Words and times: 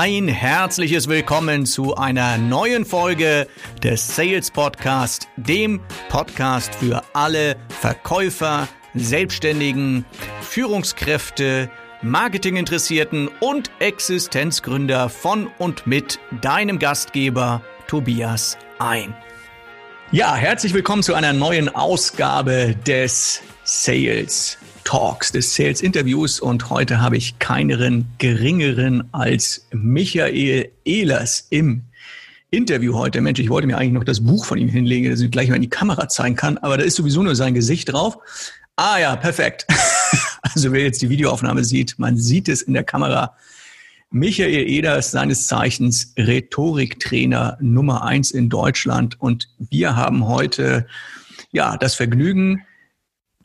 ein 0.00 0.28
herzliches 0.28 1.08
Willkommen 1.08 1.66
zu 1.66 1.96
einer 1.96 2.38
neuen 2.38 2.84
Folge 2.84 3.48
des 3.82 4.14
Sales 4.14 4.48
Podcast, 4.48 5.26
dem 5.36 5.80
Podcast 6.08 6.72
für 6.76 7.02
alle 7.14 7.56
Verkäufer, 7.80 8.68
Selbstständigen, 8.94 10.04
Führungskräfte, 10.40 11.68
Marketinginteressierten 12.02 13.28
und 13.40 13.72
Existenzgründer 13.80 15.08
von 15.08 15.48
und 15.58 15.88
mit 15.88 16.20
deinem 16.42 16.78
Gastgeber 16.78 17.60
Tobias 17.88 18.56
ein. 18.78 19.16
Ja, 20.12 20.36
herzlich 20.36 20.74
willkommen 20.74 21.02
zu 21.02 21.14
einer 21.14 21.32
neuen 21.32 21.74
Ausgabe 21.74 22.76
des 22.86 23.42
Sales 23.64 24.58
Talks, 24.88 25.32
des 25.32 25.54
Sales 25.54 25.82
Interviews 25.82 26.40
und 26.40 26.70
heute 26.70 27.02
habe 27.02 27.18
ich 27.18 27.38
keinen 27.38 28.06
geringeren 28.16 29.06
als 29.12 29.66
Michael 29.70 30.70
Ehlers 30.86 31.46
im 31.50 31.82
Interview 32.50 32.94
heute. 32.94 33.20
Mensch, 33.20 33.38
ich 33.38 33.50
wollte 33.50 33.66
mir 33.66 33.76
eigentlich 33.76 33.92
noch 33.92 34.04
das 34.04 34.24
Buch 34.24 34.46
von 34.46 34.56
ihm 34.56 34.70
hinlegen, 34.70 35.10
dass 35.10 35.20
ich 35.20 35.30
gleich 35.30 35.50
mal 35.50 35.56
in 35.56 35.60
die 35.60 35.68
Kamera 35.68 36.08
zeigen 36.08 36.36
kann, 36.36 36.56
aber 36.56 36.78
da 36.78 36.84
ist 36.84 36.96
sowieso 36.96 37.22
nur 37.22 37.36
sein 37.36 37.52
Gesicht 37.52 37.92
drauf. 37.92 38.16
Ah 38.76 38.98
ja, 38.98 39.14
perfekt. 39.16 39.66
Also 40.40 40.72
wer 40.72 40.82
jetzt 40.82 41.02
die 41.02 41.10
Videoaufnahme 41.10 41.64
sieht, 41.64 41.98
man 41.98 42.16
sieht 42.16 42.48
es 42.48 42.62
in 42.62 42.72
der 42.72 42.84
Kamera. 42.84 43.36
Michael 44.10 44.66
Ehlers, 44.66 45.10
seines 45.10 45.46
Zeichens 45.46 46.14
Rhetoriktrainer 46.16 47.58
Nummer 47.60 48.04
eins 48.04 48.30
in 48.30 48.48
Deutschland. 48.48 49.20
Und 49.20 49.50
wir 49.58 49.96
haben 49.96 50.26
heute 50.26 50.86
ja 51.52 51.76
das 51.76 51.94
Vergnügen, 51.94 52.62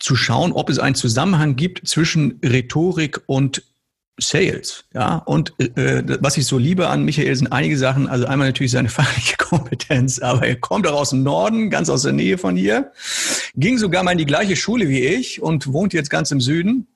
zu 0.03 0.17
schauen, 0.17 0.51
ob 0.51 0.69
es 0.69 0.79
einen 0.79 0.95
Zusammenhang 0.95 1.55
gibt 1.55 1.87
zwischen 1.87 2.37
Rhetorik 2.43 3.21
und 3.25 3.63
Sales. 4.19 4.83
Ja, 4.93 5.15
und 5.15 5.57
äh, 5.59 6.03
was 6.19 6.35
ich 6.35 6.45
so 6.45 6.57
liebe 6.57 6.89
an 6.89 7.05
Michael 7.05 7.33
sind 7.35 7.53
einige 7.53 7.77
Sachen. 7.77 8.09
Also 8.09 8.25
einmal 8.25 8.49
natürlich 8.49 8.73
seine 8.73 8.89
fachliche 8.99 9.37
Kompetenz, 9.37 10.19
aber 10.19 10.45
er 10.45 10.57
kommt 10.57 10.85
auch 10.87 10.99
aus 10.99 11.11
dem 11.11 11.23
Norden, 11.23 11.69
ganz 11.69 11.89
aus 11.89 12.03
der 12.03 12.11
Nähe 12.11 12.37
von 12.37 12.57
hier, 12.57 12.91
ging 13.55 13.77
sogar 13.77 14.03
mal 14.03 14.11
in 14.11 14.17
die 14.17 14.25
gleiche 14.25 14.57
Schule 14.57 14.89
wie 14.89 14.99
ich 14.99 15.41
und 15.41 15.71
wohnt 15.71 15.93
jetzt 15.93 16.09
ganz 16.09 16.31
im 16.31 16.41
Süden. 16.41 16.87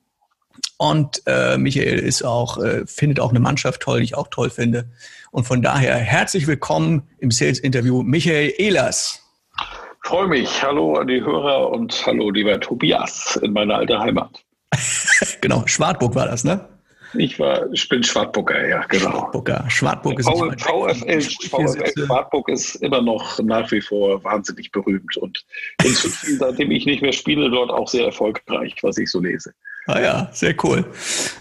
Und 0.76 1.22
äh, 1.24 1.56
Michael 1.56 1.98
ist 2.00 2.22
auch, 2.22 2.58
äh, 2.58 2.86
findet 2.86 3.20
auch 3.20 3.30
eine 3.30 3.40
Mannschaft 3.40 3.80
toll, 3.80 4.00
die 4.00 4.04
ich 4.04 4.16
auch 4.16 4.28
toll 4.28 4.50
finde. 4.50 4.90
Und 5.30 5.44
von 5.44 5.62
daher 5.62 5.96
herzlich 5.96 6.46
willkommen 6.46 7.04
im 7.18 7.30
Sales-Interview, 7.30 8.02
Michael 8.02 8.52
Ehlers 8.58 9.27
freue 10.08 10.26
mich. 10.26 10.62
Hallo 10.62 10.94
an 10.94 11.06
die 11.06 11.20
Hörer 11.20 11.70
und 11.70 12.06
hallo, 12.06 12.30
lieber 12.30 12.58
Tobias, 12.58 13.38
in 13.42 13.52
meiner 13.52 13.76
alten 13.76 13.98
Heimat. 13.98 14.42
genau, 15.42 15.64
Schwartburg 15.66 16.14
war 16.14 16.26
das, 16.26 16.44
ne? 16.44 16.66
Ich 17.12 17.38
war, 17.38 17.70
ich 17.72 17.86
bin 17.90 18.02
Schwartburger, 18.02 18.66
ja, 18.66 18.84
genau. 18.86 19.10
Schwartburger. 19.10 19.64
Schwartburg 19.68 20.18
ist 20.18 20.26
v, 20.26 20.50
VfL, 20.56 21.20
VfL 21.20 22.06
Schwartburg 22.06 22.48
ist 22.48 22.76
immer 22.76 23.02
noch 23.02 23.38
nach 23.40 23.70
wie 23.70 23.82
vor 23.82 24.24
wahnsinnig 24.24 24.72
berühmt 24.72 25.14
und 25.18 25.44
inzwischen, 25.84 26.36
seitdem 26.38 26.70
ich 26.70 26.86
nicht 26.86 27.02
mehr 27.02 27.12
spiele, 27.12 27.50
dort 27.50 27.70
auch 27.70 27.88
sehr 27.88 28.06
erfolgreich, 28.06 28.76
was 28.82 28.96
ich 28.96 29.10
so 29.10 29.20
lese. 29.20 29.52
Ah 29.86 30.00
ja, 30.00 30.30
sehr 30.32 30.54
cool. 30.64 30.86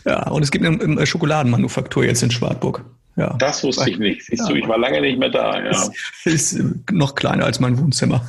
Ja, 0.05 0.27
und 0.27 0.43
es 0.43 0.51
gibt 0.51 0.65
eine 0.65 1.05
Schokoladenmanufaktur 1.05 2.03
jetzt 2.03 2.21
in 2.21 2.31
Schwartburg. 2.31 2.83
Ja. 3.17 3.35
Das 3.39 3.63
wusste 3.63 3.89
ich 3.89 3.97
nicht. 3.97 4.25
Siehst 4.25 4.43
ja. 4.43 4.49
du, 4.49 4.55
ich 4.55 4.67
war 4.67 4.77
lange 4.77 5.01
nicht 5.01 5.17
mehr 5.17 5.29
da. 5.29 5.59
Ja. 5.59 5.71
Ist, 5.71 6.53
ist 6.53 6.63
noch 6.91 7.15
kleiner 7.15 7.45
als 7.45 7.59
mein 7.59 7.77
Wohnzimmer. 7.77 8.25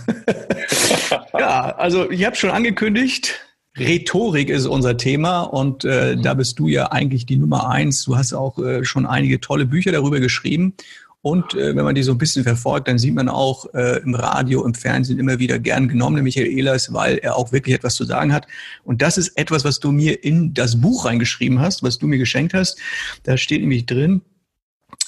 ja, 1.38 1.74
also 1.76 2.10
ich 2.10 2.24
habe 2.24 2.34
schon 2.36 2.50
angekündigt, 2.50 3.38
Rhetorik 3.78 4.48
ist 4.48 4.66
unser 4.66 4.96
Thema 4.96 5.42
und 5.42 5.84
äh, 5.84 6.16
mhm. 6.16 6.22
da 6.22 6.34
bist 6.34 6.58
du 6.58 6.68
ja 6.68 6.90
eigentlich 6.90 7.26
die 7.26 7.36
Nummer 7.36 7.68
eins. 7.68 8.02
Du 8.04 8.16
hast 8.16 8.32
auch 8.32 8.58
äh, 8.58 8.84
schon 8.84 9.06
einige 9.06 9.40
tolle 9.40 9.66
Bücher 9.66 9.92
darüber 9.92 10.20
geschrieben. 10.20 10.74
Und 11.20 11.54
äh, 11.54 11.76
wenn 11.76 11.84
man 11.84 11.94
die 11.94 12.02
so 12.02 12.12
ein 12.12 12.18
bisschen 12.18 12.44
verfolgt, 12.44 12.88
dann 12.88 12.96
sieht 12.96 13.14
man 13.14 13.28
auch 13.28 13.66
äh, 13.74 13.98
im 13.98 14.14
Radio, 14.14 14.64
im 14.64 14.72
Fernsehen 14.72 15.18
immer 15.18 15.38
wieder 15.38 15.58
gern 15.58 15.88
genommen, 15.88 16.22
Michael 16.22 16.46
Ehlers, 16.46 16.92
weil 16.94 17.18
er 17.18 17.36
auch 17.36 17.52
wirklich 17.52 17.74
etwas 17.74 17.94
zu 17.94 18.04
sagen 18.04 18.32
hat. 18.32 18.46
Und 18.84 19.02
das 19.02 19.18
ist 19.18 19.36
etwas, 19.36 19.64
was 19.64 19.80
du 19.80 19.90
mir 19.90 20.24
in 20.24 20.54
das 20.54 20.80
Buch 20.80 21.04
reingeschrieben 21.04 21.60
hast, 21.60 21.82
was 21.82 21.98
du 21.98 22.06
mir 22.06 22.18
geschenkt 22.18 22.54
hast. 22.54 22.78
Da 23.24 23.36
steht 23.36 23.60
nämlich 23.60 23.84
drin, 23.84 24.22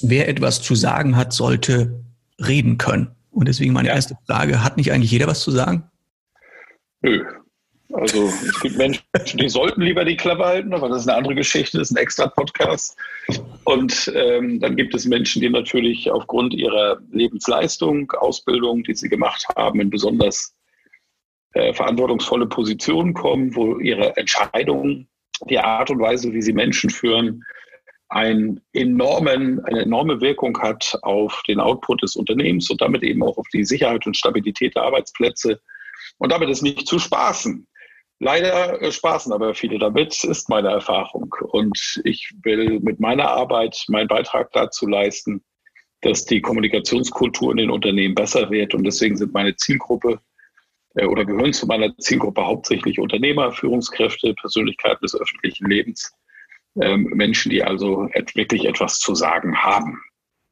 wer 0.02 0.28
etwas 0.28 0.62
zu 0.62 0.74
sagen 0.74 1.16
hat, 1.16 1.32
sollte 1.32 2.04
reden 2.38 2.78
können. 2.78 3.14
Und 3.30 3.48
deswegen 3.48 3.72
meine 3.72 3.88
ja. 3.88 3.94
erste 3.94 4.16
Frage, 4.26 4.64
hat 4.64 4.76
nicht 4.76 4.92
eigentlich 4.92 5.10
jeder 5.10 5.26
was 5.26 5.40
zu 5.40 5.50
sagen? 5.50 5.84
Nö. 7.02 7.24
Also 7.92 8.26
es 8.26 8.60
gibt 8.60 8.76
Menschen, 8.76 9.02
die 9.34 9.48
sollten 9.48 9.82
lieber 9.82 10.04
die 10.04 10.16
Klappe 10.16 10.44
halten, 10.44 10.72
aber 10.72 10.88
das 10.88 11.02
ist 11.02 11.08
eine 11.08 11.16
andere 11.18 11.34
Geschichte, 11.34 11.78
das 11.78 11.90
ist 11.90 11.96
ein 11.96 12.02
extra 12.02 12.28
Podcast. 12.28 12.96
Und 13.64 14.12
ähm, 14.14 14.60
dann 14.60 14.76
gibt 14.76 14.94
es 14.94 15.06
Menschen, 15.06 15.42
die 15.42 15.50
natürlich 15.50 16.08
aufgrund 16.10 16.54
ihrer 16.54 17.00
Lebensleistung, 17.10 18.10
Ausbildung, 18.12 18.84
die 18.84 18.94
sie 18.94 19.08
gemacht 19.08 19.44
haben, 19.56 19.80
in 19.80 19.90
besonders 19.90 20.54
äh, 21.54 21.74
verantwortungsvolle 21.74 22.46
Positionen 22.46 23.12
kommen, 23.12 23.56
wo 23.56 23.78
ihre 23.80 24.16
Entscheidungen, 24.16 25.08
die 25.48 25.58
Art 25.58 25.90
und 25.90 25.98
Weise, 25.98 26.32
wie 26.32 26.42
sie 26.42 26.52
Menschen 26.52 26.90
führen, 26.90 27.44
einen 28.10 28.60
enormen, 28.72 29.64
eine 29.64 29.82
enorme 29.82 30.20
Wirkung 30.20 30.60
hat 30.60 30.98
auf 31.02 31.42
den 31.46 31.60
Output 31.60 32.02
des 32.02 32.16
Unternehmens 32.16 32.68
und 32.68 32.80
damit 32.80 33.04
eben 33.04 33.22
auch 33.22 33.38
auf 33.38 33.46
die 33.52 33.64
Sicherheit 33.64 34.04
und 34.06 34.16
Stabilität 34.16 34.74
der 34.74 34.82
Arbeitsplätze. 34.82 35.60
Und 36.18 36.32
damit 36.32 36.50
ist 36.50 36.62
nicht 36.62 36.86
zu 36.88 36.98
spaßen. 36.98 37.66
Leider 38.18 38.82
äh, 38.82 38.90
spaßen 38.90 39.32
aber 39.32 39.54
viele 39.54 39.78
damit, 39.78 40.24
ist 40.24 40.48
meine 40.48 40.68
Erfahrung. 40.68 41.34
Und 41.52 42.00
ich 42.04 42.32
will 42.42 42.80
mit 42.80 42.98
meiner 42.98 43.28
Arbeit 43.30 43.84
meinen 43.88 44.08
Beitrag 44.08 44.50
dazu 44.52 44.88
leisten, 44.88 45.42
dass 46.02 46.24
die 46.24 46.40
Kommunikationskultur 46.40 47.52
in 47.52 47.58
den 47.58 47.70
Unternehmen 47.70 48.16
besser 48.16 48.50
wird. 48.50 48.74
Und 48.74 48.84
deswegen 48.84 49.16
sind 49.16 49.32
meine 49.32 49.54
Zielgruppe 49.54 50.20
äh, 50.96 51.06
oder 51.06 51.24
gehören 51.24 51.52
zu 51.52 51.66
meiner 51.66 51.96
Zielgruppe 51.98 52.44
hauptsächlich 52.44 52.98
Unternehmer, 52.98 53.52
Führungskräfte, 53.52 54.34
Persönlichkeiten 54.34 55.02
des 55.02 55.14
öffentlichen 55.14 55.70
Lebens 55.70 56.12
ähm, 56.80 57.04
Menschen, 57.14 57.50
die 57.50 57.62
also 57.62 58.08
wirklich 58.34 58.64
etwas 58.66 58.98
zu 58.98 59.14
sagen 59.14 59.56
haben. 59.56 60.00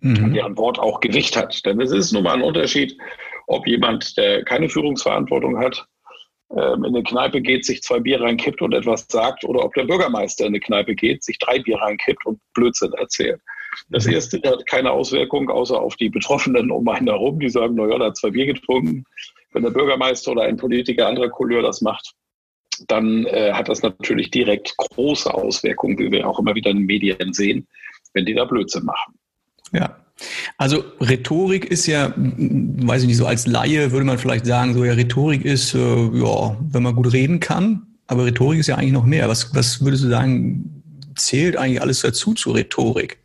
Mhm. 0.01 0.33
deren 0.33 0.57
Wort 0.57 0.79
auch 0.79 1.01
Gewicht 1.01 1.37
hat. 1.37 1.67
Denn 1.67 1.81
es 1.81 1.91
ist 1.91 2.13
nun 2.13 2.23
mal 2.23 2.35
ein 2.35 2.43
Unterschied, 2.43 2.97
ob 3.49 3.67
jemand, 3.67 4.17
der 4.17 4.45
keine 4.45 4.69
Führungsverantwortung 4.69 5.59
hat, 5.59 5.89
ähm, 6.51 6.85
in 6.85 6.95
eine 6.95 7.03
Kneipe 7.03 7.41
geht, 7.41 7.65
sich 7.65 7.83
zwei 7.83 8.01
Bier 8.01 8.21
reinkippt 8.21 8.63
und 8.63 8.73
etwas 8.75 9.07
sagt, 9.11 9.45
oder 9.45 9.65
ob 9.65 9.75
der 9.75 9.85
Bürgermeister 9.85 10.45
in 10.45 10.53
eine 10.53 10.61
Kneipe 10.61 10.95
geht, 10.95 11.25
sich 11.25 11.39
drei 11.39 11.59
Bier 11.59 11.79
reinkippt 11.79 12.25
und 12.27 12.41
Blödsinn 12.55 12.93
erzählt. 12.93 13.41
Das 13.91 14.07
mhm. 14.07 14.15
erste 14.15 14.41
hat 14.49 14.67
keine 14.67 14.93
Auswirkung, 14.93 15.51
außer 15.51 15.79
auf 15.79 15.97
die 15.97 16.09
Betroffenen 16.09 16.71
um 16.71 16.89
einen 16.89 17.09
herum, 17.09 17.39
die 17.41 17.51
sagen, 17.51 17.75
naja, 17.75 17.99
der 17.99 18.07
hat 18.09 18.17
zwei 18.17 18.31
Bier 18.31 18.47
getrunken. 18.47 19.05
Wenn 19.53 19.63
der 19.63 19.71
Bürgermeister 19.71 20.33
oder 20.33 20.43
ein 20.43 20.57
Politiker 20.57 21.07
anderer 21.09 21.29
Couleur 21.29 21.63
das 21.63 21.81
macht, 21.81 22.15
dann 22.87 23.27
äh, 23.27 23.53
hat 23.53 23.69
das 23.69 23.83
natürlich 23.83 24.31
direkt 24.31 24.77
große 24.77 25.33
Auswirkungen, 25.33 25.99
wie 25.99 26.11
wir 26.11 26.29
auch 26.29 26.39
immer 26.39 26.55
wieder 26.55 26.71
in 26.71 26.79
den 26.79 26.87
Medien 26.87 27.33
sehen, 27.33 27.67
wenn 28.15 28.27
die 28.27 28.35
da 28.35 28.45
Blödsinn 28.45 28.85
machen. 28.85 29.15
Ja. 29.73 29.97
Also 30.57 30.83
Rhetorik 31.01 31.67
ist 31.67 31.87
ja, 31.87 32.13
weiß 32.17 33.03
ich 33.03 33.09
nicht, 33.09 33.17
so 33.17 33.27
als 33.27 33.47
Laie 33.47 33.93
würde 33.93 34.05
man 34.05 34.19
vielleicht 34.19 34.47
sagen, 34.47 34.75
so 34.75 34.85
ja, 34.85 34.95
Rhetorik 34.95 35.45
ist, 35.45 35.75
äh, 35.75 35.79
ja, 35.79 36.57
wenn 36.61 36.83
man 36.83 36.97
gut 36.97 37.13
reden 37.13 37.41
kann, 37.41 37.87
aber 38.09 38.25
Rhetorik 38.25 38.59
ist 38.59 38.67
ja 38.67 38.77
eigentlich 38.77 38.93
noch 38.93 39.05
mehr. 39.05 39.29
Was, 39.29 39.55
was 39.55 39.85
würdest 39.85 40.05
du 40.05 40.09
sagen, 40.09 40.83
zählt 41.15 41.57
eigentlich 41.57 41.81
alles 41.81 42.01
dazu 42.01 42.35
zu 42.35 42.51
Rhetorik? 42.51 43.19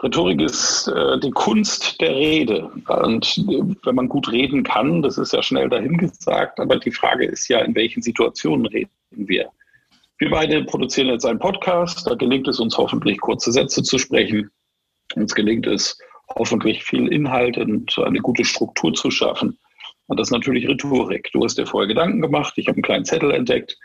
Rhetorik 0.00 0.40
ist 0.40 0.86
äh, 0.88 1.18
die 1.18 1.32
Kunst 1.32 2.00
der 2.00 2.14
Rede. 2.14 2.70
Und 2.86 3.38
äh, 3.38 3.62
wenn 3.84 3.94
man 3.94 4.08
gut 4.08 4.30
reden 4.30 4.62
kann, 4.62 5.02
das 5.02 5.18
ist 5.18 5.32
ja 5.32 5.42
schnell 5.42 5.68
dahingesagt, 5.68 6.60
aber 6.60 6.76
die 6.76 6.92
Frage 6.92 7.26
ist 7.26 7.48
ja, 7.48 7.60
in 7.60 7.74
welchen 7.74 8.02
Situationen 8.02 8.66
reden 8.66 8.90
wir? 9.10 9.50
Wir 10.18 10.30
beide 10.30 10.64
produzieren 10.64 11.08
jetzt 11.08 11.24
einen 11.24 11.38
Podcast, 11.38 12.06
da 12.08 12.14
gelingt 12.14 12.48
es 12.48 12.60
uns 12.60 12.76
hoffentlich, 12.76 13.20
kurze 13.20 13.52
Sätze 13.52 13.82
zu 13.82 13.98
sprechen. 13.98 14.50
Uns 15.14 15.34
gelingt 15.34 15.66
es 15.66 15.98
hoffentlich 16.36 16.84
viel 16.84 17.08
Inhalt 17.08 17.56
und 17.56 17.96
eine 17.98 18.20
gute 18.20 18.44
Struktur 18.44 18.92
zu 18.94 19.10
schaffen. 19.10 19.58
Und 20.06 20.18
das 20.18 20.28
ist 20.28 20.32
natürlich 20.32 20.68
Rhetorik. 20.68 21.30
Du 21.32 21.44
hast 21.44 21.58
dir 21.58 21.66
vorher 21.66 21.88
Gedanken 21.88 22.20
gemacht, 22.20 22.54
ich 22.56 22.66
habe 22.66 22.76
einen 22.76 22.82
kleinen 22.82 23.04
Zettel 23.04 23.30
entdeckt, 23.30 23.76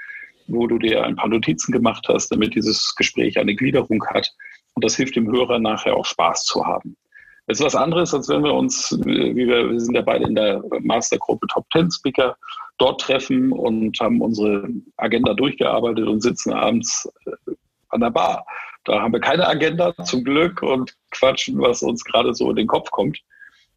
wo 0.48 0.68
du 0.68 0.77
dir 0.77 1.04
ein 1.04 1.16
paar 1.16 1.30
Notizen 1.30 1.71
gemacht 1.71 2.06
hast, 2.07 2.30
damit 2.30 2.56
dieses 2.56 2.95
Gespräch 2.95 3.38
eine 3.39 3.56
Gliederung 3.56 4.04
hat. 4.07 4.31
Und 4.75 4.84
das 4.84 4.96
hilft 4.96 5.16
dem 5.16 5.31
Hörer 5.31 5.60
nachher 5.60 5.96
auch 5.96 6.06
Spaß 6.06 6.46
zu 6.46 6.66
haben. 6.66 6.96
Das 7.48 7.60
ist 7.60 7.66
was 7.66 7.75
anderes, 7.75 8.14
als 8.14 8.30
wenn 8.30 8.44
wir 8.44 8.54
uns, 8.54 8.98
wie 9.04 9.36
wir, 9.36 9.70
wir 9.70 9.80
sind 9.80 9.96
ja 9.96 10.02
beide 10.02 10.25
in 10.25 10.36
der 10.36 10.64
Mastergruppe 10.80 11.46
Top 11.48 11.70
Ten 11.72 11.92
Speaker, 11.92 12.38
dort 12.78 13.02
treffen 13.02 13.52
und 13.52 14.00
haben 14.00 14.22
unsere 14.22 14.68
Agenda 14.98 15.34
durchgearbeitet 15.34 16.08
und 16.08 16.22
sitzen 16.22 16.54
abends 16.54 17.10
äh, 17.25 17.54
an 17.90 18.00
der 18.00 18.12
Bar. 18.12 18.46
Da 18.86 19.02
haben 19.02 19.14
wir 19.14 19.20
keine 19.20 19.48
Agenda 19.48 19.94
zum 20.04 20.24
Glück 20.24 20.62
und 20.62 20.96
quatschen, 21.12 21.60
was 21.60 21.84
uns 21.84 22.04
gerade 22.04 22.34
so 22.34 22.50
in 22.50 22.56
den 22.56 22.68
Kopf 22.68 22.90
kommt. 22.92 23.19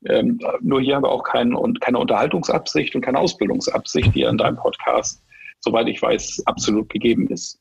Ähm, 0.05 0.39
nur 0.61 0.81
hier 0.81 0.97
haben 0.97 1.05
wir 1.05 1.11
auch 1.11 1.25
kein, 1.25 1.55
und 1.55 1.81
keine 1.81 1.99
Unterhaltungsabsicht 1.99 2.95
und 2.95 3.03
keine 3.03 3.19
Ausbildungsabsicht, 3.19 4.15
die 4.15 4.27
an 4.27 4.39
deinem 4.39 4.57
Podcast, 4.57 5.23
soweit 5.61 5.89
ich 5.89 6.01
weiß, 6.01 6.43
absolut 6.47 6.89
gegeben 6.89 7.29
ist. 7.29 7.61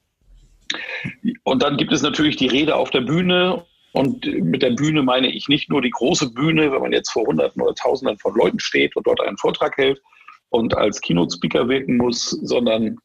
Und 1.44 1.62
dann 1.62 1.78
gibt 1.78 1.92
es 1.92 2.02
natürlich 2.02 2.36
die 2.36 2.48
Rede 2.48 2.76
auf 2.76 2.90
der 2.90 3.02
Bühne. 3.02 3.66
Und 3.92 4.26
mit 4.26 4.62
der 4.62 4.72
Bühne 4.72 5.04
meine 5.04 5.32
ich 5.32 5.48
nicht 5.48 5.70
nur 5.70 5.82
die 5.82 5.90
große 5.90 6.32
Bühne, 6.34 6.72
wenn 6.72 6.82
man 6.82 6.92
jetzt 6.92 7.12
vor 7.12 7.26
Hunderten 7.26 7.62
oder 7.62 7.76
Tausenden 7.76 8.18
von 8.20 8.36
Leuten 8.36 8.60
steht 8.60 8.96
und 8.96 9.08
dort 9.08 9.22
einen 9.22 9.38
Vortrag 9.38 9.78
hält 9.78 10.02
und 10.50 10.76
als 10.76 11.02
Keynote-Speaker 11.02 11.68
wirken 11.70 11.98
muss, 11.98 12.30
sondern 12.30 12.98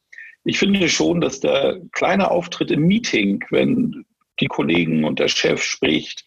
ich 0.43 0.57
finde 0.57 0.89
schon, 0.89 1.21
dass 1.21 1.39
der 1.39 1.79
kleine 1.91 2.31
Auftritt 2.31 2.71
im 2.71 2.87
Meeting, 2.87 3.43
wenn 3.51 4.05
die 4.39 4.47
Kollegen 4.47 5.03
und 5.03 5.19
der 5.19 5.27
Chef 5.27 5.61
spricht 5.61 6.25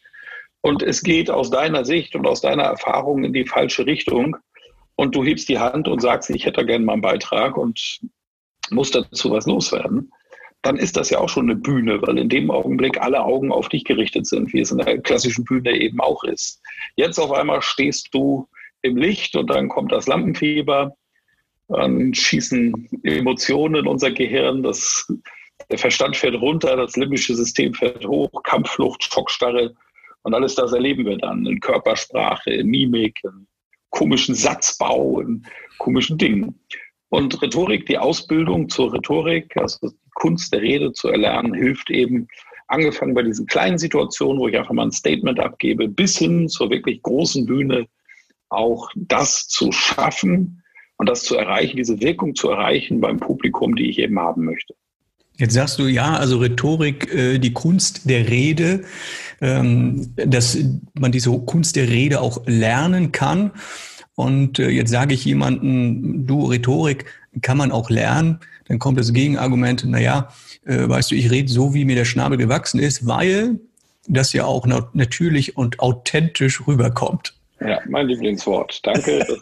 und 0.65 0.83
es 0.83 1.03
geht 1.03 1.31
aus 1.31 1.51
deiner 1.51 1.85
Sicht 1.85 2.17
und 2.17 2.27
aus 2.27 2.41
deiner 2.41 2.63
Erfahrung 2.63 3.25
in 3.25 3.35
die 3.35 3.47
falsche 3.47 3.85
Richtung 3.85 4.37
und 4.97 5.15
du 5.15 5.25
hebst 5.25 5.49
die 5.49 5.59
Hand 5.59 5.89
und 5.89 6.01
sagst, 6.01 6.31
ich 6.31 6.47
hätte 6.47 6.65
gerne 6.65 6.85
mal 6.85 6.95
einen 6.95 7.03
Beitrag 7.03 7.57
und 7.57 8.01
muss 8.71 8.91
dazu 8.91 9.31
was 9.31 9.47
loswerden, 9.47 10.11
dann 10.65 10.79
ist 10.79 10.97
das 10.97 11.11
ja 11.11 11.19
auch 11.19 11.29
schon 11.29 11.51
eine 11.51 11.61
Bühne, 11.61 12.01
weil 12.03 12.19
in 12.19 12.31
dem 12.31 12.51
Augenblick 12.51 13.01
alle 13.01 13.23
Augen 13.23 13.53
auf 13.53 13.69
dich 13.69 13.85
gerichtet 13.85 14.27
sind, 14.27 14.53
wie 14.55 14.61
es 14.61 14.73
in 14.73 14.79
der 14.79 14.99
klassischen 14.99 15.45
Bühne 15.45 15.79
eben 15.79 16.01
auch 16.01 16.25
ist. 16.25 16.63
Jetzt 16.97 17.19
auf 17.19 17.33
einmal 17.33 17.61
stehst 17.61 18.09
du 18.13 18.49
im 18.81 18.97
Licht 18.97 19.37
und 19.37 19.51
dann 19.51 19.69
kommt 19.69 19.93
das 19.93 20.07
Lampenfieber, 20.07 20.97
dann 21.69 22.15
schießen 22.15 22.89
Emotionen 23.03 23.77
in 23.77 23.87
unser 23.87 24.11
Gehirn, 24.11 24.63
das, 24.63 25.13
der 25.71 25.79
Verstand 25.79 26.17
fährt 26.17 26.41
runter, 26.41 26.77
das 26.77 26.97
limbische 26.97 27.35
System 27.35 27.75
fährt 27.75 28.07
hoch, 28.07 28.43
Kampfflucht, 28.43 29.05
Schockstarre 29.05 29.75
und 30.23 30.33
alles 30.33 30.55
das 30.55 30.73
erleben 30.73 31.05
wir 31.05 31.19
dann 31.19 31.45
in 31.45 31.61
Körpersprache, 31.61 32.51
in 32.51 32.69
Mimik, 32.69 33.21
in 33.25 33.47
komischen 33.91 34.35
Satzbau, 34.35 35.21
in 35.21 35.45
komischen 35.79 36.17
Dingen. 36.17 36.59
Und 37.15 37.41
Rhetorik, 37.41 37.87
die 37.87 37.97
Ausbildung 37.97 38.69
zur 38.69 38.93
Rhetorik, 38.93 39.57
also 39.57 39.89
die 39.89 40.11
Kunst 40.15 40.53
der 40.53 40.63
Rede 40.63 40.93
zu 40.93 41.07
erlernen, 41.07 41.55
hilft 41.55 41.89
eben, 41.89 42.27
angefangen 42.67 43.15
bei 43.15 43.23
diesen 43.23 43.47
kleinen 43.47 43.79
Situationen, 43.79 44.41
wo 44.41 44.49
ich 44.49 44.59
einfach 44.59 44.73
mal 44.73 44.87
ein 44.87 44.91
Statement 44.91 45.39
abgebe, 45.39 45.87
bis 45.87 46.19
hin 46.19 46.49
zur 46.49 46.71
wirklich 46.71 47.01
großen 47.03 47.47
Bühne, 47.47 47.87
auch 48.49 48.91
das 48.97 49.47
zu 49.47 49.71
schaffen 49.71 50.65
und 50.97 51.09
das 51.09 51.23
zu 51.23 51.37
erreichen, 51.37 51.77
diese 51.77 52.01
Wirkung 52.01 52.35
zu 52.35 52.51
erreichen 52.51 53.01
beim 53.01 53.21
Publikum, 53.21 53.77
die 53.77 53.91
ich 53.91 54.01
eben 54.01 54.19
haben 54.19 54.45
möchte. 54.45 54.75
Jetzt 55.37 55.55
sagst 55.55 55.79
du 55.79 55.85
ja, 55.85 56.15
also 56.15 56.39
Rhetorik, 56.39 57.15
äh, 57.15 57.39
die 57.39 57.53
Kunst 57.53 58.11
der 58.11 58.29
Rede, 58.29 58.83
ähm, 59.41 60.15
dass 60.17 60.59
man 60.95 61.13
diese 61.13 61.31
Kunst 61.31 61.77
der 61.77 61.89
Rede 61.89 62.21
auch 62.21 62.43
lernen 62.47 63.13
kann. 63.13 63.53
Und 64.17 64.59
äh, 64.59 64.69
jetzt 64.69 64.91
sage 64.91 65.15
ich 65.15 65.25
jemanden, 65.25 66.27
du, 66.27 66.47
Rhetorik 66.47 67.07
kann 67.43 67.59
man 67.59 67.73
auch 67.73 67.91
lernen. 67.91 68.41
Dann 68.67 68.79
kommt 68.79 68.99
das 68.99 69.13
Gegenargument, 69.13 69.85
naja, 69.85 70.29
äh, 70.65 70.89
weißt 70.89 71.11
du, 71.11 71.15
ich 71.17 71.31
rede 71.31 71.51
so, 71.51 71.75
wie 71.75 71.85
mir 71.85 71.97
der 71.97 72.05
Schnabel 72.05 72.39
gewachsen 72.39 72.79
ist, 72.81 73.07
weil 73.07 73.59
das 74.07 74.33
ja 74.33 74.45
auch 74.45 74.67
natürlich 74.93 75.57
und 75.57 75.81
authentisch 75.81 76.67
rüberkommt. 76.67 77.35
Ja, 77.61 77.81
mein 77.87 78.07
Lieblingswort. 78.07 78.81
Danke, 78.85 79.25
so 79.27 79.37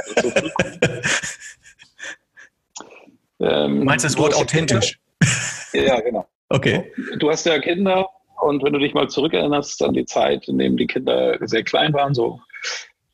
ähm, 3.44 3.80
du 3.80 3.84
meinst 3.84 4.04
das 4.04 4.16
Wort 4.18 4.34
authentisch? 4.34 4.98
Ja, 5.72 6.00
genau. 6.00 6.26
Okay. 6.48 6.92
Du 7.18 7.30
hast 7.30 7.46
ja 7.46 7.58
Kinder 7.58 8.06
und 8.40 8.62
wenn 8.62 8.72
du 8.72 8.78
dich 8.78 8.94
mal 8.94 9.08
zurückerinnerst 9.08 9.82
an 9.82 9.94
die 9.94 10.04
Zeit, 10.04 10.46
in 10.48 10.58
der 10.58 10.70
die 10.70 10.86
Kinder 10.86 11.38
sehr 11.40 11.64
klein 11.64 11.92
waren, 11.94 12.14
so 12.14 12.40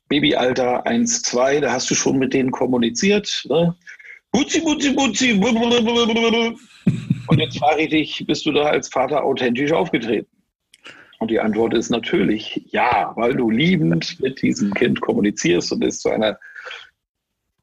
Babyalter 0.09 0.85
1, 0.85 1.21
2, 1.21 1.61
da 1.61 1.71
hast 1.71 1.89
du 1.89 1.95
schon 1.95 2.17
mit 2.17 2.33
denen 2.33 2.51
kommuniziert. 2.51 3.45
Ne? 3.47 3.75
Butzi, 4.31 4.59
butzi, 4.61 4.91
butzi. 4.91 5.33
Und 7.27 7.39
jetzt 7.39 7.59
frage 7.59 7.83
ich 7.83 7.89
dich, 7.89 8.25
bist 8.27 8.45
du 8.45 8.51
da 8.51 8.63
als 8.63 8.89
Vater 8.89 9.23
authentisch 9.23 9.71
aufgetreten? 9.71 10.27
Und 11.19 11.31
die 11.31 11.39
Antwort 11.39 11.73
ist 11.73 11.89
natürlich 11.89 12.61
ja, 12.71 13.13
weil 13.15 13.35
du 13.35 13.49
liebend 13.49 14.19
mit 14.19 14.41
diesem 14.41 14.73
Kind 14.73 14.99
kommunizierst 15.01 15.71
und 15.71 15.83
es 15.83 15.99
zu 15.99 16.09
einer 16.09 16.39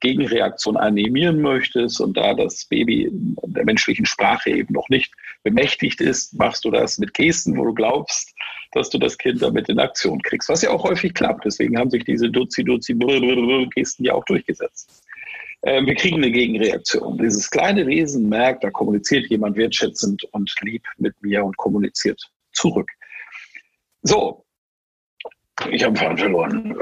Gegenreaktion 0.00 0.76
animieren 0.76 1.40
möchtest 1.40 2.00
und 2.00 2.16
da 2.16 2.34
das 2.34 2.66
Baby 2.66 3.08
der 3.12 3.64
menschlichen 3.64 4.04
Sprache 4.04 4.50
eben 4.50 4.74
noch 4.74 4.88
nicht 4.88 5.12
bemächtigt 5.42 6.00
ist, 6.00 6.34
machst 6.34 6.64
du 6.64 6.70
das 6.70 6.98
mit 6.98 7.14
Gesten, 7.14 7.56
wo 7.56 7.64
du 7.64 7.74
glaubst, 7.74 8.34
dass 8.72 8.90
du 8.90 8.98
das 8.98 9.18
Kind 9.18 9.42
damit 9.42 9.68
in 9.68 9.78
Aktion 9.78 10.20
kriegst, 10.22 10.48
was 10.48 10.62
ja 10.62 10.70
auch 10.70 10.84
häufig 10.84 11.14
klappt. 11.14 11.44
Deswegen 11.44 11.78
haben 11.78 11.90
sich 11.90 12.04
diese 12.04 12.30
Duzi-Duzi-Gesten 12.30 14.04
ja 14.04 14.14
auch 14.14 14.24
durchgesetzt. 14.24 15.02
Ähm, 15.62 15.86
wir 15.86 15.94
kriegen 15.94 16.16
eine 16.16 16.30
Gegenreaktion. 16.30 17.18
Dieses 17.18 17.50
kleine 17.50 17.86
Wesen 17.86 18.28
merkt, 18.28 18.64
da 18.64 18.70
kommuniziert 18.70 19.28
jemand 19.30 19.56
wertschätzend 19.56 20.24
und 20.32 20.52
lieb 20.62 20.82
mit 20.98 21.14
mir 21.22 21.44
und 21.44 21.56
kommuniziert 21.56 22.20
zurück. 22.52 22.90
So, 24.02 24.44
ich 25.70 25.82
habe 25.82 25.96
Faden 25.96 26.18
verloren. 26.18 26.76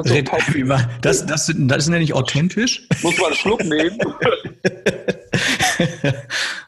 So, 0.00 0.20
das, 1.00 1.24
das, 1.24 1.54
das 1.56 1.78
ist 1.78 1.88
nämlich 1.88 2.12
authentisch. 2.12 2.86
Muss 3.02 3.16
man 3.16 3.28
einen 3.28 3.36
Schluck 3.36 3.64
nehmen. 3.64 3.98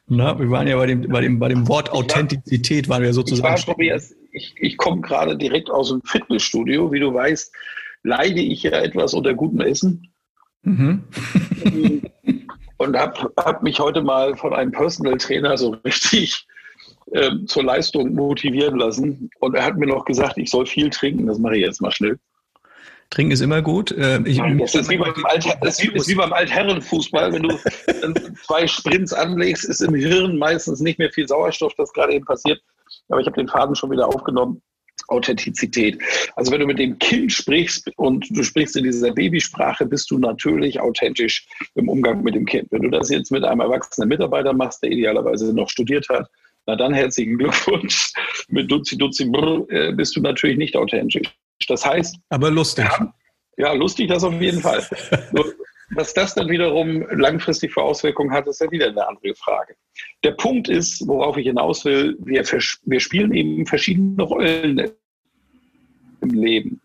Na, 0.08 0.38
wir 0.38 0.50
waren 0.50 0.66
ja 0.66 0.76
bei 0.76 0.86
dem, 0.86 1.08
bei 1.08 1.20
dem, 1.20 1.38
bei 1.38 1.48
dem 1.48 1.68
Wort 1.68 1.92
Authentizität, 1.92 2.88
waren 2.88 3.02
wir 3.02 3.12
sozusagen. 3.12 3.56
Ich, 3.56 3.64
Tobias, 3.66 4.14
ich, 4.32 4.54
ich 4.58 4.76
komme 4.78 5.02
gerade 5.02 5.36
direkt 5.36 5.70
aus 5.70 5.90
dem 5.90 6.02
Fitnessstudio. 6.02 6.90
Wie 6.92 7.00
du 7.00 7.12
weißt, 7.12 7.54
leide 8.04 8.40
ich 8.40 8.62
ja 8.62 8.72
etwas 8.72 9.12
unter 9.12 9.34
gutem 9.34 9.60
Essen. 9.60 10.10
Mhm. 10.62 11.02
und 12.78 12.96
habe 12.96 13.32
hab 13.36 13.62
mich 13.62 13.78
heute 13.78 14.02
mal 14.02 14.34
von 14.36 14.54
einem 14.54 14.72
Personal 14.72 15.18
Trainer 15.18 15.58
so 15.58 15.70
richtig 15.84 16.46
äh, 17.12 17.30
zur 17.46 17.64
Leistung 17.64 18.14
motivieren 18.14 18.78
lassen. 18.78 19.30
Und 19.40 19.54
er 19.54 19.64
hat 19.64 19.76
mir 19.76 19.86
noch 19.86 20.06
gesagt, 20.06 20.38
ich 20.38 20.50
soll 20.50 20.64
viel 20.64 20.88
trinken. 20.88 21.26
Das 21.26 21.38
mache 21.38 21.56
ich 21.56 21.62
jetzt 21.62 21.82
mal 21.82 21.92
schnell. 21.92 22.18
Trinken 23.10 23.32
ist 23.32 23.40
immer 23.40 23.62
gut. 23.62 23.92
Äh, 23.92 24.20
ich, 24.24 24.38
das 24.58 24.74
ist 24.74 24.90
wie, 24.90 24.98
beim 24.98 25.14
Alt, 25.24 25.46
das 25.62 25.82
ist 25.82 26.08
wie 26.08 26.14
beim 26.14 26.32
Altherrenfußball. 26.32 27.32
Wenn 27.32 27.42
du 27.42 28.34
zwei 28.46 28.66
Sprints 28.66 29.12
anlegst, 29.12 29.64
ist 29.64 29.80
im 29.80 29.94
Hirn 29.94 30.36
meistens 30.36 30.80
nicht 30.80 30.98
mehr 30.98 31.10
viel 31.10 31.26
Sauerstoff, 31.26 31.74
das 31.76 31.92
gerade 31.92 32.12
eben 32.12 32.26
passiert. 32.26 32.60
Aber 33.08 33.20
ich 33.20 33.26
habe 33.26 33.36
den 33.36 33.48
Faden 33.48 33.74
schon 33.74 33.90
wieder 33.90 34.06
aufgenommen. 34.06 34.62
Authentizität. 35.06 35.98
Also 36.36 36.52
wenn 36.52 36.60
du 36.60 36.66
mit 36.66 36.78
dem 36.78 36.98
Kind 36.98 37.32
sprichst 37.32 37.90
und 37.96 38.26
du 38.30 38.42
sprichst 38.42 38.76
in 38.76 38.84
dieser 38.84 39.12
Babysprache, 39.12 39.86
bist 39.86 40.10
du 40.10 40.18
natürlich 40.18 40.80
authentisch 40.80 41.46
im 41.76 41.88
Umgang 41.88 42.22
mit 42.22 42.34
dem 42.34 42.44
Kind. 42.44 42.68
Wenn 42.70 42.82
du 42.82 42.90
das 42.90 43.08
jetzt 43.08 43.30
mit 43.30 43.44
einem 43.44 43.60
erwachsenen 43.60 44.08
Mitarbeiter 44.08 44.52
machst, 44.52 44.82
der 44.82 44.90
idealerweise 44.90 45.54
noch 45.54 45.70
studiert 45.70 46.08
hat, 46.10 46.28
na 46.66 46.76
dann 46.76 46.92
herzlichen 46.92 47.38
Glückwunsch. 47.38 48.12
Mit 48.48 48.70
Duzi 48.70 48.98
Duzi 48.98 49.24
Brr 49.24 49.66
äh, 49.70 49.92
bist 49.92 50.14
du 50.14 50.20
natürlich 50.20 50.58
nicht 50.58 50.76
authentisch. 50.76 51.32
Das 51.68 51.84
heißt. 51.84 52.16
Aber 52.30 52.50
lustig. 52.50 52.86
Ja, 52.86 53.14
ja 53.56 53.72
lustig 53.72 54.08
das 54.08 54.24
auf 54.24 54.40
jeden 54.40 54.60
Fall. 54.60 54.84
Was 55.90 56.12
das 56.12 56.34
dann 56.34 56.48
wiederum 56.50 57.06
langfristig 57.10 57.72
für 57.72 57.82
Auswirkungen 57.82 58.30
hat, 58.30 58.46
ist 58.46 58.60
ja 58.60 58.70
wieder 58.70 58.88
eine 58.88 59.08
andere 59.08 59.34
Frage. 59.34 59.74
Der 60.22 60.32
Punkt 60.32 60.68
ist, 60.68 61.06
worauf 61.08 61.38
ich 61.38 61.46
hinaus 61.46 61.84
will, 61.84 62.16
wir, 62.20 62.44
wir 62.44 63.00
spielen 63.00 63.32
eben 63.32 63.64
verschiedene 63.64 64.22
Rollen 64.22 64.90
im 66.20 66.30
Leben. 66.30 66.80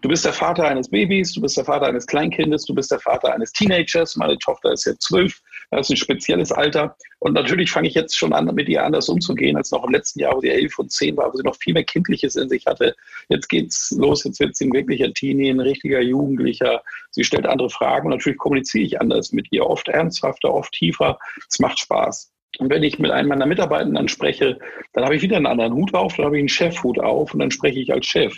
Du 0.00 0.08
bist 0.08 0.24
der 0.24 0.32
Vater 0.32 0.68
eines 0.68 0.88
Babys, 0.88 1.32
du 1.32 1.40
bist 1.40 1.56
der 1.56 1.64
Vater 1.64 1.86
eines 1.86 2.06
Kleinkindes, 2.06 2.64
du 2.64 2.74
bist 2.74 2.90
der 2.90 3.00
Vater 3.00 3.34
eines 3.34 3.52
Teenagers. 3.52 4.16
Meine 4.16 4.38
Tochter 4.38 4.72
ist 4.72 4.86
jetzt 4.86 5.02
zwölf, 5.02 5.40
das 5.70 5.86
ist 5.86 5.90
ein 5.90 5.96
spezielles 5.96 6.52
Alter. 6.52 6.96
Und 7.18 7.32
natürlich 7.32 7.70
fange 7.70 7.88
ich 7.88 7.94
jetzt 7.94 8.16
schon 8.16 8.32
an, 8.32 8.46
mit 8.54 8.68
ihr 8.68 8.84
anders 8.84 9.08
umzugehen, 9.08 9.56
als 9.56 9.70
noch 9.70 9.84
im 9.84 9.92
letzten 9.92 10.20
Jahr, 10.20 10.34
wo 10.34 10.40
sie 10.40 10.50
elf 10.50 10.78
und 10.78 10.92
zehn 10.92 11.16
war, 11.16 11.32
wo 11.32 11.36
sie 11.36 11.42
noch 11.42 11.56
viel 11.56 11.74
mehr 11.74 11.84
Kindliches 11.84 12.36
in 12.36 12.48
sich 12.48 12.66
hatte. 12.66 12.94
Jetzt 13.28 13.48
geht's 13.48 13.90
los, 13.98 14.24
jetzt 14.24 14.40
wird 14.40 14.56
sie 14.56 14.66
ein 14.66 14.72
wirklicher 14.72 15.12
Teenie, 15.12 15.50
ein 15.50 15.60
richtiger 15.60 16.00
Jugendlicher. 16.00 16.82
Sie 17.10 17.24
stellt 17.24 17.46
andere 17.46 17.70
Fragen 17.70 18.06
und 18.06 18.12
natürlich 18.12 18.38
kommuniziere 18.38 18.84
ich 18.84 19.00
anders 19.00 19.32
mit 19.32 19.48
ihr, 19.50 19.66
oft 19.66 19.88
ernsthafter, 19.88 20.52
oft 20.52 20.72
tiefer. 20.72 21.18
Es 21.48 21.58
macht 21.58 21.78
Spaß. 21.78 22.32
Und 22.58 22.70
wenn 22.70 22.82
ich 22.82 22.98
mit 22.98 23.10
einem 23.10 23.28
meiner 23.28 23.46
Mitarbeitenden 23.46 24.08
spreche, 24.08 24.58
dann 24.92 25.04
habe 25.04 25.16
ich 25.16 25.22
wieder 25.22 25.36
einen 25.36 25.46
anderen 25.46 25.74
Hut 25.74 25.92
auf, 25.94 26.16
dann 26.16 26.26
habe 26.26 26.36
ich 26.36 26.40
einen 26.40 26.48
Chefhut 26.48 26.98
auf 26.98 27.34
und 27.34 27.40
dann 27.40 27.50
spreche 27.50 27.80
ich 27.80 27.92
als 27.92 28.06
Chef 28.06 28.34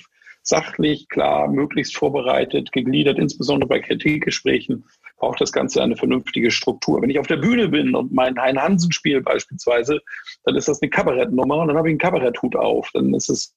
sachlich, 0.48 1.08
klar, 1.08 1.46
möglichst 1.48 1.96
vorbereitet, 1.96 2.72
gegliedert, 2.72 3.18
insbesondere 3.18 3.68
bei 3.68 3.80
Kritikgesprächen 3.80 4.84
braucht 5.18 5.40
das 5.40 5.52
Ganze 5.52 5.82
eine 5.82 5.96
vernünftige 5.96 6.50
Struktur. 6.50 7.02
Wenn 7.02 7.10
ich 7.10 7.18
auf 7.18 7.26
der 7.26 7.36
Bühne 7.36 7.68
bin 7.68 7.94
und 7.94 8.12
mein 8.12 8.38
Hein 8.40 8.60
Hansen 8.60 8.92
spiele 8.92 9.20
beispielsweise, 9.20 10.00
dann 10.44 10.56
ist 10.56 10.68
das 10.68 10.80
eine 10.80 10.90
Kabarettnummer 10.90 11.58
und 11.58 11.68
dann 11.68 11.76
habe 11.76 11.88
ich 11.88 11.92
einen 11.92 11.98
Kabaretthut 11.98 12.56
auf. 12.56 12.88
Dann 12.94 13.12
ist 13.12 13.28
es, 13.28 13.54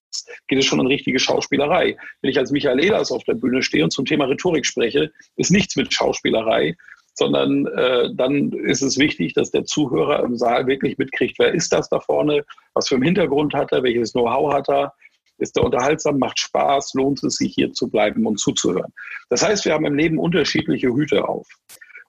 geht 0.48 0.60
es 0.60 0.66
schon 0.66 0.80
in 0.80 0.88
richtige 0.88 1.20
Schauspielerei. 1.20 1.96
Wenn 2.22 2.32
ich 2.32 2.38
als 2.38 2.52
Michael 2.52 2.84
Ehlers 2.84 3.12
auf 3.12 3.24
der 3.24 3.36
Bühne 3.36 3.64
stehe 3.64 3.84
und 3.84 3.92
zum 3.92 4.06
Thema 4.06 4.26
Rhetorik 4.26 4.66
spreche, 4.66 5.12
ist 5.38 5.52
nichts 5.52 5.76
mit 5.78 5.94
Schauspielerei, 5.94 6.76
sondern 7.14 7.68
äh, 7.68 8.10
dann 8.16 8.52
ist 8.52 8.82
es 8.82 8.98
wichtig, 8.98 9.34
dass 9.34 9.52
der 9.52 9.64
Zuhörer 9.64 10.24
im 10.24 10.36
Saal 10.36 10.68
wirklich 10.68 10.98
mitkriegt, 10.98 11.40
wer 11.40 11.54
ist 11.54 11.72
das 11.72 11.88
da 11.90 12.00
vorne, 12.00 12.44
was 12.74 12.90
für 12.90 12.96
einen 12.96 13.06
Hintergrund 13.06 13.54
hat 13.54 13.72
er, 13.72 13.84
welches 13.84 14.12
Know-how 14.12 14.54
hat 14.54 14.70
er, 14.70 14.94
ist 15.42 15.58
er 15.58 15.64
unterhaltsam, 15.64 16.20
macht 16.20 16.40
Spaß, 16.40 16.94
lohnt 16.94 17.24
es 17.24 17.36
sich 17.36 17.54
hier 17.54 17.74
zu 17.74 17.90
bleiben 17.90 18.26
und 18.26 18.40
zuzuhören. 18.40 18.94
Das 19.30 19.44
heißt, 19.44 19.66
wir 19.66 19.74
haben 19.74 19.86
im 19.86 19.96
Leben 19.96 20.20
unterschiedliche 20.20 20.90
Hüte 20.90 21.28
auf. 21.28 21.48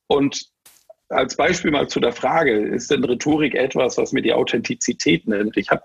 Und 0.06 0.50
als 1.08 1.36
Beispiel 1.36 1.70
mal 1.70 1.88
zu 1.88 2.00
der 2.00 2.12
Frage, 2.12 2.52
ist 2.52 2.90
denn 2.90 3.04
Rhetorik 3.04 3.54
etwas, 3.54 3.98
was 3.98 4.12
mir 4.12 4.22
die 4.22 4.32
Authentizität 4.32 5.26
nennt? 5.26 5.56
Ich 5.56 5.70
habe 5.70 5.82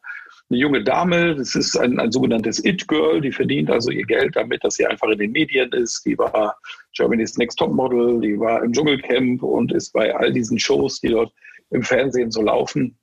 eine 0.50 0.60
junge 0.60 0.84
Dame, 0.84 1.36
das 1.36 1.56
ist 1.56 1.78
ein, 1.78 2.00
ein 2.00 2.12
sogenanntes 2.12 2.64
It-Girl, 2.64 3.20
die 3.20 3.32
verdient 3.32 3.70
also 3.70 3.92
ihr 3.92 4.06
Geld 4.06 4.36
damit, 4.36 4.64
dass 4.64 4.76
sie 4.76 4.86
einfach 4.86 5.10
in 5.10 5.20
den 5.20 5.32
Medien 5.32 5.72
ist. 5.74 6.06
Die 6.06 6.18
war 6.18 6.58
Germany's 6.96 7.38
Next 7.38 7.60
Top 7.60 7.74
Model, 7.74 8.22
die 8.22 8.40
war 8.40 8.64
im 8.64 8.72
Dschungelcamp 8.72 9.44
und 9.44 9.74
ist 9.74 9.92
bei 9.92 10.16
all 10.16 10.32
diesen 10.32 10.58
Shows, 10.60 11.02
die 11.02 11.10
dort 11.10 11.34
im 11.70 11.84
Fernsehen 11.84 12.32
so 12.32 12.42
laufen 12.42 12.98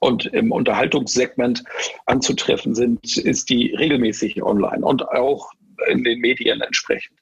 und 0.00 0.26
im 0.26 0.52
Unterhaltungssegment 0.52 1.64
anzutreffen 2.06 2.74
sind, 2.74 3.16
ist 3.16 3.50
die 3.50 3.74
regelmäßig 3.74 4.42
online 4.42 4.84
und 4.84 5.08
auch 5.08 5.50
in 5.88 6.04
den 6.04 6.20
Medien 6.20 6.60
entsprechend. 6.60 7.18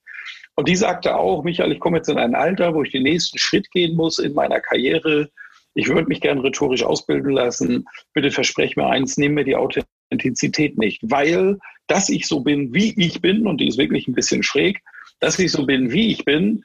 Und 0.56 0.68
die 0.68 0.76
sagte 0.76 1.16
auch, 1.16 1.42
Michael, 1.42 1.72
ich 1.72 1.80
komme 1.80 1.98
jetzt 1.98 2.08
in 2.08 2.18
ein 2.18 2.34
Alter, 2.34 2.74
wo 2.74 2.82
ich 2.82 2.90
den 2.90 3.04
nächsten 3.04 3.38
Schritt 3.38 3.70
gehen 3.70 3.96
muss 3.96 4.18
in 4.18 4.34
meiner 4.34 4.60
Karriere. 4.60 5.30
Ich 5.74 5.88
würde 5.88 6.08
mich 6.08 6.20
gerne 6.20 6.42
rhetorisch 6.42 6.82
ausbilden 6.82 7.32
lassen. 7.32 7.86
Bitte 8.12 8.30
versprech 8.30 8.76
mir 8.76 8.86
eins, 8.86 9.16
nimm 9.16 9.34
mir 9.34 9.44
die 9.44 9.56
Authentizität 9.56 10.76
nicht, 10.76 11.00
weil, 11.02 11.58
dass 11.86 12.08
ich 12.08 12.26
so 12.26 12.40
bin, 12.40 12.74
wie 12.74 12.92
ich 13.00 13.20
bin, 13.20 13.46
und 13.46 13.58
die 13.58 13.68
ist 13.68 13.78
wirklich 13.78 14.08
ein 14.08 14.14
bisschen 14.14 14.42
schräg, 14.42 14.80
dass 15.20 15.38
ich 15.38 15.52
so 15.52 15.64
bin, 15.64 15.92
wie 15.92 16.10
ich 16.10 16.24
bin, 16.24 16.64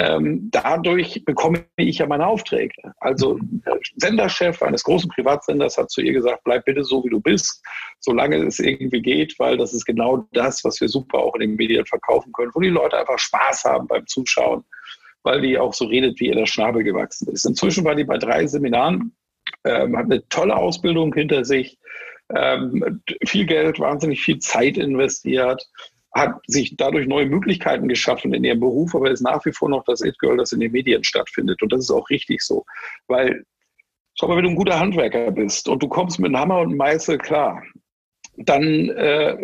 ähm, 0.00 0.48
dadurch 0.52 1.24
bekomme 1.24 1.64
ich 1.76 1.98
ja 1.98 2.06
meine 2.06 2.26
Aufträge. 2.26 2.72
Also 3.00 3.36
der 3.42 3.80
Senderchef 3.96 4.62
eines 4.62 4.84
großen 4.84 5.10
Privatsenders 5.10 5.76
hat 5.76 5.90
zu 5.90 6.00
ihr 6.02 6.12
gesagt, 6.12 6.44
bleib 6.44 6.64
bitte 6.66 6.84
so, 6.84 7.04
wie 7.04 7.10
du 7.10 7.20
bist, 7.20 7.64
solange 7.98 8.36
es 8.36 8.60
irgendwie 8.60 9.02
geht, 9.02 9.36
weil 9.40 9.56
das 9.56 9.74
ist 9.74 9.84
genau 9.84 10.28
das, 10.32 10.62
was 10.62 10.80
wir 10.80 10.88
super 10.88 11.18
auch 11.18 11.34
in 11.34 11.40
den 11.40 11.56
Medien 11.56 11.84
verkaufen 11.84 12.32
können, 12.32 12.52
wo 12.54 12.60
die 12.60 12.68
Leute 12.68 12.96
einfach 12.96 13.18
Spaß 13.18 13.64
haben 13.64 13.88
beim 13.88 14.06
Zuschauen, 14.06 14.62
weil 15.24 15.40
die 15.40 15.58
auch 15.58 15.74
so 15.74 15.86
redet, 15.86 16.20
wie 16.20 16.28
ihr 16.28 16.36
der 16.36 16.46
Schnabel 16.46 16.84
gewachsen 16.84 17.28
ist. 17.32 17.44
Inzwischen 17.44 17.84
war 17.84 17.96
die 17.96 18.04
bei 18.04 18.18
drei 18.18 18.46
Seminaren, 18.46 19.16
ähm, 19.64 19.96
hat 19.96 20.04
eine 20.04 20.26
tolle 20.28 20.54
Ausbildung 20.54 21.12
hinter 21.12 21.44
sich, 21.44 21.76
ähm, 22.36 23.02
viel 23.26 23.46
Geld, 23.46 23.80
wahnsinnig 23.80 24.20
viel 24.20 24.38
Zeit 24.38 24.78
investiert, 24.78 25.66
hat 26.14 26.40
sich 26.46 26.76
dadurch 26.76 27.06
neue 27.06 27.26
Möglichkeiten 27.26 27.88
geschaffen 27.88 28.32
in 28.32 28.44
ihrem 28.44 28.60
Beruf, 28.60 28.94
aber 28.94 29.10
ist 29.10 29.20
nach 29.20 29.44
wie 29.44 29.52
vor 29.52 29.68
noch 29.68 29.84
das 29.84 30.00
It-Girl, 30.00 30.36
das 30.36 30.52
in 30.52 30.60
den 30.60 30.72
Medien 30.72 31.04
stattfindet. 31.04 31.62
Und 31.62 31.72
das 31.72 31.80
ist 31.80 31.90
auch 31.90 32.08
richtig 32.10 32.42
so. 32.42 32.64
Weil, 33.06 33.44
schau 34.14 34.28
mal, 34.28 34.36
wenn 34.36 34.44
du 34.44 34.50
ein 34.50 34.56
guter 34.56 34.80
Handwerker 34.80 35.30
bist 35.30 35.68
und 35.68 35.82
du 35.82 35.88
kommst 35.88 36.18
mit 36.18 36.28
einem 36.28 36.40
Hammer 36.40 36.60
und 36.60 36.68
einem 36.68 36.78
Meißel 36.78 37.18
klar, 37.18 37.62
dann 38.36 38.88
äh, 38.90 39.36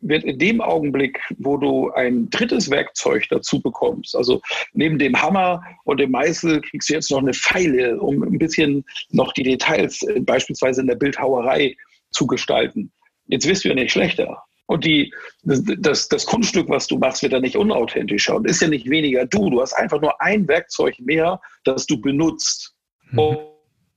wird 0.00 0.24
in 0.24 0.38
dem 0.38 0.60
Augenblick, 0.60 1.20
wo 1.38 1.56
du 1.56 1.90
ein 1.90 2.30
drittes 2.30 2.70
Werkzeug 2.70 3.26
dazu 3.30 3.60
bekommst, 3.60 4.14
also 4.14 4.40
neben 4.72 4.98
dem 4.98 5.20
Hammer 5.20 5.62
und 5.84 5.98
dem 5.98 6.12
Meißel 6.12 6.60
kriegst 6.60 6.88
du 6.88 6.94
jetzt 6.94 7.10
noch 7.10 7.18
eine 7.18 7.34
Pfeile, 7.34 8.00
um 8.00 8.22
ein 8.22 8.38
bisschen 8.38 8.84
noch 9.10 9.32
die 9.32 9.42
Details 9.42 10.02
äh, 10.02 10.20
beispielsweise 10.20 10.80
in 10.80 10.86
der 10.86 10.94
Bildhauerei 10.94 11.76
zu 12.10 12.26
gestalten. 12.26 12.92
Jetzt 13.26 13.46
wirst 13.46 13.64
du 13.64 13.68
ja 13.68 13.74
nicht 13.74 13.92
schlechter. 13.92 14.42
Und 14.68 14.84
die, 14.84 15.14
das, 15.44 16.08
das 16.08 16.26
Kunststück, 16.26 16.68
was 16.68 16.86
du 16.86 16.98
machst, 16.98 17.22
wird 17.22 17.32
dann 17.32 17.40
nicht 17.40 17.56
unauthentischer 17.56 18.36
und 18.36 18.46
ist 18.46 18.60
ja 18.60 18.68
nicht 18.68 18.88
weniger 18.90 19.24
du. 19.24 19.48
Du 19.48 19.62
hast 19.62 19.72
einfach 19.72 19.98
nur 19.98 20.20
ein 20.20 20.46
Werkzeug 20.46 20.94
mehr, 21.00 21.40
das 21.64 21.86
du 21.86 21.98
benutzt, 21.98 22.74
um, 23.16 23.30
mhm. 23.30 23.38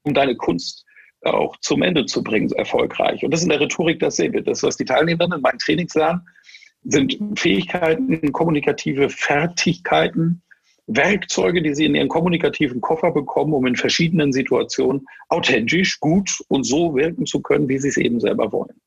um 0.03 0.13
deine 0.13 0.37
Kunst 0.37 0.85
auch 1.23 1.57
zum 1.57 1.81
Ende 1.81 2.05
zu 2.05 2.23
bringen, 2.23 2.49
erfolgreich. 2.53 3.21
Und 3.21 3.31
das 3.31 3.41
ist 3.41 3.43
in 3.43 3.49
der 3.49 3.59
Rhetorik 3.59 3.99
dasselbe. 3.99 4.41
Das, 4.41 4.63
was 4.63 4.77
die 4.77 4.85
Teilnehmerinnen 4.85 5.39
in 5.39 5.41
meinen 5.41 5.59
Trainings 5.59 5.93
lernen, 5.93 6.21
sind 6.85 7.19
Fähigkeiten, 7.37 8.31
kommunikative 8.31 9.09
Fertigkeiten, 9.09 10.41
Werkzeuge, 10.87 11.61
die 11.61 11.75
sie 11.75 11.85
in 11.85 11.95
ihren 11.95 12.07
kommunikativen 12.07 12.79
Koffer 12.79 13.11
bekommen, 13.11 13.53
um 13.53 13.67
in 13.67 13.75
verschiedenen 13.75 14.31
Situationen 14.31 15.05
authentisch, 15.27 15.99
gut 15.99 16.41
und 16.47 16.63
so 16.63 16.95
wirken 16.95 17.25
zu 17.25 17.41
können, 17.41 17.67
wie 17.67 17.77
sie 17.77 17.89
es 17.89 17.97
eben 17.97 18.21
selber 18.21 18.53
wollen. 18.53 18.79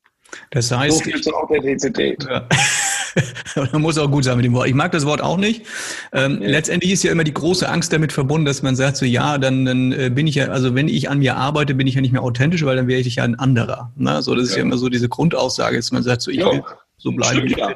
Das 0.55 0.71
heißt. 0.71 0.99
So 0.99 1.03
viel 1.03 1.21
zur 1.21 1.37
Authentizität. 1.37 2.25
Ja. 2.29 2.47
Man 3.73 3.81
muss 3.81 3.97
auch 3.97 4.09
gut 4.09 4.23
sein 4.23 4.37
mit 4.37 4.45
dem 4.45 4.53
Wort. 4.53 4.67
Ich 4.67 4.73
mag 4.73 4.91
das 4.93 5.05
Wort 5.05 5.21
auch 5.21 5.37
nicht. 5.37 5.63
Ähm, 6.13 6.41
ja. 6.41 6.47
Letztendlich 6.47 6.93
ist 6.93 7.03
ja 7.03 7.11
immer 7.11 7.25
die 7.25 7.33
große 7.33 7.67
Angst 7.67 7.91
damit 7.91 8.13
verbunden, 8.13 8.45
dass 8.45 8.61
man 8.61 8.75
sagt 8.75 8.97
so, 8.97 9.05
ja, 9.05 9.37
dann, 9.37 9.65
dann 9.65 9.91
äh, 9.91 10.09
bin 10.09 10.27
ich 10.27 10.35
ja, 10.35 10.47
also 10.47 10.73
wenn 10.73 10.87
ich 10.87 11.09
an 11.09 11.19
mir 11.19 11.35
arbeite, 11.35 11.75
bin 11.75 11.87
ich 11.87 11.95
ja 11.95 12.01
nicht 12.01 12.13
mehr 12.13 12.23
authentisch, 12.23 12.63
weil 12.63 12.77
dann 12.77 12.87
wäre 12.87 13.01
ich 13.01 13.15
ja 13.15 13.23
ein 13.23 13.35
anderer. 13.35 13.91
Ne? 13.97 14.21
So, 14.21 14.33
das 14.33 14.45
ist 14.45 14.51
ja. 14.51 14.57
ja 14.59 14.63
immer 14.63 14.77
so 14.77 14.87
diese 14.87 15.09
Grundaussage, 15.09 15.75
dass 15.75 15.91
man 15.91 16.03
sagt 16.03 16.21
so, 16.21 16.31
ich 16.31 16.39
will 16.39 16.63
so 16.97 17.11
bleiben. 17.11 17.49
Stimmt, 17.49 17.57
ja. 17.57 17.75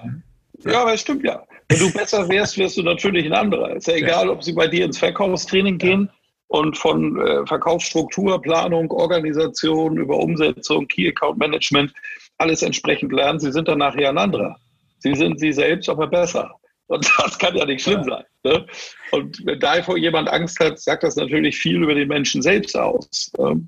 ja, 0.72 0.82
aber 0.82 0.94
es 0.94 1.02
stimmt 1.02 1.24
ja. 1.26 1.44
Wenn 1.68 1.80
du 1.80 1.92
besser 1.92 2.28
wärst, 2.30 2.58
wärst 2.58 2.78
du 2.78 2.84
natürlich 2.84 3.26
ein 3.26 3.34
anderer. 3.34 3.76
Ist 3.76 3.88
ja 3.88 3.96
egal, 3.96 4.30
ob 4.30 4.44
sie 4.44 4.54
bei 4.54 4.68
dir 4.68 4.86
ins 4.86 4.98
Verkaufstraining 4.98 5.78
gehen 5.78 6.10
und 6.48 6.78
von 6.78 7.20
äh, 7.20 7.46
Verkaufsstruktur, 7.46 8.42
Planung, 8.42 8.90
Organisation 8.92 9.98
über 9.98 10.18
Umsetzung, 10.18 10.88
Key 10.88 11.10
Account 11.10 11.38
Management 11.38 11.94
alles 12.40 12.64
entsprechend 12.64 13.12
lernen, 13.12 13.40
sie 13.40 13.52
sind 13.52 13.68
dann 13.68 13.80
nachher 13.80 14.10
ein 14.10 14.18
anderer. 14.18 14.58
Sie 15.00 15.16
sind 15.16 15.40
sie 15.40 15.54
selbst, 15.54 15.90
aber 15.90 16.08
besser. 16.08 16.52
Und 16.88 17.10
das 17.20 17.38
kann 17.38 17.56
ja 17.56 17.66
nicht 17.66 17.84
schlimm 17.84 18.04
sein. 18.04 18.24
Ne? 18.44 18.66
Und 19.12 19.46
wenn 19.46 19.60
davor 19.60 19.98
jemand 19.98 20.30
Angst 20.30 20.60
hat, 20.60 20.80
sagt 20.80 21.04
das 21.04 21.16
natürlich 21.16 21.58
viel 21.58 21.84
über 21.84 21.94
den 21.94 22.08
Menschen 22.08 22.42
selbst 22.42 22.76
aus. 22.76 23.32
Ne? 23.38 23.68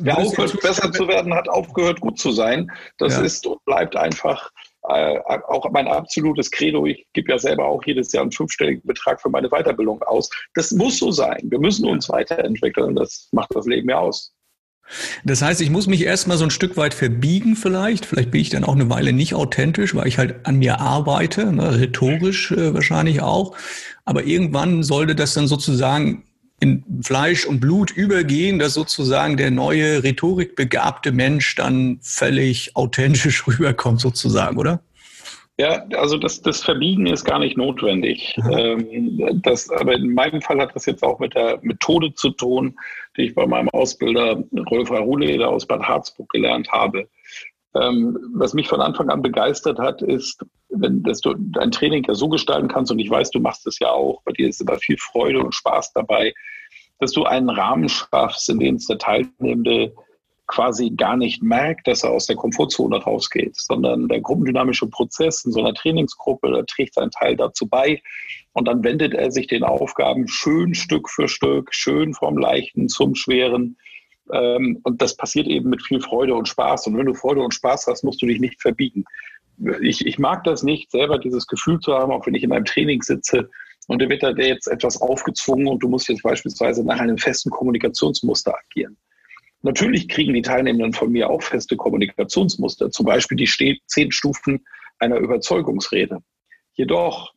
Wer 0.00 0.18
aufhört, 0.18 0.60
besser 0.60 0.92
zu 0.92 1.08
werden, 1.08 1.34
hat 1.34 1.48
aufgehört, 1.48 2.00
gut 2.00 2.18
zu 2.18 2.30
sein. 2.30 2.70
Das 2.98 3.16
ja. 3.16 3.22
ist 3.22 3.46
und 3.46 3.64
bleibt 3.64 3.96
einfach 3.96 4.50
äh, 4.88 5.18
auch 5.48 5.68
mein 5.70 5.88
absolutes 5.88 6.50
Credo. 6.50 6.86
Ich 6.86 7.06
gebe 7.14 7.32
ja 7.32 7.38
selber 7.38 7.66
auch 7.66 7.82
jedes 7.84 8.12
Jahr 8.12 8.22
einen 8.22 8.32
fünfstelligen 8.32 8.86
Betrag 8.86 9.20
für 9.20 9.30
meine 9.30 9.48
Weiterbildung 9.48 10.02
aus. 10.02 10.30
Das 10.54 10.70
muss 10.72 10.98
so 10.98 11.10
sein. 11.10 11.40
Wir 11.44 11.58
müssen 11.58 11.88
uns 11.88 12.08
weiterentwickeln. 12.08 12.94
Das 12.94 13.28
macht 13.32 13.54
das 13.54 13.66
Leben 13.66 13.88
ja 13.88 13.98
aus. 13.98 14.32
Das 15.24 15.42
heißt, 15.42 15.60
ich 15.60 15.70
muss 15.70 15.86
mich 15.86 16.04
erstmal 16.04 16.36
so 16.36 16.44
ein 16.44 16.50
Stück 16.50 16.76
weit 16.76 16.94
verbiegen 16.94 17.56
vielleicht. 17.56 18.06
Vielleicht 18.06 18.30
bin 18.30 18.40
ich 18.40 18.50
dann 18.50 18.64
auch 18.64 18.74
eine 18.74 18.90
Weile 18.90 19.12
nicht 19.12 19.34
authentisch, 19.34 19.94
weil 19.94 20.06
ich 20.06 20.18
halt 20.18 20.46
an 20.46 20.56
mir 20.56 20.80
arbeite, 20.80 21.52
ne, 21.52 21.78
rhetorisch 21.80 22.52
äh, 22.52 22.74
wahrscheinlich 22.74 23.20
auch. 23.20 23.56
Aber 24.04 24.24
irgendwann 24.24 24.82
sollte 24.82 25.14
das 25.14 25.34
dann 25.34 25.46
sozusagen 25.46 26.24
in 26.60 26.84
Fleisch 27.02 27.44
und 27.44 27.58
Blut 27.58 27.90
übergehen, 27.90 28.60
dass 28.60 28.74
sozusagen 28.74 29.36
der 29.36 29.50
neue 29.50 30.04
rhetorikbegabte 30.04 31.10
Mensch 31.10 31.56
dann 31.56 31.98
völlig 32.02 32.76
authentisch 32.76 33.46
rüberkommt 33.46 34.00
sozusagen, 34.00 34.56
oder? 34.58 34.80
Ja, 35.58 35.84
also 35.96 36.16
das, 36.16 36.40
das 36.40 36.62
Verbiegen 36.62 37.06
ist 37.06 37.24
gar 37.24 37.38
nicht 37.38 37.58
notwendig. 37.58 38.38
Ähm, 38.50 39.40
das, 39.42 39.70
aber 39.70 39.94
in 39.94 40.14
meinem 40.14 40.40
Fall 40.40 40.60
hat 40.60 40.74
das 40.74 40.86
jetzt 40.86 41.02
auch 41.02 41.18
mit 41.18 41.34
der 41.34 41.58
Methode 41.62 42.14
zu 42.14 42.30
tun, 42.30 42.76
die 43.16 43.26
ich 43.26 43.34
bei 43.34 43.46
meinem 43.46 43.68
Ausbilder 43.68 44.42
Rolf 44.70 44.90
Rahuleder 44.90 45.50
aus 45.50 45.66
Bad 45.66 45.82
Harzburg 45.82 46.30
gelernt 46.30 46.72
habe. 46.72 47.08
Ähm, 47.74 48.18
was 48.34 48.54
mich 48.54 48.68
von 48.68 48.80
Anfang 48.80 49.10
an 49.10 49.22
begeistert 49.22 49.78
hat, 49.78 50.02
ist, 50.02 50.44
wenn 50.70 51.02
dass 51.02 51.20
du 51.20 51.34
dein 51.36 51.70
Training 51.70 52.04
ja 52.04 52.14
so 52.14 52.28
gestalten 52.28 52.68
kannst, 52.68 52.90
und 52.90 52.98
ich 52.98 53.10
weiß, 53.10 53.30
du 53.30 53.40
machst 53.40 53.66
es 53.66 53.78
ja 53.78 53.90
auch, 53.90 54.22
bei 54.24 54.32
dir 54.32 54.48
ist 54.48 54.60
immer 54.60 54.78
viel 54.78 54.96
Freude 54.98 55.40
und 55.40 55.54
Spaß 55.54 55.92
dabei, 55.92 56.32
dass 56.98 57.12
du 57.12 57.24
einen 57.24 57.50
Rahmen 57.50 57.88
schaffst, 57.88 58.48
in 58.48 58.58
dem 58.58 58.76
es 58.76 58.86
der 58.86 58.98
Teilnehmende 58.98 59.94
quasi 60.52 60.90
gar 60.90 61.16
nicht 61.16 61.42
merkt, 61.42 61.88
dass 61.88 62.04
er 62.04 62.10
aus 62.10 62.26
der 62.26 62.36
Komfortzone 62.36 62.98
rausgeht, 62.98 63.56
sondern 63.56 64.06
der 64.08 64.20
gruppendynamische 64.20 64.86
Prozess 64.86 65.46
in 65.46 65.52
so 65.52 65.60
einer 65.60 65.72
Trainingsgruppe, 65.72 66.64
trägt 66.68 66.94
seinen 66.94 67.10
Teil 67.10 67.36
dazu 67.36 67.66
bei. 67.66 68.02
Und 68.52 68.68
dann 68.68 68.84
wendet 68.84 69.14
er 69.14 69.32
sich 69.32 69.46
den 69.46 69.64
Aufgaben 69.64 70.28
schön 70.28 70.74
Stück 70.74 71.08
für 71.08 71.26
Stück, 71.26 71.74
schön 71.74 72.12
vom 72.12 72.36
Leichten 72.36 72.88
zum 72.88 73.14
Schweren. 73.14 73.78
Ähm, 74.30 74.78
und 74.82 75.00
das 75.00 75.16
passiert 75.16 75.46
eben 75.46 75.70
mit 75.70 75.82
viel 75.82 76.02
Freude 76.02 76.34
und 76.34 76.48
Spaß. 76.48 76.86
Und 76.86 76.98
wenn 76.98 77.06
du 77.06 77.14
Freude 77.14 77.40
und 77.40 77.54
Spaß 77.54 77.86
hast, 77.86 78.04
musst 78.04 78.20
du 78.20 78.26
dich 78.26 78.38
nicht 78.38 78.60
verbiegen. 78.60 79.04
Ich, 79.80 80.04
ich 80.04 80.18
mag 80.18 80.44
das 80.44 80.62
nicht, 80.62 80.90
selber 80.90 81.18
dieses 81.18 81.46
Gefühl 81.46 81.80
zu 81.80 81.94
haben, 81.94 82.12
auch 82.12 82.26
wenn 82.26 82.34
ich 82.34 82.42
in 82.42 82.52
einem 82.52 82.66
Training 82.66 83.00
sitze, 83.00 83.48
und 83.88 84.00
da 84.00 84.08
wird 84.08 84.22
da 84.22 84.30
jetzt 84.30 84.68
etwas 84.68 85.00
aufgezwungen 85.00 85.66
und 85.66 85.82
du 85.82 85.88
musst 85.88 86.08
jetzt 86.08 86.22
beispielsweise 86.22 86.84
nach 86.84 87.00
einem 87.00 87.18
festen 87.18 87.50
Kommunikationsmuster 87.50 88.54
agieren. 88.56 88.96
Natürlich 89.62 90.08
kriegen 90.08 90.34
die 90.34 90.42
Teilnehmenden 90.42 90.92
von 90.92 91.10
mir 91.12 91.30
auch 91.30 91.42
feste 91.42 91.76
Kommunikationsmuster, 91.76 92.90
zum 92.90 93.06
Beispiel 93.06 93.36
die 93.36 93.80
zehn 93.86 94.12
Stufen 94.12 94.64
einer 94.98 95.16
Überzeugungsrede. 95.16 96.22
Jedoch 96.74 97.32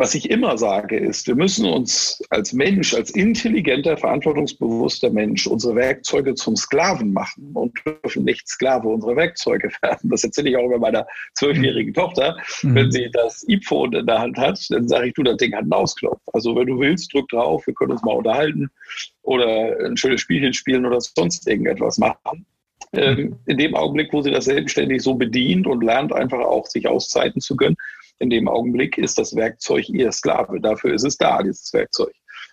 was 0.00 0.14
ich 0.14 0.30
immer 0.30 0.56
sage, 0.56 0.96
ist, 0.96 1.26
wir 1.26 1.34
müssen 1.34 1.66
uns 1.66 2.22
als 2.30 2.54
Mensch, 2.54 2.94
als 2.94 3.10
intelligenter, 3.10 3.98
verantwortungsbewusster 3.98 5.10
Mensch 5.10 5.46
unsere 5.46 5.74
Werkzeuge 5.74 6.34
zum 6.36 6.56
Sklaven 6.56 7.12
machen 7.12 7.50
und 7.52 7.78
dürfen 7.84 8.24
nicht 8.24 8.48
Sklave 8.48 8.88
unserer 8.88 9.16
Werkzeuge 9.16 9.70
werden. 9.82 10.08
Das 10.08 10.24
erzähle 10.24 10.48
ich 10.48 10.56
auch 10.56 10.64
über 10.64 10.78
meiner 10.78 11.06
zwölfjährigen 11.34 11.92
Tochter. 11.92 12.38
Mhm. 12.62 12.74
Wenn 12.76 12.90
sie 12.90 13.10
das 13.12 13.44
iPhone 13.46 13.92
in 13.92 14.06
der 14.06 14.20
Hand 14.20 14.38
hat, 14.38 14.58
dann 14.70 14.88
sage 14.88 15.08
ich, 15.08 15.12
du, 15.12 15.22
das 15.22 15.36
Ding 15.36 15.52
hat 15.52 15.64
einen 15.64 15.72
Ausknopf. 15.74 16.22
Also 16.32 16.56
wenn 16.56 16.68
du 16.68 16.80
willst, 16.80 17.12
drück 17.12 17.28
drauf, 17.28 17.66
wir 17.66 17.74
können 17.74 17.92
uns 17.92 18.02
mal 18.02 18.16
unterhalten 18.16 18.70
oder 19.22 19.78
ein 19.84 19.96
schönes 19.96 20.20
Spielchen 20.20 20.52
spielen 20.52 20.86
oder 20.86 21.00
sonst 21.00 21.46
irgendetwas 21.48 21.98
machen. 21.98 22.46
Ähm, 22.92 23.36
in 23.46 23.58
dem 23.58 23.74
Augenblick, 23.74 24.12
wo 24.12 24.22
sie 24.22 24.30
das 24.30 24.46
selbstständig 24.46 25.02
so 25.02 25.14
bedient 25.14 25.66
und 25.66 25.84
lernt, 25.84 26.12
einfach 26.12 26.40
auch 26.40 26.66
sich 26.66 26.88
Auszeiten 26.88 27.40
zu 27.40 27.56
gönnen, 27.56 27.76
in 28.18 28.30
dem 28.30 28.48
Augenblick 28.48 28.98
ist 28.98 29.18
das 29.18 29.34
Werkzeug 29.34 29.88
ihr 29.88 30.12
Sklave. 30.12 30.60
Dafür 30.60 30.94
ist 30.94 31.04
es 31.04 31.16
da, 31.16 31.42
dieses 31.42 31.72
Werkzeug. 31.72 32.12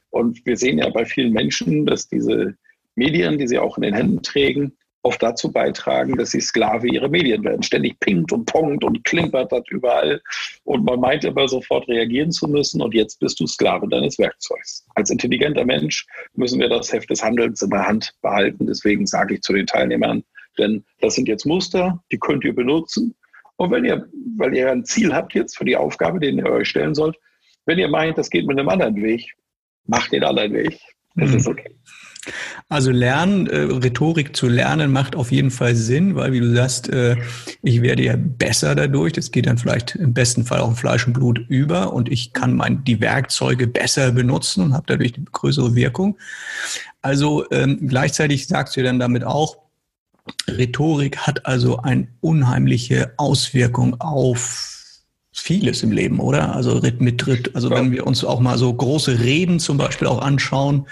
Und 0.09 0.45
wir 0.45 0.55
sehen 0.55 0.77
ja 0.77 0.89
bei 0.89 1.05
vielen 1.05 1.33
Menschen, 1.33 1.85
dass 1.85 2.07
diese 2.07 2.55
Medien, 2.95 3.37
die 3.37 3.47
sie 3.47 3.59
auch 3.59 3.77
in 3.77 3.83
den 3.83 3.93
Händen 3.93 4.21
trägen, 4.21 4.77
oft 5.07 5.23
dazu 5.23 5.51
beitragen, 5.51 6.17
dass 6.17 6.31
sie 6.31 6.41
Sklave 6.41 6.87
ihrer 6.87 7.07
Medien 7.07 7.43
werden. 7.43 7.63
Ständig 7.63 7.99
pinkt 7.99 8.31
und 8.31 8.45
ponkt 8.45 8.83
und 8.83 9.03
klimpert 9.05 9.51
das 9.51 9.63
überall. 9.69 10.21
Und 10.65 10.83
man 10.83 10.99
meint 10.99 11.23
immer 11.23 11.47
sofort 11.47 11.87
reagieren 11.87 12.31
zu 12.31 12.47
müssen. 12.47 12.81
Und 12.81 12.93
jetzt 12.93 13.19
bist 13.19 13.39
du 13.39 13.47
Sklave 13.47 13.87
deines 13.87 14.19
Werkzeugs. 14.19 14.85
Als 14.95 15.09
intelligenter 15.09 15.65
Mensch 15.65 16.05
müssen 16.35 16.59
wir 16.59 16.69
das 16.69 16.91
Heft 16.91 17.09
des 17.09 17.23
Handelns 17.23 17.61
in 17.61 17.69
der 17.69 17.87
Hand 17.87 18.13
behalten. 18.21 18.67
Deswegen 18.67 19.07
sage 19.07 19.35
ich 19.35 19.41
zu 19.41 19.53
den 19.53 19.65
Teilnehmern, 19.65 20.23
denn 20.57 20.83
das 20.99 21.15
sind 21.15 21.27
jetzt 21.27 21.45
Muster, 21.45 22.03
die 22.11 22.19
könnt 22.19 22.43
ihr 22.43 22.53
benutzen. 22.53 23.15
Und 23.55 23.71
wenn 23.71 23.85
ihr, 23.85 24.07
weil 24.37 24.55
ihr 24.55 24.71
ein 24.71 24.85
Ziel 24.85 25.13
habt 25.13 25.33
jetzt 25.33 25.57
für 25.57 25.65
die 25.65 25.77
Aufgabe, 25.77 26.19
den 26.19 26.37
ihr 26.37 26.45
euch 26.45 26.69
stellen 26.69 26.93
sollt, 26.93 27.17
wenn 27.65 27.79
ihr 27.79 27.87
meint, 27.87 28.17
das 28.17 28.29
geht 28.29 28.45
mit 28.45 28.59
einem 28.59 28.69
anderen 28.69 28.95
Weg, 29.01 29.33
macht 29.85 30.11
den 30.11 30.23
anderen 30.23 30.53
Weg. 30.53 30.79
Das 31.15 31.31
mhm. 31.31 31.37
ist 31.37 31.47
okay. 31.47 31.75
Also 32.69 32.91
lernen, 32.91 33.47
äh, 33.47 33.59
Rhetorik 33.59 34.35
zu 34.35 34.47
lernen, 34.47 34.91
macht 34.91 35.15
auf 35.15 35.31
jeden 35.31 35.51
Fall 35.51 35.75
Sinn, 35.75 36.15
weil 36.15 36.33
wie 36.33 36.39
du 36.39 36.53
sagst, 36.53 36.89
äh, 36.89 37.15
ich 37.63 37.81
werde 37.81 38.03
ja 38.03 38.15
besser 38.17 38.75
dadurch. 38.75 39.13
Das 39.13 39.31
geht 39.31 39.45
dann 39.45 39.57
vielleicht 39.57 39.95
im 39.95 40.13
besten 40.13 40.45
Fall 40.45 40.59
auch 40.59 40.69
in 40.69 40.75
Fleisch 40.75 41.07
und 41.07 41.13
Blut 41.13 41.39
über 41.47 41.93
und 41.93 42.09
ich 42.09 42.33
kann 42.33 42.55
mein, 42.55 42.83
die 42.83 42.99
Werkzeuge 43.01 43.67
besser 43.67 44.11
benutzen 44.11 44.63
und 44.63 44.73
habe 44.73 44.85
dadurch 44.87 45.15
eine 45.15 45.25
größere 45.25 45.75
Wirkung. 45.75 46.17
Also 47.01 47.45
ähm, 47.51 47.87
gleichzeitig 47.87 48.47
sagst 48.47 48.75
du 48.75 48.83
dann 48.83 48.99
damit 48.99 49.23
auch, 49.23 49.57
Rhetorik 50.47 51.19
hat 51.19 51.45
also 51.45 51.77
eine 51.77 52.07
unheimliche 52.19 53.13
Auswirkung 53.17 53.99
auf 54.01 54.76
vieles 55.39 55.83
im 55.83 55.91
Leben, 55.91 56.19
oder? 56.19 56.55
Also 56.55 56.81
mit, 56.99 57.55
also 57.55 57.69
wenn 57.69 57.91
wir 57.91 58.07
uns 58.07 58.23
auch 58.23 58.39
mal 58.39 58.57
so 58.57 58.73
große 58.73 59.19
Reden 59.19 59.59
zum 59.59 59.77
Beispiel 59.77 60.07
auch 60.07 60.21
anschauen, 60.21 60.87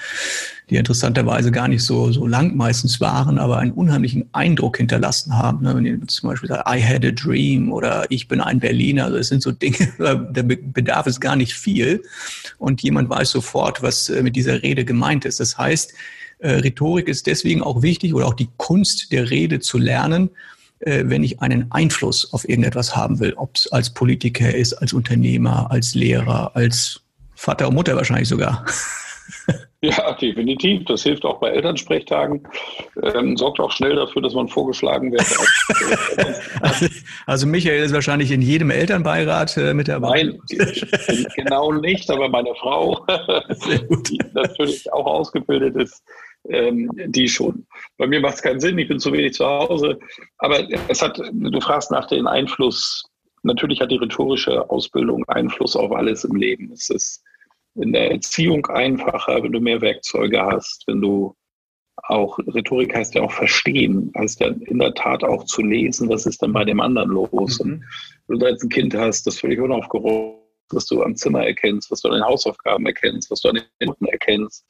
die 0.70 0.78
interessanterweise 0.78 1.52
gar 1.52 1.68
nicht 1.68 1.84
so, 1.84 2.12
so 2.12 2.26
lang 2.26 2.56
meistens 2.56 3.00
waren, 3.00 3.38
aber 3.38 3.58
einen 3.58 3.72
unheimlichen 3.72 4.30
Eindruck 4.34 4.78
hinterlassen 4.78 5.38
haben. 5.38 5.64
Ne? 5.64 5.76
Wenn 5.76 5.86
ihr 5.86 6.08
zum 6.08 6.30
Beispiel 6.30 6.50
sagt, 6.50 6.68
I 6.68 6.82
had 6.82 7.06
a 7.06 7.12
dream 7.12 7.72
oder 7.72 8.06
ich 8.10 8.28
bin 8.28 8.42
ein 8.42 8.60
Berliner, 8.60 9.06
also 9.06 9.18
es 9.18 9.28
sind 9.28 9.44
so 9.44 9.52
Dinge, 9.52 9.94
da 9.98 10.16
bedarf 10.16 11.08
es 11.08 11.20
gar 11.20 11.36
nicht 11.36 11.54
viel 11.54 12.02
und 12.58 12.82
jemand 12.82 13.10
weiß 13.10 13.32
sofort, 13.32 13.84
was 13.84 14.10
äh, 14.10 14.24
mit 14.24 14.36
dieser 14.36 14.64
Rede 14.64 14.86
gemeint 14.86 15.26
ist. 15.26 15.40
Das 15.40 15.58
heißt, 15.58 15.94
äh, 16.40 16.52
Rhetorik 16.52 17.08
ist 17.08 17.28
deswegen 17.28 17.62
auch 17.62 17.82
wichtig 17.82 18.14
oder 18.14 18.28
auch 18.28 18.34
die 18.34 18.50
Kunst 18.58 19.12
der 19.12 19.30
Rede 19.30 19.60
zu 19.60 19.78
lernen, 19.78 20.30
äh, 20.86 21.04
wenn 21.06 21.24
ich 21.24 21.42
einen 21.42 21.72
Einfluss 21.72 22.32
auf 22.34 22.48
irgendetwas 22.48 22.96
haben 22.96 23.20
will, 23.20 23.34
ob 23.36 23.56
es 23.56 23.72
als 23.72 23.94
Politiker 23.94 24.54
ist, 24.54 24.74
als 24.74 24.94
Unternehmer, 24.94 25.70
als 25.72 25.96
Lehrer, 25.96 26.52
als 26.56 27.02
Vater 27.36 27.68
und 27.68 27.76
Mutter 27.76 27.96
wahrscheinlich 27.96 28.30
sogar. 28.30 28.66
Ja, 29.82 30.14
definitiv. 30.14 30.86
Das 30.86 31.04
hilft 31.04 31.26
auch 31.26 31.40
bei 31.40 31.50
Elternsprechtagen. 31.50 32.48
Ähm, 33.04 33.38
sorgt 33.38 33.60
auch 33.60 33.72
schnell 33.72 33.96
dafür, 33.96 34.22
dass 34.22 34.34
man 34.34 34.48
vorgeschlagen 34.48 35.12
wird. 35.12 35.22
also, 36.62 36.88
also, 37.28 37.48
Michael 37.48 37.84
ist 37.84 37.94
wahrscheinlich 37.94 38.32
in 38.32 38.42
jedem 38.42 38.72
Elternbeirat 38.72 39.58
äh, 39.58 39.74
mit 39.74 39.88
dabei. 39.88 40.24
Nein, 40.24 40.40
genau 41.36 41.72
nicht, 41.74 42.10
aber 42.10 42.30
meine 42.30 42.56
Frau, 42.60 43.06
die 44.10 44.20
natürlich 44.34 44.92
auch 44.92 45.06
ausgebildet 45.06 45.76
ist, 45.76 46.04
ähm, 46.50 46.90
die 47.08 47.28
schon. 47.28 47.66
Bei 47.98 48.08
mir 48.08 48.20
macht 48.20 48.36
es 48.36 48.42
keinen 48.42 48.60
Sinn, 48.60 48.78
ich 48.78 48.88
bin 48.88 49.00
zu 49.00 49.12
wenig 49.12 49.34
zu 49.34 49.46
Hause. 49.46 50.00
Aber 50.38 50.68
es 50.88 51.02
hat, 51.02 51.18
du 51.18 51.62
fragst 51.62 51.92
nach 51.92 52.08
dem 52.08 52.28
Einfluss. 52.28 53.04
Natürlich 53.44 53.82
hat 53.82 53.92
die 53.92 53.98
rhetorische 53.98 54.70
Ausbildung 54.70 55.24
Einfluss 55.28 55.76
auf 55.76 55.92
alles 55.92 56.24
im 56.24 56.36
Leben. 56.36 56.72
Es 56.72 56.90
ist 56.90 57.24
in 57.76 57.94
der 57.94 58.12
Erziehung 58.12 58.66
einfacher, 58.68 59.44
wenn 59.44 59.52
du 59.52 59.60
mehr 59.60 59.82
Werkzeuge 59.82 60.42
hast, 60.42 60.84
wenn 60.88 61.02
du 61.02 61.36
auch, 62.08 62.38
Rhetorik 62.40 62.94
heißt 62.96 63.16
ja 63.16 63.22
auch 63.22 63.32
verstehen, 63.32 64.12
heißt 64.18 64.40
ja 64.40 64.48
in 64.48 64.80
der 64.80 64.94
Tat 64.94 65.24
auch 65.24 65.46
zu 65.46 65.62
lesen, 65.62 66.10
was 66.10 66.26
ist 66.26 66.42
denn 66.42 66.54
bei 66.54 66.66
dem 66.66 66.80
anderen 66.80 67.10
los. 67.10 67.64
Mhm. 67.64 67.72
Und 67.72 67.84
wenn 68.28 68.40
du 68.40 68.46
da 68.46 68.52
jetzt 68.52 68.64
ein 68.64 68.70
Kind 68.70 68.96
hast, 68.96 69.26
das 69.28 69.40
völlig 69.40 69.60
unaufgeräumt 69.60 70.46
was 70.72 70.86
du 70.86 71.04
am 71.04 71.16
Zimmer 71.16 71.46
erkennst, 71.46 71.92
was 71.92 72.02
du 72.02 72.10
an 72.10 72.16
den 72.16 72.26
Hausaufgaben 72.26 72.86
erkennst, 72.86 73.30
was 73.30 73.42
du 73.42 73.50
an 73.50 73.56
den 73.56 73.88
Noten 73.88 74.06
erkennst, 74.06 74.66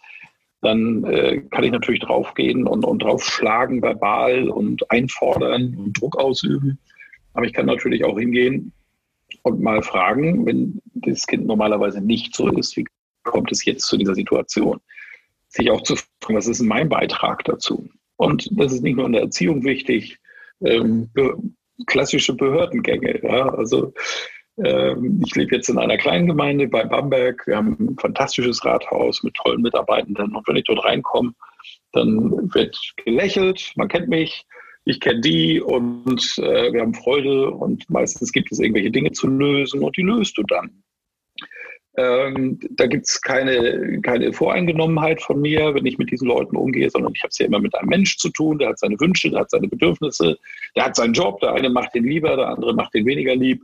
dann 0.66 1.04
äh, 1.06 1.42
kann 1.52 1.64
ich 1.64 1.72
natürlich 1.72 2.02
draufgehen 2.02 2.68
und, 2.68 2.84
und 2.84 3.04
draufschlagen, 3.04 3.82
verbal 3.82 4.50
und 4.50 4.90
einfordern 4.92 5.76
und 5.78 6.00
Druck 6.00 6.18
ausüben. 6.18 6.80
Aber 7.34 7.46
ich 7.46 7.54
kann 7.54 7.66
natürlich 7.66 8.04
auch 8.04 8.18
hingehen 8.18 8.72
und 9.44 9.62
mal 9.62 9.82
fragen, 9.82 10.46
wenn 10.46 10.82
das 10.94 11.28
Kind 11.28 11.46
normalerweise 11.46 12.02
nicht 12.02 12.36
so 12.36 12.50
ist, 12.50 12.76
wie 12.78 12.86
kommt 13.24 13.52
es 13.52 13.66
jetzt 13.66 13.86
zu 13.86 13.98
dieser 13.98 14.16
Situation? 14.16 14.80
Sich 15.50 15.70
auch 15.70 15.84
zu 15.84 15.96
fragen, 15.96 16.38
was 16.38 16.48
ist 16.48 16.62
mein 16.62 16.90
Beitrag 16.90 17.44
dazu? 17.44 17.88
Und 18.18 18.50
das 18.52 18.74
ist 18.74 18.82
nicht 18.82 18.96
nur 18.96 19.06
in 19.06 19.14
der 19.14 19.24
Erziehung 19.24 19.64
wichtig, 19.64 20.18
ähm, 20.62 21.10
klassische 21.86 22.34
Behördengänge. 22.34 23.22
Ja? 23.24 23.50
Also 23.50 23.94
ich 24.58 25.36
lebe 25.36 25.56
jetzt 25.56 25.70
in 25.70 25.78
einer 25.78 25.98
kleinen 25.98 26.28
Gemeinde 26.28 26.68
bei 26.68 26.84
Bamberg. 26.86 27.46
Wir 27.46 27.58
haben 27.58 27.76
ein 27.80 27.98
fantastisches 28.00 28.64
Rathaus 28.64 29.22
mit 29.22 29.34
tollen 29.34 29.62
Mitarbeitenden. 29.62 30.34
Und 30.34 30.48
wenn 30.48 30.56
ich 30.56 30.64
dort 30.64 30.86
reinkomme, 30.86 31.34
dann 31.92 32.54
wird 32.54 32.78
gelächelt, 33.04 33.74
man 33.76 33.88
kennt 33.88 34.08
mich, 34.08 34.46
ich 34.86 35.00
kenne 35.00 35.22
die 35.22 35.60
und 35.60 36.38
äh, 36.38 36.72
wir 36.72 36.82
haben 36.82 36.94
Freude 36.94 37.50
und 37.50 37.90
meistens 37.90 38.32
gibt 38.32 38.52
es 38.52 38.60
irgendwelche 38.60 38.92
Dinge 38.92 39.12
zu 39.12 39.28
lösen 39.28 39.84
und 39.84 39.98
die 39.98 40.04
löst 40.04 40.38
du 40.38 40.44
dann. 40.44 40.84
Ähm, 41.98 42.60
da 42.72 42.88
gibt 42.88 43.08
es 43.08 43.22
keine, 43.22 44.02
keine 44.02 44.34
Voreingenommenheit 44.34 45.22
von 45.22 45.40
mir, 45.40 45.74
wenn 45.74 45.86
ich 45.86 45.98
mit 45.98 46.12
diesen 46.12 46.28
Leuten 46.28 46.58
umgehe, 46.58 46.90
sondern 46.90 47.14
ich 47.16 47.22
habe 47.22 47.30
es 47.30 47.38
ja 47.40 47.46
immer 47.46 47.60
mit 47.60 47.74
einem 47.74 47.88
Mensch 47.88 48.18
zu 48.18 48.30
tun, 48.30 48.60
der 48.60 48.70
hat 48.70 48.80
seine 48.80 49.00
Wünsche, 49.00 49.32
der 49.32 49.42
hat 49.42 49.50
seine 49.50 49.70
Bedürfnisse, 49.70 50.38
der 50.76 50.86
hat 50.86 50.96
seinen 50.98 51.14
Job, 51.14 51.40
der 51.40 51.54
eine 51.54 51.70
macht 51.70 51.96
den 51.96 52.04
lieber, 52.04 52.36
der 52.36 52.50
andere 52.50 52.76
macht 52.76 52.94
den 52.94 53.06
weniger 53.06 53.36
lieb. 53.36 53.64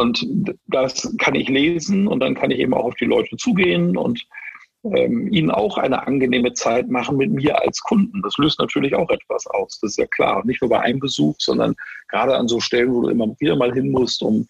Und 0.00 0.26
das 0.66 1.14
kann 1.18 1.34
ich 1.34 1.48
lesen 1.48 2.08
und 2.08 2.20
dann 2.20 2.34
kann 2.34 2.50
ich 2.50 2.58
eben 2.58 2.74
auch 2.74 2.84
auf 2.84 2.94
die 2.94 3.04
Leute 3.04 3.36
zugehen 3.36 3.96
und 3.96 4.24
ähm, 4.82 5.30
ihnen 5.30 5.50
auch 5.50 5.76
eine 5.76 6.06
angenehme 6.06 6.54
Zeit 6.54 6.88
machen 6.88 7.18
mit 7.18 7.30
mir 7.30 7.60
als 7.60 7.80
Kunden. 7.80 8.22
Das 8.22 8.38
löst 8.38 8.58
natürlich 8.58 8.94
auch 8.94 9.10
etwas 9.10 9.46
aus, 9.46 9.78
das 9.80 9.92
ist 9.92 9.98
ja 9.98 10.06
klar. 10.06 10.42
nicht 10.46 10.62
nur 10.62 10.70
bei 10.70 10.80
einem 10.80 11.00
Besuch, 11.00 11.36
sondern 11.38 11.74
gerade 12.08 12.34
an 12.36 12.48
so 12.48 12.60
Stellen, 12.60 12.94
wo 12.94 13.02
du 13.02 13.08
immer 13.08 13.28
wieder 13.38 13.56
mal 13.56 13.74
hin 13.74 13.90
musst, 13.90 14.22
um 14.22 14.46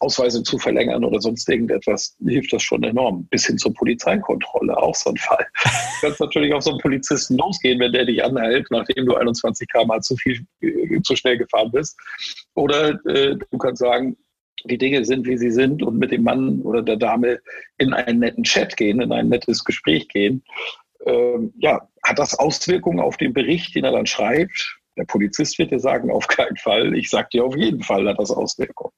Ausweise 0.00 0.42
zu 0.42 0.58
verlängern 0.58 1.04
oder 1.04 1.20
sonst 1.20 1.48
irgendetwas, 1.48 2.16
hilft 2.26 2.52
das 2.52 2.62
schon 2.62 2.82
enorm. 2.82 3.26
Bis 3.30 3.46
hin 3.46 3.58
zur 3.58 3.74
Polizeikontrolle, 3.74 4.76
auch 4.76 4.94
so 4.94 5.10
ein 5.10 5.16
Fall. 5.16 5.46
Du 5.62 5.70
kannst 6.00 6.20
natürlich 6.20 6.54
auf 6.54 6.62
so 6.62 6.70
einen 6.70 6.80
Polizisten 6.80 7.36
losgehen, 7.36 7.78
wenn 7.80 7.92
der 7.92 8.06
dich 8.06 8.22
anhält, 8.24 8.66
nachdem 8.70 9.06
du 9.06 9.14
21 9.14 9.68
km 9.68 10.00
zu 10.00 10.16
viel, 10.16 10.44
äh, 10.62 11.00
zu 11.02 11.16
schnell 11.16 11.36
gefahren 11.36 11.70
bist. 11.70 11.98
Oder 12.54 12.98
äh, 13.06 13.36
du 13.50 13.58
kannst 13.58 13.80
sagen, 13.80 14.16
die 14.64 14.78
Dinge 14.78 15.04
sind, 15.04 15.26
wie 15.26 15.36
sie 15.36 15.50
sind 15.50 15.82
und 15.82 15.98
mit 15.98 16.12
dem 16.12 16.22
Mann 16.22 16.62
oder 16.62 16.82
der 16.82 16.96
Dame 16.96 17.40
in 17.78 17.92
einen 17.92 18.20
netten 18.20 18.44
Chat 18.44 18.76
gehen, 18.76 19.00
in 19.00 19.12
ein 19.12 19.28
nettes 19.28 19.64
Gespräch 19.64 20.08
gehen, 20.08 20.42
ähm, 21.06 21.52
ja, 21.58 21.88
hat 22.02 22.18
das 22.18 22.38
Auswirkungen 22.38 23.00
auf 23.00 23.16
den 23.16 23.32
Bericht, 23.32 23.74
den 23.74 23.84
er 23.84 23.92
dann 23.92 24.06
schreibt? 24.06 24.78
Der 24.96 25.04
Polizist 25.04 25.58
wird 25.58 25.70
dir 25.70 25.80
sagen, 25.80 26.10
auf 26.10 26.26
keinen 26.26 26.56
Fall. 26.56 26.94
Ich 26.94 27.08
sage 27.08 27.28
dir, 27.32 27.44
auf 27.44 27.56
jeden 27.56 27.82
Fall 27.82 28.06
hat 28.08 28.18
das 28.18 28.30
Auswirkungen. 28.30 28.92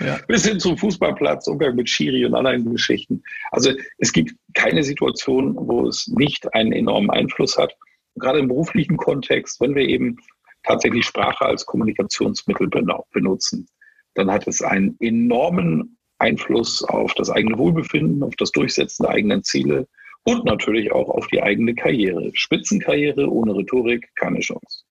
Ja. 0.00 0.18
Bis 0.26 0.46
hin 0.46 0.58
zum 0.58 0.78
Fußballplatz, 0.78 1.46
Umgang 1.46 1.76
mit 1.76 1.88
Schiri 1.88 2.24
und 2.24 2.34
anderen 2.34 2.70
Geschichten. 2.72 3.22
Also 3.50 3.72
es 3.98 4.12
gibt 4.12 4.34
keine 4.54 4.82
Situation, 4.82 5.54
wo 5.56 5.86
es 5.86 6.08
nicht 6.08 6.52
einen 6.54 6.72
enormen 6.72 7.10
Einfluss 7.10 7.58
hat. 7.58 7.76
Gerade 8.16 8.38
im 8.38 8.48
beruflichen 8.48 8.96
Kontext, 8.96 9.60
wenn 9.60 9.74
wir 9.74 9.86
eben 9.86 10.16
tatsächlich 10.64 11.04
Sprache 11.04 11.44
als 11.44 11.66
Kommunikationsmittel 11.66 12.68
benutzen 13.12 13.68
dann 14.14 14.30
hat 14.30 14.46
es 14.46 14.62
einen 14.62 14.96
enormen 15.00 15.98
Einfluss 16.18 16.84
auf 16.84 17.14
das 17.14 17.30
eigene 17.30 17.58
Wohlbefinden, 17.58 18.22
auf 18.22 18.36
das 18.36 18.52
Durchsetzen 18.52 19.04
der 19.04 19.12
eigenen 19.12 19.42
Ziele 19.42 19.88
und 20.24 20.44
natürlich 20.44 20.92
auch 20.92 21.08
auf 21.08 21.26
die 21.28 21.42
eigene 21.42 21.74
Karriere. 21.74 22.30
Spitzenkarriere 22.34 23.28
ohne 23.28 23.54
Rhetorik 23.56 24.08
keine 24.14 24.40
Chance. 24.40 24.84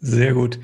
Sehr 0.00 0.34
gut. 0.34 0.58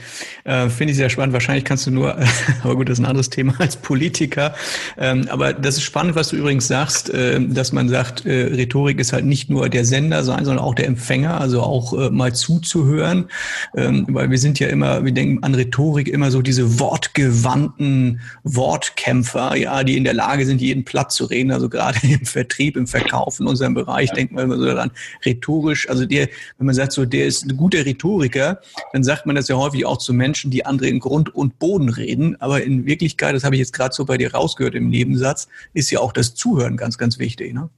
Äh, 0.44 0.68
Finde 0.68 0.90
ich 0.90 0.98
sehr 0.98 1.08
spannend. 1.08 1.32
Wahrscheinlich 1.32 1.64
kannst 1.64 1.86
du 1.86 1.90
nur, 1.90 2.16
aber 2.62 2.76
gut, 2.76 2.88
das 2.88 2.98
ist 2.98 3.04
ein 3.04 3.08
anderes 3.08 3.30
Thema 3.30 3.54
als 3.58 3.76
Politiker. 3.76 4.54
Ähm, 4.98 5.26
aber 5.30 5.54
das 5.54 5.76
ist 5.76 5.84
spannend, 5.84 6.16
was 6.16 6.28
du 6.28 6.36
übrigens 6.36 6.68
sagst, 6.68 7.08
äh, 7.08 7.40
dass 7.40 7.72
man 7.72 7.88
sagt, 7.88 8.26
äh, 8.26 8.54
Rhetorik 8.54 9.00
ist 9.00 9.14
halt 9.14 9.24
nicht 9.24 9.48
nur 9.48 9.70
der 9.70 9.86
Sender 9.86 10.22
sein, 10.22 10.44
sondern 10.44 10.62
auch 10.62 10.74
der 10.74 10.86
Empfänger, 10.86 11.40
also 11.40 11.62
auch 11.62 11.94
äh, 11.94 12.10
mal 12.10 12.34
zuzuhören. 12.34 13.30
Ähm, 13.74 14.06
weil 14.10 14.30
wir 14.30 14.38
sind 14.38 14.60
ja 14.60 14.68
immer, 14.68 15.02
wir 15.02 15.12
denken 15.12 15.42
an 15.42 15.54
Rhetorik 15.54 16.08
immer 16.08 16.30
so 16.30 16.42
diese 16.42 16.78
wortgewandten 16.78 18.20
Wortkämpfer, 18.44 19.56
ja, 19.56 19.82
die 19.82 19.96
in 19.96 20.04
der 20.04 20.14
Lage 20.14 20.44
sind, 20.44 20.60
jeden 20.60 20.84
Platz 20.84 21.14
zu 21.14 21.24
reden. 21.24 21.52
Also 21.52 21.70
gerade 21.70 21.98
im 22.02 22.26
Vertrieb, 22.26 22.76
im 22.76 22.86
Verkauf, 22.86 23.40
in 23.40 23.46
unserem 23.46 23.72
Bereich, 23.72 24.10
ja. 24.10 24.14
denkt 24.14 24.34
man 24.34 24.44
immer 24.44 24.58
so 24.58 24.66
daran, 24.66 24.90
rhetorisch, 25.24 25.88
also 25.88 26.04
der, 26.04 26.28
wenn 26.58 26.66
man 26.66 26.74
sagt 26.74 26.92
so, 26.92 27.06
der 27.06 27.24
ist 27.24 27.46
ein 27.46 27.56
guter 27.56 27.86
Rhetoriker, 27.86 28.60
dann 28.92 29.02
sagt 29.02 29.21
sagt 29.22 29.28
man 29.28 29.36
das 29.36 29.46
ja 29.46 29.54
häufig 29.54 29.86
auch 29.86 29.98
zu 29.98 30.12
Menschen, 30.12 30.50
die 30.50 30.66
andere 30.66 30.88
in 30.88 30.98
Grund 30.98 31.32
und 31.32 31.60
Boden 31.60 31.88
reden. 31.88 32.34
Aber 32.40 32.60
in 32.60 32.86
Wirklichkeit, 32.86 33.36
das 33.36 33.44
habe 33.44 33.54
ich 33.54 33.60
jetzt 33.60 33.72
gerade 33.72 33.94
so 33.94 34.04
bei 34.04 34.18
dir 34.18 34.34
rausgehört 34.34 34.74
im 34.74 34.88
Nebensatz, 34.88 35.46
ist 35.74 35.92
ja 35.92 36.00
auch 36.00 36.12
das 36.12 36.34
Zuhören 36.34 36.76
ganz, 36.76 36.98
ganz 36.98 37.20
wichtig. 37.20 37.54
Ne? 37.54 37.70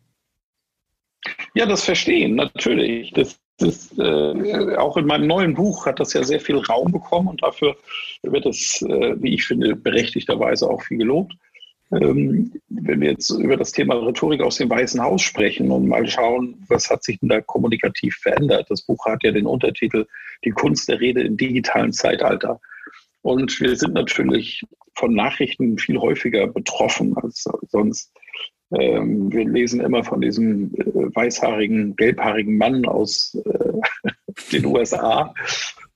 Ja, 1.54 1.66
das 1.66 1.84
Verstehen, 1.84 2.36
natürlich. 2.36 3.12
Das 3.12 3.38
ist 3.60 3.98
äh, 3.98 4.76
auch 4.76 4.96
in 4.96 5.04
meinem 5.04 5.26
neuen 5.26 5.52
Buch 5.52 5.84
hat 5.84 6.00
das 6.00 6.14
ja 6.14 6.24
sehr 6.24 6.40
viel 6.40 6.56
Raum 6.56 6.90
bekommen 6.90 7.28
und 7.28 7.42
dafür 7.42 7.76
wird 8.22 8.46
es, 8.46 8.80
äh, 8.80 9.14
wie 9.20 9.34
ich 9.34 9.44
finde, 9.44 9.76
berechtigterweise 9.76 10.66
auch 10.70 10.80
viel 10.82 10.96
gelobt. 10.96 11.34
Ähm, 11.92 12.52
wenn 12.68 13.00
wir 13.00 13.10
jetzt 13.10 13.30
über 13.30 13.56
das 13.56 13.72
Thema 13.72 13.94
Rhetorik 13.94 14.40
aus 14.40 14.56
dem 14.56 14.70
Weißen 14.70 15.02
Haus 15.02 15.22
sprechen 15.22 15.70
und 15.70 15.86
mal 15.86 16.06
schauen, 16.06 16.64
was 16.68 16.90
hat 16.90 17.04
sich 17.04 17.18
denn 17.20 17.28
da 17.28 17.40
kommunikativ 17.40 18.16
verändert. 18.16 18.66
Das 18.70 18.82
Buch 18.82 19.04
hat 19.06 19.22
ja 19.22 19.32
den 19.32 19.46
Untertitel 19.46 20.06
Die 20.44 20.50
Kunst 20.50 20.88
der 20.88 21.00
Rede 21.00 21.22
im 21.22 21.36
digitalen 21.36 21.92
Zeitalter. 21.92 22.60
Und 23.22 23.58
wir 23.60 23.76
sind 23.76 23.94
natürlich 23.94 24.62
von 24.96 25.14
Nachrichten 25.14 25.78
viel 25.78 25.98
häufiger 25.98 26.46
betroffen 26.46 27.16
als 27.16 27.44
sonst. 27.68 28.12
Ähm, 28.72 29.32
wir 29.32 29.44
lesen 29.44 29.80
immer 29.80 30.04
von 30.04 30.20
diesem 30.20 30.74
äh, 30.74 31.14
weißhaarigen, 31.14 31.96
gelbhaarigen 31.96 32.56
Mann 32.56 32.86
aus 32.86 33.36
äh, 33.44 34.10
den 34.52 34.66
USA. 34.66 35.32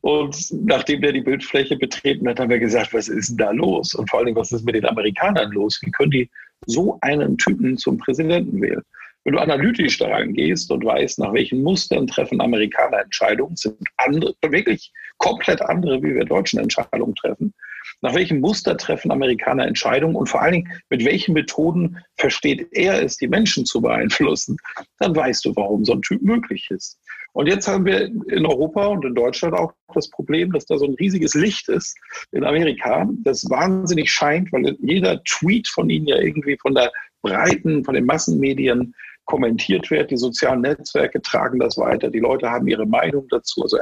Und 0.01 0.37
nachdem 0.65 1.01
der 1.01 1.13
die 1.13 1.21
Bildfläche 1.21 1.77
betreten 1.77 2.29
hat, 2.29 2.39
haben 2.39 2.51
wir 2.51 2.59
gesagt, 2.59 2.95
was 2.95 3.09
ist 3.09 3.31
denn 3.31 3.37
da 3.39 3.51
los? 3.51 3.95
Und 3.95 4.09
vor 4.09 4.21
allem, 4.21 4.37
was 4.37 4.53
ist 4.53 4.65
mit 4.65 4.75
den 4.75 4.87
Amerikanern 4.87 5.51
los? 5.51 5.81
Wie 5.83 5.91
können 5.91 6.13
die 6.13 6.31
so 6.67 6.99
einen 7.01 7.37
Typen 7.37 7.77
zum 7.77 7.99
Präsidenten 7.99 8.61
wählen? 8.61 8.83
Wenn 9.25 9.35
du 9.35 9.41
analytisch 9.41 9.99
daran 9.99 10.33
gehst 10.33 10.71
und 10.71 10.85
weißt, 10.85 11.19
nach 11.19 11.33
welchen 11.33 11.63
Mustern 11.63 12.07
treffen 12.07 12.41
Amerikaner 12.41 13.01
Entscheidungen, 13.01 13.57
sind 13.57 13.77
andere, 13.97 14.35
wirklich 14.43 14.93
komplett 15.19 15.61
andere, 15.63 16.03
wie 16.03 16.15
wir 16.15 16.25
Deutschen 16.25 16.61
Entscheidungen 16.61 17.15
treffen, 17.17 17.53
nach 18.01 18.15
welchem 18.15 18.41
Muster 18.41 18.77
treffen 18.77 19.11
Amerikaner 19.11 19.67
Entscheidungen 19.67 20.15
und 20.15 20.29
vor 20.29 20.43
allen 20.43 20.53
Dingen, 20.53 20.73
mit 20.89 21.05
welchen 21.05 21.35
Methoden 21.35 21.99
versteht 22.17 22.69
er 22.73 23.03
es, 23.03 23.17
die 23.17 23.29
Menschen 23.29 23.67
zu 23.67 23.81
beeinflussen, 23.81 24.57
dann 24.99 25.15
weißt 25.15 25.45
du, 25.45 25.57
warum 25.57 25.85
so 25.85 25.95
ein 25.95 26.03
Typ 26.03 26.23
möglich 26.23 26.71
ist. 26.71 26.99
Und 27.33 27.47
jetzt 27.47 27.69
haben 27.69 27.85
wir 27.85 28.07
in 28.07 28.47
Europa 28.47 28.87
und 28.87 29.05
in 29.05 29.14
Deutschland 29.14 29.55
auch 29.55 29.73
das 29.95 30.11
Problem, 30.11 30.53
dass 30.53 30.67
da 30.67 30.77
so 30.77 30.87
ein 30.87 30.95
riesiges 30.95 31.35
Licht 31.35 31.69
ist 31.69 31.97
in 32.33 32.45
Amerika, 32.45 33.09
das 33.23 33.49
wahnsinnig 33.49 34.11
scheint, 34.11 34.53
weil 34.53 34.77
jeder 34.81 35.23
Tweet 35.25 35.69
von 35.69 35.88
ihnen 35.88 36.07
ja 36.07 36.19
irgendwie 36.19 36.57
von 36.61 36.75
der 36.75 36.91
breiten, 37.23 37.85
von 37.85 37.95
den 37.95 38.07
Massenmedien 38.07 38.95
kommentiert 39.25 39.91
wird. 39.91 40.11
Die 40.11 40.17
sozialen 40.17 40.62
Netzwerke 40.62 41.21
tragen 41.21 41.61
das 41.61 41.77
weiter. 41.77 42.11
Die 42.11 42.19
Leute 42.19 42.51
haben 42.51 42.67
ihre 42.67 42.87
Meinung 42.87 43.29
dazu. 43.29 43.62
Also 43.62 43.79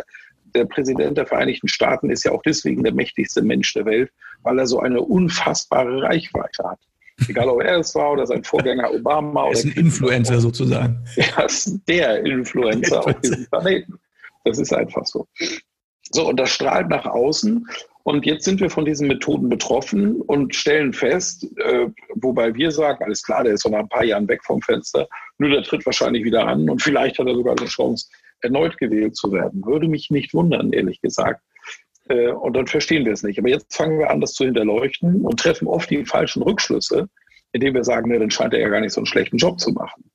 der 0.55 0.65
Präsident 0.65 1.17
der 1.17 1.27
Vereinigten 1.27 1.69
Staaten 1.69 2.11
ist 2.11 2.25
ja 2.25 2.33
auch 2.33 2.43
deswegen 2.43 2.83
der 2.83 2.95
mächtigste 2.95 3.43
Mensch 3.43 3.73
der 3.75 3.85
Welt, 3.87 4.11
weil 4.43 4.59
er 4.59 4.67
so 4.67 4.81
eine 4.81 5.01
unfassbare 5.01 6.03
Reichweite 6.03 6.65
hat. 6.65 6.81
Egal, 7.29 7.49
ob 7.49 7.63
er 7.63 7.79
es 7.79 7.95
war 7.95 8.13
oder 8.13 8.27
sein 8.27 8.45
Vorgänger 8.45 8.93
Obama. 8.93 9.47
Er 9.47 9.53
ist 9.53 9.65
ein 9.65 9.73
Influencer 9.73 10.41
sozusagen. 10.41 10.99
Er 11.17 11.47
ist 11.47 11.81
der 11.89 12.25
Influencer 12.25 13.07
auf 13.07 13.21
diesem 13.21 13.47
Planeten. 13.47 13.99
Das 14.45 14.59
ist 14.59 14.73
einfach 14.73 15.05
so. 15.07 15.27
So, 16.13 16.29
und 16.29 16.39
das 16.39 16.51
strahlt 16.51 16.89
nach 16.89 17.07
außen. 17.07 17.67
Und 18.05 18.25
jetzt 18.25 18.45
sind 18.45 18.61
wir 18.61 18.71
von 18.71 18.85
diesen 18.85 19.09
Methoden 19.09 19.49
betroffen 19.49 20.21
und 20.23 20.55
stellen 20.55 20.93
fest, 20.93 21.45
äh, 21.57 21.89
wobei 22.15 22.55
wir 22.55 22.71
sagen, 22.71 23.03
alles 23.03 23.23
klar, 23.25 23.43
der 23.43 23.55
ist 23.55 23.63
so 23.63 23.69
nach 23.69 23.81
ein 23.81 23.89
paar 23.89 24.05
Jahren 24.05 24.29
weg 24.29 24.45
vom 24.45 24.63
Fenster, 24.63 25.09
nur 25.39 25.51
der 25.51 25.65
tritt 25.65 25.85
wahrscheinlich 25.85 26.23
wieder 26.23 26.47
an 26.47 26.71
und 26.71 26.81
vielleicht 26.81 27.19
hat 27.19 27.27
er 27.27 27.35
sogar 27.35 27.57
eine 27.59 27.67
Chance, 27.67 28.07
erneut 28.43 28.79
gewählt 28.79 29.17
zu 29.17 29.33
werden. 29.33 29.65
Würde 29.67 29.89
mich 29.89 30.09
nicht 30.11 30.35
wundern, 30.35 30.73
ehrlich 30.73 31.01
gesagt. 31.01 31.43
Äh, 32.09 32.29
und 32.29 32.55
dann 32.55 32.66
verstehen 32.66 33.05
wir 33.05 33.12
es 33.12 33.23
nicht. 33.23 33.38
Aber 33.38 33.49
jetzt 33.49 33.75
fangen 33.75 33.99
wir 33.99 34.11
an, 34.11 34.21
das 34.21 34.35
zu 34.35 34.45
hinterleuchten 34.45 35.23
und 35.23 35.40
treffen 35.40 35.69
oft 35.69 35.90
die 35.90 36.05
falschen 36.05 36.42
Rückschlüsse, 36.42 37.09
indem 37.53 37.75
wir 37.75 37.85
sagen, 37.85 38.11
ne, 38.11 38.19
dann 38.19 38.31
scheint 38.31 38.55
er 38.55 38.61
ja 38.61 38.69
gar 38.69 38.81
nicht 38.81 38.92
so 38.92 39.01
einen 39.01 39.07
schlechten 39.07 39.37
Job 39.37 39.59
zu 39.59 39.73
machen. 39.73 40.11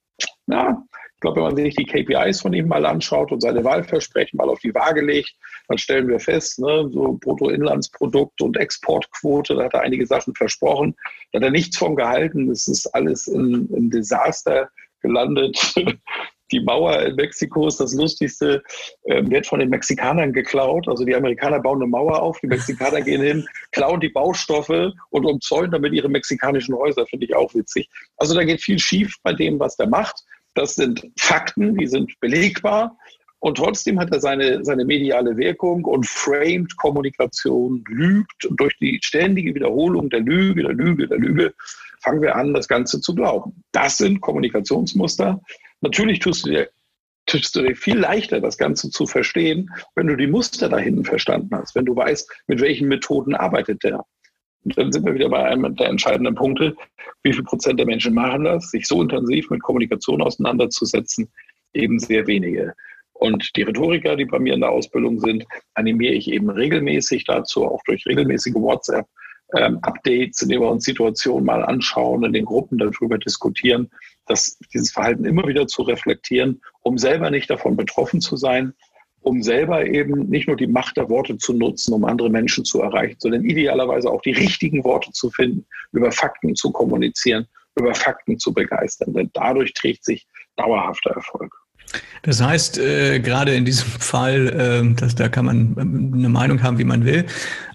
Na, 0.46 0.84
ich 0.94 1.20
glaube, 1.22 1.38
wenn 1.38 1.44
man 1.44 1.56
sich 1.56 1.76
die 1.76 1.86
KPIs 1.86 2.42
von 2.42 2.54
ihm 2.54 2.68
mal 2.68 2.86
anschaut 2.86 3.32
und 3.32 3.42
seine 3.42 3.64
Wahlversprechen 3.64 4.38
mal 4.38 4.50
auf 4.50 4.60
die 4.60 4.74
Waage 4.74 5.02
legt, 5.02 5.36
dann 5.68 5.78
stellen 5.78 6.08
wir 6.08 6.20
fest, 6.20 6.60
ne, 6.60 6.90
so 6.92 7.18
Bruttoinlandsprodukt 7.22 8.42
und 8.42 8.58
Exportquote, 8.58 9.56
da 9.56 9.66
hat 9.66 9.74
er 9.74 9.82
einige 9.82 10.06
Sachen 10.08 10.34
versprochen, 10.36 10.96
da 11.32 11.38
hat 11.38 11.44
er 11.44 11.52
nichts 11.52 11.78
von 11.78 11.96
gehalten. 11.96 12.48
Das 12.48 12.68
ist 12.68 12.88
alles 12.88 13.28
im 13.28 13.90
Desaster 13.90 14.70
gelandet. 15.02 15.74
die 16.52 16.60
Mauer 16.60 17.02
in 17.02 17.16
Mexiko 17.16 17.68
ist 17.68 17.80
das 17.80 17.94
Lustigste, 17.94 18.64
äh, 19.04 19.24
wird 19.26 19.48
von 19.48 19.60
den 19.60 19.70
Mexikanern 19.70 20.34
geklaut. 20.34 20.88
Also 20.88 21.06
die 21.06 21.16
Amerikaner 21.16 21.60
bauen 21.60 21.82
eine 21.82 21.90
Mauer 21.90 22.22
auf, 22.22 22.40
die 22.40 22.48
Mexikaner 22.48 23.02
gehen 23.02 23.22
hin, 23.22 23.48
klauen 23.72 24.00
die 24.00 24.10
Baustoffe 24.10 24.94
und 25.10 25.26
umzäunen 25.26 25.72
damit 25.72 25.94
ihre 25.94 26.10
mexikanischen 26.10 26.76
Häuser, 26.76 27.06
finde 27.06 27.26
ich 27.26 27.36
auch 27.36 27.54
witzig. 27.54 27.90
Also 28.18 28.36
da 28.36 28.44
geht 28.44 28.62
viel 28.62 28.80
schief 28.80 29.16
bei 29.24 29.34
dem, 29.34 29.60
was 29.60 29.76
der 29.78 29.88
macht. 29.88 30.24
Das 30.54 30.76
sind 30.76 31.08
Fakten, 31.18 31.78
die 31.78 31.88
sind 31.88 32.20
belegbar. 32.20 32.98
Und 33.40 33.58
trotzdem 33.58 34.00
hat 34.00 34.12
er 34.12 34.20
seine, 34.20 34.64
seine 34.64 34.86
mediale 34.86 35.36
Wirkung 35.36 35.84
und 35.86 36.06
framed 36.06 36.78
Kommunikation, 36.78 37.84
lügt. 37.90 38.46
Und 38.46 38.60
durch 38.60 38.78
die 38.78 39.00
ständige 39.02 39.56
Wiederholung 39.56 40.12
der 40.12 40.20
Lüge, 40.20 40.62
der 40.62 40.74
Lüge, 40.74 41.08
der 41.08 41.18
Lüge, 41.18 41.54
fangen 42.02 42.22
wir 42.22 42.36
an, 42.36 42.54
das 42.54 42.68
Ganze 42.68 43.02
zu 43.02 43.16
glauben. 43.16 43.64
Das 43.72 43.98
sind 43.98 44.22
Kommunikationsmuster, 44.22 45.42
Natürlich 45.82 46.20
tust 46.20 46.46
du 46.46 46.52
dir 46.52 46.70
tust 47.26 47.56
du 47.56 47.62
dir 47.62 47.76
viel 47.76 47.98
leichter, 47.98 48.42
das 48.42 48.58
Ganze 48.58 48.90
zu 48.90 49.06
verstehen, 49.06 49.70
wenn 49.96 50.08
du 50.08 50.16
die 50.16 50.28
Muster 50.28 50.70
da 50.70 50.78
hinten 50.78 51.06
verstanden 51.06 51.56
hast, 51.56 51.76
wenn 51.76 51.86
du 51.86 51.96
weißt, 51.96 52.30
mit 52.48 52.60
welchen 52.62 52.88
Methoden 52.88 53.36
arbeitet 53.36 53.84
der. 53.84 54.04
Und 54.64 54.78
dann 54.78 54.92
sind 54.92 55.06
wir 55.06 55.14
wieder 55.14 55.30
bei 55.30 55.44
einem 55.44 55.76
der 55.76 55.88
entscheidenden 55.88 56.36
Punkte. 56.36 56.76
Wie 57.24 57.34
viel 57.34 57.44
Prozent 57.44 57.80
der 57.80 57.88
Menschen 57.88 58.14
machen 58.14 58.44
das, 58.44 58.70
sich 58.70 58.88
so 58.88 59.02
intensiv 59.02 59.50
mit 59.50 59.64
Kommunikation 59.64 60.22
auseinanderzusetzen? 60.22 61.32
Eben 61.74 62.00
sehr 62.00 62.28
wenige. 62.28 62.74
Und 63.14 63.56
die 63.56 63.64
Rhetoriker, 63.64 64.16
die 64.16 64.26
bei 64.26 64.40
mir 64.40 64.54
in 64.54 64.62
der 64.62 64.72
Ausbildung 64.72 65.20
sind, 65.20 65.46
animiere 65.76 66.14
ich 66.14 66.30
eben 66.30 66.50
regelmäßig 66.50 67.26
dazu, 67.26 67.66
auch 67.66 67.82
durch 67.86 68.06
regelmäßige 68.06 68.56
WhatsApp-Updates, 68.56 69.12
ähm, 69.56 69.80
indem 70.06 70.62
wir 70.62 70.70
uns 70.70 70.86
Situationen 70.86 71.46
mal 71.46 71.64
anschauen, 71.64 72.24
in 72.24 72.34
den 72.34 72.46
Gruppen 72.46 72.78
darüber 72.78 73.18
diskutieren 73.18 73.90
das, 74.32 74.58
dieses 74.74 74.92
Verhalten 74.92 75.26
immer 75.26 75.48
wieder 75.48 75.68
zu 75.68 75.84
reflektieren, 75.84 76.62
um 76.82 76.98
selber 76.98 77.30
nicht 77.30 77.50
davon 77.50 77.76
betroffen 77.76 78.22
zu 78.22 78.38
sein, 78.38 78.74
um 79.22 79.44
selber 79.44 79.86
eben 79.86 80.30
nicht 80.30 80.48
nur 80.48 80.58
die 80.58 80.68
Macht 80.68 80.98
der 80.98 81.10
Worte 81.10 81.38
zu 81.38 81.54
nutzen, 81.54 81.94
um 81.94 82.06
andere 82.06 82.30
Menschen 82.30 82.66
zu 82.66 82.82
erreichen, 82.82 83.18
sondern 83.20 83.46
idealerweise 83.46 84.10
auch 84.10 84.22
die 84.22 84.32
richtigen 84.32 84.84
Worte 84.84 85.12
zu 85.12 85.30
finden, 85.30 85.66
über 85.92 86.12
Fakten 86.12 86.56
zu 86.56 86.72
kommunizieren, 86.72 87.48
über 87.76 87.94
Fakten 87.94 88.40
zu 88.40 88.54
begeistern. 88.54 89.14
Denn 89.14 89.30
dadurch 89.34 89.74
trägt 89.74 90.06
sich 90.06 90.28
dauerhafter 90.56 91.12
Erfolg. 91.12 91.61
Das 92.24 92.42
heißt, 92.42 92.78
äh, 92.78 93.20
gerade 93.20 93.54
in 93.56 93.66
diesem 93.66 93.88
Fall, 94.00 94.48
äh, 94.48 94.96
dass, 94.96 95.16
da 95.16 95.30
kann 95.30 95.46
man 95.46 95.76
ähm, 95.80 96.12
eine 96.14 96.30
Meinung 96.30 96.62
haben, 96.64 96.78
wie 96.78 96.84
man 96.84 97.06
will, 97.06 97.26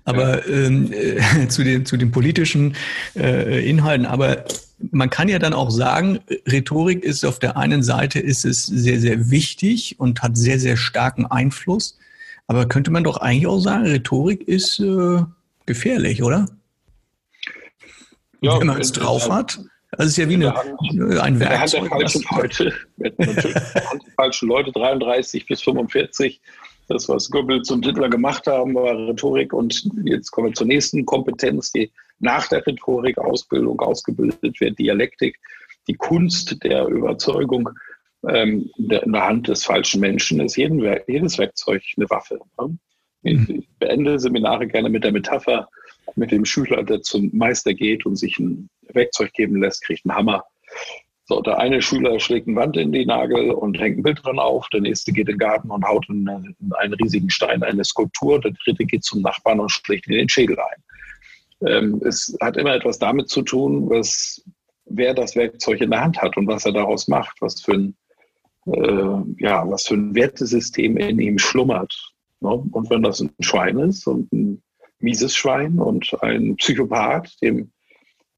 aber 0.05 0.47
ähm, 0.49 0.93
äh, 0.93 1.49
zu, 1.49 1.65
den, 1.65 1.85
zu 1.85 1.97
den 1.97 2.11
politischen 2.11 2.77
äh, 3.17 3.69
Inhalten, 3.69 4.07
aber 4.07 4.45
man 4.91 5.11
kann 5.11 5.29
ja 5.29 5.39
dann 5.39 5.55
auch 5.55 5.71
sagen, 5.71 6.21
Rhetorik 6.47 7.03
ist 7.03 7.25
auf 7.25 7.39
der 7.39 7.57
einen 7.57 7.83
Seite 7.83 8.21
ist 8.21 8.45
es 8.45 8.67
sehr, 8.67 9.01
sehr 9.01 9.31
wichtig 9.31 9.97
und 9.99 10.23
hat 10.23 10.37
sehr, 10.37 10.61
sehr 10.61 10.77
starken 10.77 11.25
Einfluss. 11.27 11.99
Aber 12.47 12.67
könnte 12.67 12.91
man 12.91 13.03
doch 13.03 13.17
eigentlich 13.17 13.47
auch 13.47 13.59
sagen, 13.59 13.87
Rhetorik 13.87 14.47
ist 14.47 14.79
äh, 14.79 15.23
gefährlich, 15.65 16.23
oder? 16.23 16.47
Ja, 18.43 18.61
Wenn 18.61 18.67
man 18.67 18.81
es 18.81 18.93
drauf 18.93 19.31
hat. 19.31 19.61
Das 19.93 20.07
ist 20.07 20.17
ja 20.17 20.29
wie 20.29 20.35
eine, 20.35 20.55
Hand, 20.55 21.21
ein 21.21 21.41
Werkzeug. 21.41 21.91
der 21.99 22.09
falschen 22.09 22.25
Leute, 22.31 22.75
der 22.97 23.13
falschen 24.17 24.49
Leute, 24.49 24.73
33 24.73 25.47
bis 25.47 25.63
45. 25.63 26.41
Das, 26.89 27.09
was 27.09 27.31
Goebbels 27.31 27.71
und 27.71 27.85
Hitler 27.85 28.09
gemacht 28.09 28.47
haben, 28.47 28.75
war 28.75 28.97
Rhetorik. 28.97 29.53
Und 29.53 29.89
jetzt 30.05 30.31
kommen 30.31 30.49
wir 30.49 30.55
zur 30.55 30.67
nächsten 30.67 31.05
Kompetenz, 31.05 31.73
die 31.73 31.91
nach 32.19 32.49
der 32.49 32.67
Rhetorik 32.67 33.19
Ausbildung 33.19 33.81
ausgebildet 33.81 34.61
wird, 34.61 34.79
Dialektik, 34.79 35.39
die 35.89 35.95
Kunst 35.95 36.63
der 36.63 36.87
Überzeugung 36.87 37.69
ähm, 38.29 38.71
der, 38.77 39.03
in 39.05 39.13
der 39.13 39.27
Hand 39.27 39.49
des 39.49 39.65
falschen 39.65 40.01
Menschen 40.01 40.41
ist 40.41 40.57
jeden, 40.57 40.81
jedes 41.07 41.39
Werkzeug 41.39 41.83
eine 41.97 42.11
Waffe. 42.11 42.41
Ne? 42.59 42.79
Ich 43.23 43.49
mhm. 43.49 43.65
beende 43.79 44.19
Seminare 44.19 44.67
gerne 44.67 44.89
mit 44.89 45.05
der 45.05 45.13
Metapher, 45.13 45.69
mit 46.15 46.31
dem 46.31 46.45
Schüler, 46.45 46.83
der 46.83 47.03
zum 47.03 47.31
Meister 47.33 47.75
geht 47.75 48.07
und 48.07 48.17
sich 48.17 48.39
ein 48.39 48.69
Werkzeug 48.93 49.33
geben 49.33 49.61
lässt, 49.61 49.83
kriegt 49.83 50.07
einen 50.07 50.17
Hammer. 50.17 50.45
So, 51.29 51.41
der 51.41 51.59
eine 51.59 51.83
Schüler 51.83 52.21
schlägt 52.21 52.47
eine 52.47 52.57
Wand 52.57 52.77
in 52.77 52.93
die 52.93 53.05
Nagel 53.05 53.51
und 53.51 53.81
hängt 53.81 53.99
ein 53.99 54.03
Bild 54.05 54.25
dran 54.25 54.39
auf, 54.39 54.69
der 54.69 54.81
nächste 54.81 55.13
geht 55.13 55.29
in 55.29 55.35
den 55.35 55.39
Garten 55.39 55.71
und 55.71 55.85
haut 55.85 56.09
in 56.09 56.29
einen 56.29 56.95
riesigen 56.95 57.31
Stein 57.31 57.65
eine 57.65 57.85
Skulptur, 57.85 58.41
der 58.41 58.53
dritte 58.65 58.85
geht 58.85 59.03
zum 59.03 59.23
Nachbarn 59.23 59.59
und 59.59 59.71
schlägt 59.71 60.07
in 60.07 60.13
den 60.13 60.29
Schädel 60.29 60.57
ein. 60.59 61.69
Ähm, 61.69 62.03
es 62.05 62.37
hat 62.41 62.57
immer 62.57 62.75
etwas 62.75 62.99
damit 62.99 63.29
zu 63.29 63.43
tun, 63.43 63.91
was, 63.91 64.41
wer 64.85 65.15
das 65.15 65.35
Werkzeug 65.35 65.81
in 65.81 65.91
der 65.91 66.03
Hand 66.03 66.23
hat 66.23 66.37
und 66.37 66.47
was 66.47 66.65
er 66.65 66.73
daraus 66.73 67.09
macht, 67.09 67.37
was 67.41 67.61
für 67.61 67.73
ein, 67.73 67.97
äh, 68.67 69.43
ja, 69.43 69.69
was 69.69 69.89
für 69.89 69.95
ein 69.95 70.15
Wertesystem 70.15 70.97
in 70.97 71.19
ihm 71.19 71.39
schlummert. 71.39 71.93
Ne? 72.41 72.51
Und 72.51 72.89
wenn 72.89 73.03
das 73.03 73.21
ein 73.21 73.31
Schwein 73.41 73.79
ist 73.81 74.07
und 74.07 74.33
ein 74.33 74.63
mieses 74.99 75.35
Schwein 75.35 75.79
und 75.79 76.11
ein 76.23 76.57
Psychopath, 76.57 77.31
dem 77.43 77.71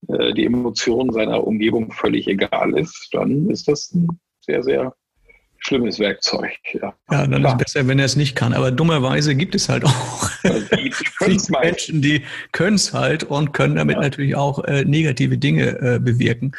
äh, 0.08 0.32
die 0.32 0.44
Emotion 0.44 1.12
seiner 1.12 1.46
Umgebung 1.46 1.92
völlig 1.92 2.28
egal 2.28 2.78
ist, 2.78 3.08
dann 3.12 3.50
ist 3.50 3.68
das 3.68 3.92
ein 3.92 4.08
sehr, 4.40 4.62
sehr 4.62 4.94
schlimmes 5.60 5.98
Werkzeug. 5.98 6.56
Ja, 6.72 6.94
ja 7.10 7.26
dann 7.26 7.40
Klar. 7.40 7.46
ist 7.46 7.52
es 7.52 7.74
besser, 7.74 7.88
wenn 7.88 7.98
er 7.98 8.04
es 8.04 8.16
nicht 8.16 8.36
kann. 8.36 8.52
Aber 8.52 8.70
dummerweise 8.70 9.34
gibt 9.34 9.54
es 9.54 9.68
halt 9.68 9.84
auch 9.84 10.30
die, 10.44 10.92
die 11.26 11.52
Menschen, 11.60 12.00
die 12.00 12.22
können 12.52 12.76
es 12.76 12.92
halt 12.92 13.24
und 13.24 13.52
können 13.52 13.74
damit 13.74 13.96
ja. 13.96 14.02
natürlich 14.02 14.36
auch 14.36 14.64
äh, 14.64 14.84
negative 14.84 15.36
Dinge 15.36 15.78
äh, 15.80 15.98
bewirken. 15.98 16.52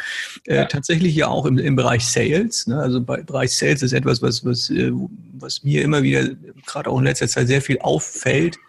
Äh, 0.46 0.58
ja. 0.58 0.66
Tatsächlich 0.66 1.16
ja 1.16 1.28
auch 1.28 1.46
im, 1.46 1.58
im 1.58 1.76
Bereich 1.76 2.06
Sales. 2.06 2.68
Ne? 2.68 2.78
Also 2.78 3.02
bei 3.02 3.22
Bereich 3.22 3.56
Sales 3.56 3.82
ist 3.82 3.94
etwas, 3.94 4.22
was, 4.22 4.44
was, 4.44 4.70
äh, 4.70 4.92
was 5.34 5.64
mir 5.64 5.82
immer 5.82 6.04
wieder, 6.04 6.28
gerade 6.66 6.90
auch 6.90 7.00
in 7.00 7.06
letzter 7.06 7.28
Zeit, 7.28 7.48
sehr 7.48 7.62
viel 7.62 7.80
auffällt 7.80 8.60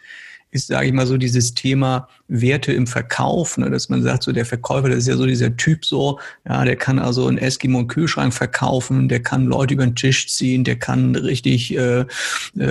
ist, 0.52 0.66
sage 0.66 0.88
ich 0.88 0.92
mal, 0.92 1.06
so 1.06 1.16
dieses 1.16 1.54
Thema 1.54 2.08
Werte 2.26 2.72
im 2.72 2.86
Verkauf, 2.86 3.56
ne, 3.56 3.70
dass 3.70 3.88
man 3.88 4.02
sagt, 4.02 4.24
so 4.24 4.32
der 4.32 4.44
Verkäufer, 4.44 4.88
das 4.88 4.98
ist 4.98 5.08
ja 5.08 5.16
so 5.16 5.26
dieser 5.26 5.56
Typ 5.56 5.84
so, 5.84 6.18
ja, 6.46 6.64
der 6.64 6.76
kann 6.76 6.98
also 6.98 7.26
einen 7.26 7.38
Eskimo 7.38 7.78
einen 7.78 7.88
Kühlschrank 7.88 8.34
verkaufen, 8.34 9.08
der 9.08 9.22
kann 9.22 9.46
Leute 9.46 9.74
über 9.74 9.86
den 9.86 9.94
Tisch 9.94 10.28
ziehen, 10.28 10.64
der 10.64 10.76
kann 10.76 11.14
richtig 11.14 11.76
äh, 11.76 12.00
äh, 12.00 12.06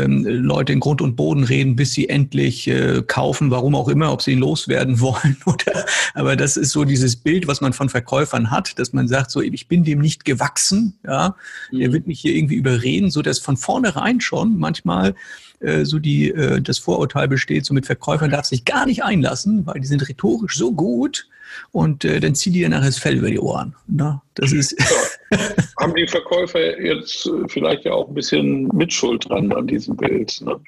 Leute 0.06 0.74
in 0.74 0.82
Grund 0.82 1.02
und 1.02 1.16
Boden 1.16 1.44
reden, 1.44 1.76
bis 1.76 1.94
sie 1.94 2.10
endlich 2.10 2.68
äh, 2.68 3.02
kaufen, 3.06 3.50
warum 3.50 3.76
auch 3.76 3.88
immer, 3.88 4.12
ob 4.12 4.22
sie 4.22 4.32
ihn 4.32 4.40
loswerden 4.40 5.00
wollen 5.00 5.38
oder, 5.46 5.86
aber 6.14 6.36
das 6.36 6.58
ist 6.58 6.72
so 6.72 6.84
dieses 6.84 7.16
Bild, 7.16 7.48
was 7.48 7.62
man 7.62 7.72
von 7.72 7.90
Verkäufern 7.90 8.52
hat, 8.52 8.78
dass 8.78 8.92
man 8.92 9.08
sagt, 9.08 9.32
so, 9.32 9.42
ich 9.42 9.68
bin 9.68 9.84
dem 9.86 10.00
nicht 10.00 10.26
gewachsen, 10.26 10.98
ja, 11.06 11.36
mhm. 11.72 11.80
der 11.80 11.94
wird 11.94 12.08
mich 12.08 12.20
hier 12.20 12.36
irgendwie 12.36 12.56
überreden, 12.56 13.10
so 13.10 13.22
dass 13.22 13.40
von 13.40 13.56
vornherein 13.56 14.20
schon 14.20 14.58
manchmal 14.58 15.16
äh, 15.60 15.86
so 15.86 16.00
die, 16.00 16.30
äh, 16.30 16.62
das 16.62 16.80
Vorurteil 16.80 17.28
besteht, 17.28 17.66
so 17.66 17.74
mit 17.74 17.86
Verkäufern 17.86 18.32
darf 18.32 18.46
sich 18.46 18.66
gar 18.66 18.86
nicht 18.86 19.04
einlassen, 19.04 19.66
weil 19.66 19.80
die 19.80 19.88
sind 19.88 20.08
rhetorisch 20.08 20.58
so 20.58 20.72
gut 20.72 21.28
und 21.72 22.06
äh, 22.06 22.20
dann 22.20 22.36
ziehen 22.36 22.54
die 22.54 22.62
dann 22.62 22.72
nachher 22.72 22.86
das 22.86 23.00
Fell 23.00 23.18
über 23.18 23.30
die 23.30 23.40
Ohren. 23.40 23.76
Ne? 23.88 24.22
Das 24.36 24.52
ist 24.52 24.76
ja. 24.80 25.38
Haben 25.80 25.96
die 25.96 26.08
Verkäufer 26.08 26.80
jetzt 26.82 27.30
vielleicht 27.48 27.86
ja 27.86 27.94
auch 27.94 28.08
ein 28.08 28.14
bisschen 28.14 28.68
Mitschuld 28.70 29.30
dran 29.30 29.52
an 29.52 29.68
diesem 29.68 29.96
Bild? 29.96 30.40
Ne? 30.42 30.60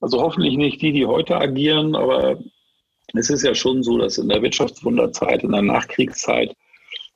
Also 0.00 0.20
hoffentlich 0.20 0.56
nicht 0.56 0.80
die, 0.82 0.92
die 0.92 1.06
heute 1.06 1.36
agieren, 1.36 1.94
aber 1.96 2.38
es 3.14 3.30
ist 3.30 3.44
ja 3.44 3.54
schon 3.54 3.82
so, 3.82 3.98
dass 3.98 4.18
in 4.18 4.28
der 4.28 4.42
Wirtschaftswunderzeit, 4.42 5.42
in 5.42 5.52
der 5.52 5.62
Nachkriegszeit, 5.62 6.54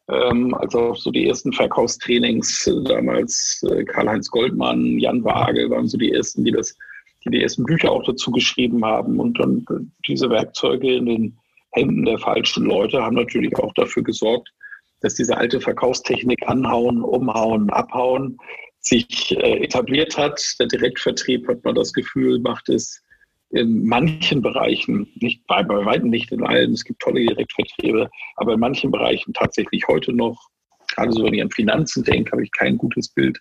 ähm, 0.09 0.55
als 0.55 0.75
auch 0.75 0.97
so 0.97 1.11
die 1.11 1.29
ersten 1.29 1.53
Verkaufstrainings, 1.53 2.71
damals 2.85 3.63
äh, 3.71 3.85
Karl-Heinz 3.85 4.31
Goldmann, 4.31 4.99
Jan 4.99 5.23
Waage 5.23 5.71
waren 5.71 5.87
so 5.87 5.97
die 5.97 6.13
ersten, 6.13 6.45
die 6.45 6.53
das 6.53 6.77
die 7.25 7.31
die 7.31 7.43
ersten 7.43 7.65
Bücher 7.65 7.91
auch 7.93 8.05
dazu 8.05 8.31
geschrieben 8.31 8.85
haben. 8.85 9.19
Und 9.21 9.39
dann 9.39 9.65
diese 10.07 10.31
Werkzeuge 10.31 10.97
in 10.97 11.07
den 11.07 11.39
Händen 11.73 12.05
der 12.05 12.19
falschen 12.19 12.67
Leute 12.67 13.03
haben 13.03 13.17
natürlich 13.17 13.57
auch 13.57 13.73
dafür 13.75 14.03
gesorgt, 14.03 14.53
dass 15.01 15.15
diese 15.15 15.37
alte 15.37 15.61
Verkaufstechnik 15.61 16.49
anhauen, 16.49 17.03
umhauen, 17.03 17.71
abhauen 17.71 18.37
sich 18.81 19.37
äh, 19.37 19.65
etabliert 19.65 20.17
hat. 20.19 20.43
Der 20.59 20.67
Direktvertrieb, 20.67 21.49
hat 21.49 21.65
man 21.65 21.75
das 21.75 21.93
Gefühl, 21.93 22.41
macht 22.41 22.69
es 22.69 23.03
in 23.51 23.85
manchen 23.85 24.41
Bereichen, 24.41 25.13
nicht 25.17 25.47
bei, 25.47 25.63
bei 25.63 25.85
weitem 25.85 26.09
nicht 26.09 26.33
in 26.33 26.43
allen, 26.43 26.73
es 26.73 26.85
gibt 26.85 27.01
tolle 27.01 27.21
Direktvertriebe, 27.21 28.11
aber 28.37 28.55
in 28.55 28.61
manchen 28.61 28.91
Bereichen 28.91 29.35
tatsächlich 29.35 29.87
heute 29.89 30.13
noch, 30.13 30.49
gerade 30.95 31.13
so 31.13 31.23
wenn 31.23 31.35
ich 31.35 31.43
an 31.43 31.51
Finanzen 31.51 32.03
denke, 32.03 32.33
habe 32.33 32.45
ich 32.45 32.51
kein 32.53 32.79
gutes 32.79 33.11
Bild, 33.11 33.39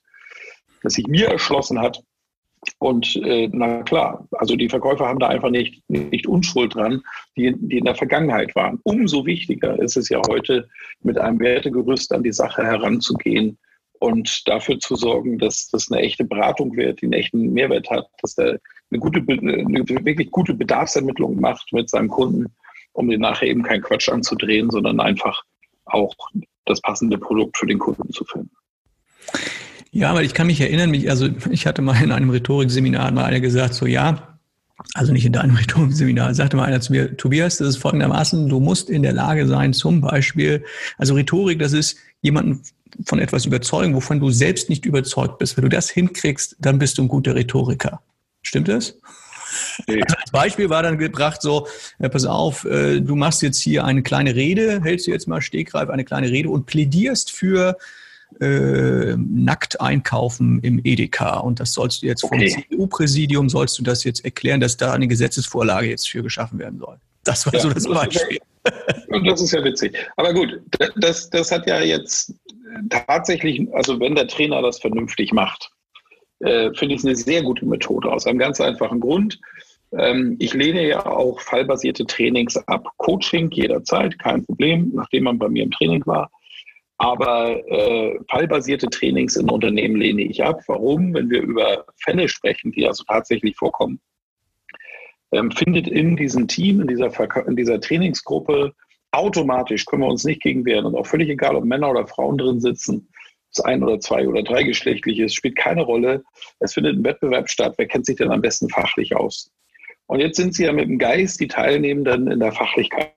das 0.84 0.94
sich 0.94 1.08
mir 1.08 1.28
erschlossen 1.28 1.80
hat, 1.80 2.04
und 2.80 3.16
äh, 3.18 3.50
na 3.52 3.82
klar, 3.84 4.28
also 4.34 4.56
die 4.56 4.70
Verkäufer 4.70 5.08
haben 5.08 5.20
da 5.20 5.28
einfach 5.28 5.50
nicht, 5.50 5.82
nicht 5.90 6.28
Unschuld 6.28 6.76
dran, 6.76 7.02
die, 7.36 7.54
die 7.58 7.80
in 7.80 7.86
der 7.86 7.96
Vergangenheit 7.96 8.56
waren. 8.56 8.80
Umso 8.84 9.26
wichtiger 9.26 9.80
ist 9.82 9.98
es 9.98 10.10
ja 10.10 10.22
heute, 10.30 10.68
mit 11.02 11.18
einem 11.18 11.40
Wertegerüst 11.40 12.14
an 12.14 12.24
die 12.24 12.34
Sache 12.34 12.64
heranzugehen 12.64 13.58
und 14.00 14.48
dafür 14.48 14.80
zu 14.80 14.96
sorgen, 14.96 15.40
dass 15.40 15.70
das 15.70 15.92
eine 15.92 16.02
echte 16.02 16.24
Beratung 16.24 16.76
wird, 16.76 17.02
die 17.02 17.06
einen 17.06 17.14
echten 17.14 17.54
Mehrwert 17.54 17.90
hat, 17.90 18.08
dass 18.22 18.36
der 18.36 18.60
eine, 18.92 19.00
gute, 19.00 19.20
eine 19.20 19.88
wirklich 19.88 20.30
gute 20.32 20.54
Bedarfsermittlung 20.54 21.40
macht 21.40 21.72
mit 21.72 21.90
seinem 21.90 22.10
Kunden, 22.10 22.48
um 22.94 23.10
den 23.10 23.22
nachher 23.22 23.48
eben 23.48 23.64
keinen 23.64 23.82
Quatsch 23.82 24.10
anzudrehen, 24.10 24.70
sondern 24.70 25.00
einfach 25.00 25.44
auch 25.86 26.14
das 26.66 26.82
passende 26.82 27.18
Produkt 27.18 27.58
für 27.58 27.68
den 27.68 27.80
Kunden 27.80 28.12
zu 28.12 28.24
finden. 28.26 28.52
Ja, 29.92 30.10
aber 30.10 30.24
ich 30.24 30.34
kann 30.34 30.48
mich 30.48 30.62
erinnern, 30.62 30.90
mich, 30.90 31.10
also 31.10 31.28
ich 31.50 31.68
hatte 31.68 31.82
mal 31.82 32.02
in 32.02 32.12
einem 32.12 32.30
Rhetorikseminar 32.30 33.12
mal 33.12 33.26
einer 33.26 33.42
gesagt, 33.42 33.74
so 33.74 33.86
ja, 33.86 34.38
also 34.94 35.12
nicht 35.12 35.26
in 35.26 35.34
deinem 35.34 35.56
Rhetorikseminar, 35.58 36.34
sagte 36.34 36.56
mal 36.56 36.64
einer 36.64 36.80
zu 36.80 36.94
mir, 36.94 37.18
Tobias, 37.18 37.58
das 37.58 37.70
ist 37.70 37.78
folgendermaßen, 37.78 38.48
du 38.48 38.60
musst 38.62 38.90
in 38.90 39.04
der 39.04 39.14
Lage 39.14 39.48
sein, 39.48 39.74
zum 39.74 40.00
Beispiel, 40.00 40.64
also 40.98 41.14
Rhetorik, 41.16 41.60
das 41.60 41.74
ist 41.74 41.98
jemanden 42.22 42.62
von 43.06 43.20
etwas 43.20 43.46
überzeugen, 43.46 43.94
wovon 43.94 44.20
du 44.20 44.32
selbst 44.32 44.70
nicht 44.70 44.86
überzeugt 44.86 45.40
bist. 45.40 45.58
Wenn 45.58 45.64
du 45.64 45.70
das 45.70 45.90
hinkriegst, 45.90 46.56
dann 46.60 46.80
bist 46.80 46.98
du 46.98 47.04
ein 47.04 47.08
guter 47.08 47.36
Rhetoriker. 47.36 48.02
Stimmt 48.42 48.68
das? 48.68 48.96
Nee. 49.88 50.02
Also 50.02 50.16
als 50.18 50.32
Beispiel 50.32 50.70
war 50.70 50.84
dann 50.84 50.98
gebracht 50.98 51.42
so, 51.42 51.68
ja, 52.00 52.08
pass 52.10 52.26
auf, 52.26 52.64
äh, 52.66 53.02
du 53.02 53.16
machst 53.16 53.42
jetzt 53.42 53.60
hier 53.60 53.84
eine 53.84 54.04
kleine 54.04 54.36
Rede, 54.36 54.82
hältst 54.82 55.08
du 55.08 55.12
jetzt 55.12 55.28
mal 55.28 55.42
stegreif 55.42 55.90
eine 55.90 56.06
kleine 56.06 56.30
Rede 56.30 56.50
und 56.50 56.66
plädierst 56.66 57.32
für 57.32 57.78
äh, 58.40 59.16
nackt 59.18 59.82
einkaufen 59.82 60.60
im 60.62 60.80
Edeka. 60.84 61.40
Und 61.40 61.60
das 61.60 61.74
sollst 61.74 62.02
du 62.02 62.08
jetzt 62.08 62.22
vom 62.22 62.38
okay. 62.38 62.50
CDU-Präsidium, 62.50 63.50
sollst 63.50 63.78
du 63.80 63.84
das 63.84 64.04
jetzt 64.04 64.24
erklären, 64.24 64.60
dass 64.60 64.78
da 64.78 64.94
eine 64.94 65.08
Gesetzesvorlage 65.08 65.90
jetzt 65.90 66.10
für 66.10 66.24
geschaffen 66.24 66.60
werden 66.60 66.80
soll. 66.80 66.98
Das 67.24 67.46
war 67.46 67.54
ja, 67.54 67.60
so 67.60 67.70
das 67.70 67.88
Beispiel. 67.88 68.40
Und 69.10 69.28
das 69.28 69.42
ist 69.42 69.52
ja 69.52 69.64
witzig. 69.64 69.96
Aber 70.18 70.34
gut, 70.34 70.62
das, 70.96 71.30
das 71.30 71.52
hat 71.52 71.68
ja 71.68 71.82
jetzt 71.82 72.34
tatsächlich, 72.90 73.68
also 73.74 74.00
wenn 74.00 74.16
der 74.16 74.28
Trainer 74.28 74.62
das 74.62 74.80
vernünftig 74.80 75.32
macht, 75.34 75.72
äh, 76.40 76.72
finde 76.74 76.96
ich 76.96 77.02
es 77.02 77.06
eine 77.06 77.16
sehr 77.16 77.44
gute 77.44 77.66
Methode 77.66 78.12
aus 78.12 78.26
einem 78.26 78.40
ganz 78.40 78.60
einfachen 78.60 79.00
Grund. 79.00 79.40
Ähm, 79.98 80.36
ich 80.40 80.54
lehne 80.54 80.88
ja 80.88 81.06
auch 81.06 81.40
fallbasierte 81.40 82.06
Trainings 82.06 82.58
ab. 82.68 82.88
Coaching 82.98 83.52
jederzeit, 83.52 84.18
kein 84.20 84.46
Problem, 84.46 84.92
nachdem 84.96 85.26
man 85.26 85.38
bei 85.38 85.50
mir 85.50 85.64
im 85.64 85.72
Training 85.72 86.06
war. 86.06 86.32
Aber 87.02 87.58
äh, 87.68 88.20
fallbasierte 88.30 88.88
Trainings 88.88 89.36
in 89.36 89.50
Unternehmen 89.50 89.96
lehne 89.96 90.22
ich 90.22 90.44
ab. 90.44 90.62
Warum? 90.68 91.16
Wenn 91.16 91.32
wir 91.32 91.42
über 91.42 91.84
Fälle 91.98 92.30
sprechen, 92.30 92.72
die 92.72 92.86
also 92.86 93.04
tatsächlich 93.06 93.56
vorkommen, 93.56 94.00
ähm, 95.32 95.50
findet 95.50 95.88
in 95.88 96.16
diesem 96.16 96.48
Team, 96.48 96.80
in 96.80 96.86
dieser, 96.86 97.12
in 97.48 97.56
dieser 97.56 97.82
Trainingsgruppe 97.82 98.76
automatisch, 99.10 99.88
können 99.88 100.04
wir 100.04 100.10
uns 100.10 100.26
nicht 100.26 100.44
gegen 100.44 100.64
wehren 100.64 100.86
und 100.86 100.96
auch 100.96 101.08
völlig 101.08 101.30
egal, 101.30 101.56
ob 101.56 101.66
Männer 101.66 101.90
oder 101.90 102.06
Frauen 102.06 102.38
drin 102.38 102.62
sitzen, 102.62 103.10
es 103.52 103.60
ein 103.62 103.82
oder 103.82 104.00
zwei 104.00 104.28
oder 104.28 104.44
drei 104.44 104.62
geschlechtlich 104.62 105.18
ist, 105.18 105.34
spielt 105.34 105.56
keine 105.56 105.82
Rolle. 105.82 106.24
Es 106.60 106.76
findet 106.76 106.98
ein 106.98 107.04
Wettbewerb 107.04 107.50
statt. 107.50 107.74
Wer 107.78 107.88
kennt 107.88 108.06
sich 108.06 108.18
denn 108.18 108.32
am 108.32 108.42
besten 108.42 108.70
fachlich 108.70 109.16
aus? 109.16 109.52
Und 110.06 110.20
jetzt 110.20 110.38
sind 110.38 110.54
Sie 110.54 110.66
ja 110.66 110.72
mit 110.72 110.88
dem 110.88 111.00
Geist 111.00 111.40
die 111.40 111.48
Teilnehmenden 111.48 112.32
in 112.32 112.40
der 112.40 112.52
Fachlichkeit. 112.52 113.16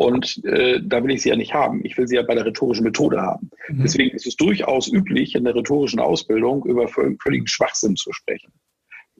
Und 0.00 0.42
äh, 0.46 0.80
da 0.82 1.04
will 1.04 1.10
ich 1.10 1.20
sie 1.20 1.28
ja 1.28 1.36
nicht 1.36 1.52
haben. 1.52 1.84
Ich 1.84 1.98
will 1.98 2.08
sie 2.08 2.16
ja 2.16 2.22
bei 2.22 2.34
der 2.34 2.46
rhetorischen 2.46 2.84
Methode 2.84 3.20
haben. 3.20 3.50
Mhm. 3.68 3.82
Deswegen 3.82 4.16
ist 4.16 4.26
es 4.26 4.34
durchaus 4.34 4.90
üblich, 4.90 5.34
in 5.34 5.44
der 5.44 5.54
rhetorischen 5.54 6.00
Ausbildung 6.00 6.64
über 6.64 6.88
völligen 6.88 7.46
Schwachsinn 7.46 7.96
zu 7.96 8.10
sprechen. 8.14 8.50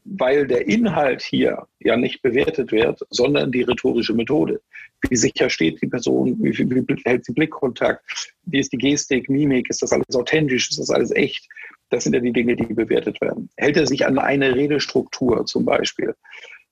Weil 0.04 0.46
der 0.46 0.66
Inhalt 0.66 1.20
hier 1.20 1.66
ja 1.80 1.98
nicht 1.98 2.22
bewertet 2.22 2.72
wird, 2.72 2.98
sondern 3.10 3.52
die 3.52 3.60
rhetorische 3.60 4.14
Methode. 4.14 4.62
Wie 5.06 5.16
sicher 5.16 5.50
steht 5.50 5.82
die 5.82 5.86
Person? 5.86 6.38
Wie, 6.40 6.54
viel, 6.54 6.70
wie 6.70 6.96
hält 7.04 7.26
sie 7.26 7.34
Blickkontakt? 7.34 8.02
Wie 8.46 8.60
ist 8.60 8.72
die 8.72 8.78
Gestik, 8.78 9.28
Mimik? 9.28 9.68
Ist 9.68 9.82
das 9.82 9.92
alles 9.92 10.16
authentisch? 10.16 10.70
Ist 10.70 10.78
das 10.78 10.88
alles 10.88 11.10
echt? 11.10 11.46
Das 11.90 12.04
sind 12.04 12.14
ja 12.14 12.20
die 12.20 12.32
Dinge, 12.32 12.56
die 12.56 12.72
bewertet 12.72 13.20
werden. 13.20 13.50
Hält 13.58 13.76
er 13.76 13.86
sich 13.86 14.06
an 14.06 14.18
eine 14.18 14.54
Redestruktur 14.54 15.44
zum 15.44 15.66
Beispiel? 15.66 16.14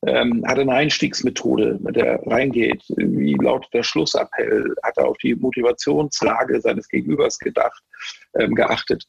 Ähm, 0.07 0.45
hat 0.47 0.59
eine 0.59 0.73
Einstiegsmethode, 0.73 1.79
mit 1.83 1.97
der 1.97 2.21
reingeht. 2.27 2.83
Wie 2.97 3.35
lautet 3.35 3.73
der 3.75 3.83
Schlussappell? 3.83 4.75
Hat 4.83 4.97
er 4.97 5.09
auf 5.09 5.19
die 5.19 5.35
Motivationslage 5.35 6.61
seines 6.61 6.89
Gegenübers 6.89 7.39
gedacht, 7.39 7.83
ähm, 8.39 8.55
geachtet? 8.55 9.05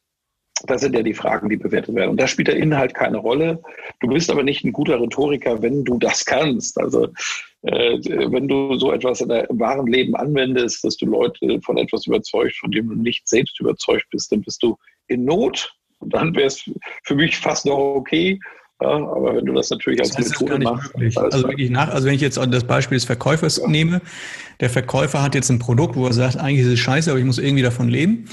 Das 0.65 0.81
sind 0.81 0.93
ja 0.93 1.03
die 1.03 1.13
Fragen, 1.13 1.47
die 1.49 1.55
bewertet 1.55 1.95
werden. 1.95 2.11
Und 2.11 2.19
da 2.19 2.27
spielt 2.27 2.49
der 2.49 2.57
Inhalt 2.57 2.93
keine 2.93 3.17
Rolle. 3.17 3.61
Du 4.01 4.07
bist 4.07 4.29
aber 4.29 4.43
nicht 4.43 4.65
ein 4.65 4.73
guter 4.73 4.99
Rhetoriker, 4.99 5.61
wenn 5.61 5.85
du 5.85 5.97
das 5.99 6.25
kannst. 6.25 6.77
Also 6.77 7.07
äh, 7.61 7.97
wenn 8.31 8.47
du 8.47 8.77
so 8.77 8.91
etwas 8.91 9.21
in 9.21 9.29
der, 9.29 9.49
im 9.49 9.59
wahren 9.59 9.87
Leben 9.87 10.15
anwendest, 10.15 10.83
dass 10.83 10.97
du 10.97 11.05
Leute 11.05 11.61
von 11.61 11.77
etwas 11.77 12.07
überzeugt, 12.07 12.57
von 12.57 12.71
dem 12.71 12.89
du 12.89 12.95
nicht 12.95 13.27
selbst 13.27 13.59
überzeugt 13.59 14.07
bist, 14.11 14.31
dann 14.31 14.41
bist 14.41 14.61
du 14.61 14.75
in 15.07 15.23
Not. 15.23 15.73
Und 15.99 16.13
dann 16.13 16.35
wäre 16.35 16.47
es 16.47 16.69
für 17.03 17.15
mich 17.15 17.37
fast 17.37 17.65
noch 17.65 17.77
okay, 17.77 18.39
ja, 18.81 18.87
aber 18.87 19.35
wenn 19.35 19.45
du 19.45 19.53
das 19.53 19.69
natürlich 19.69 19.99
als 19.99 20.11
das 20.11 20.29
Methode 20.29 20.59
machst. 20.59 20.91
Also 21.17 21.47
wirklich 21.47 21.69
nach, 21.69 21.89
also 21.89 22.07
wenn 22.07 22.15
ich 22.15 22.21
jetzt 22.21 22.37
das 22.37 22.63
Beispiel 22.63 22.95
des 22.95 23.03
Verkäufers 23.03 23.57
ja. 23.57 23.67
nehme, 23.67 24.01
der 24.61 24.69
Verkäufer 24.69 25.21
hat 25.21 25.35
jetzt 25.35 25.49
ein 25.49 25.59
Produkt, 25.59 25.97
wo 25.97 26.05
er 26.05 26.13
sagt, 26.13 26.37
eigentlich 26.37 26.65
ist 26.65 26.73
es 26.73 26.79
scheiße, 26.79 27.09
aber 27.09 27.19
ich 27.19 27.25
muss 27.25 27.39
irgendwie 27.39 27.63
davon 27.63 27.89
leben, 27.89 28.25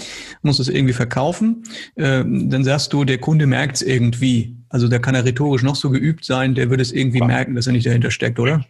muss 0.42 0.60
es 0.60 0.68
irgendwie 0.68 0.92
verkaufen, 0.92 1.64
äh, 1.96 2.22
dann 2.24 2.62
sagst 2.62 2.92
du, 2.92 3.04
der 3.04 3.18
Kunde 3.18 3.46
merkt 3.46 3.76
es 3.76 3.82
irgendwie. 3.82 4.56
Also 4.68 4.88
da 4.88 4.98
kann 4.98 5.14
er 5.14 5.24
rhetorisch 5.24 5.62
noch 5.62 5.76
so 5.76 5.90
geübt 5.90 6.24
sein, 6.24 6.54
der 6.54 6.70
würde 6.70 6.82
es 6.82 6.92
irgendwie 6.92 7.20
ja. 7.20 7.26
merken, 7.26 7.54
dass 7.54 7.66
er 7.66 7.72
nicht 7.72 7.86
dahinter 7.86 8.10
steckt, 8.10 8.38
oder? 8.38 8.64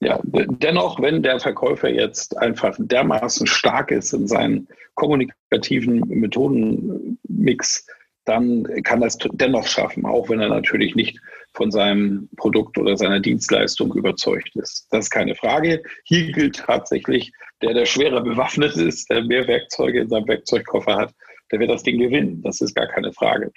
Ja, 0.00 0.20
dennoch, 0.24 1.00
wenn 1.00 1.22
der 1.22 1.40
Verkäufer 1.40 1.88
jetzt 1.88 2.36
einfach 2.36 2.76
dermaßen 2.78 3.46
stark 3.46 3.90
ist 3.90 4.12
in 4.12 4.26
seinen 4.26 4.68
kommunikativen 4.94 6.00
Methodenmix, 6.06 7.86
dann 8.24 8.66
kann 8.82 9.00
das 9.00 9.18
dennoch 9.18 9.66
schaffen, 9.66 10.06
auch 10.06 10.28
wenn 10.28 10.40
er 10.40 10.48
natürlich 10.48 10.94
nicht 10.94 11.18
von 11.52 11.70
seinem 11.70 12.28
Produkt 12.36 12.78
oder 12.78 12.96
seiner 12.96 13.20
Dienstleistung 13.20 13.94
überzeugt 13.94 14.56
ist. 14.56 14.86
Das 14.90 15.06
ist 15.06 15.10
keine 15.10 15.34
Frage. 15.34 15.82
Hier 16.04 16.32
gilt 16.32 16.56
tatsächlich, 16.56 17.32
der, 17.62 17.74
der 17.74 17.86
schwerer 17.86 18.22
bewaffnet 18.22 18.76
ist, 18.76 19.08
der 19.10 19.24
mehr 19.24 19.46
Werkzeuge 19.46 20.00
in 20.00 20.08
seinem 20.08 20.26
Werkzeugkoffer 20.26 20.96
hat, 20.96 21.14
der 21.52 21.60
wird 21.60 21.70
das 21.70 21.82
Ding 21.82 21.98
gewinnen. 21.98 22.42
Das 22.42 22.60
ist 22.60 22.74
gar 22.74 22.88
keine 22.88 23.12
Frage. 23.12 23.52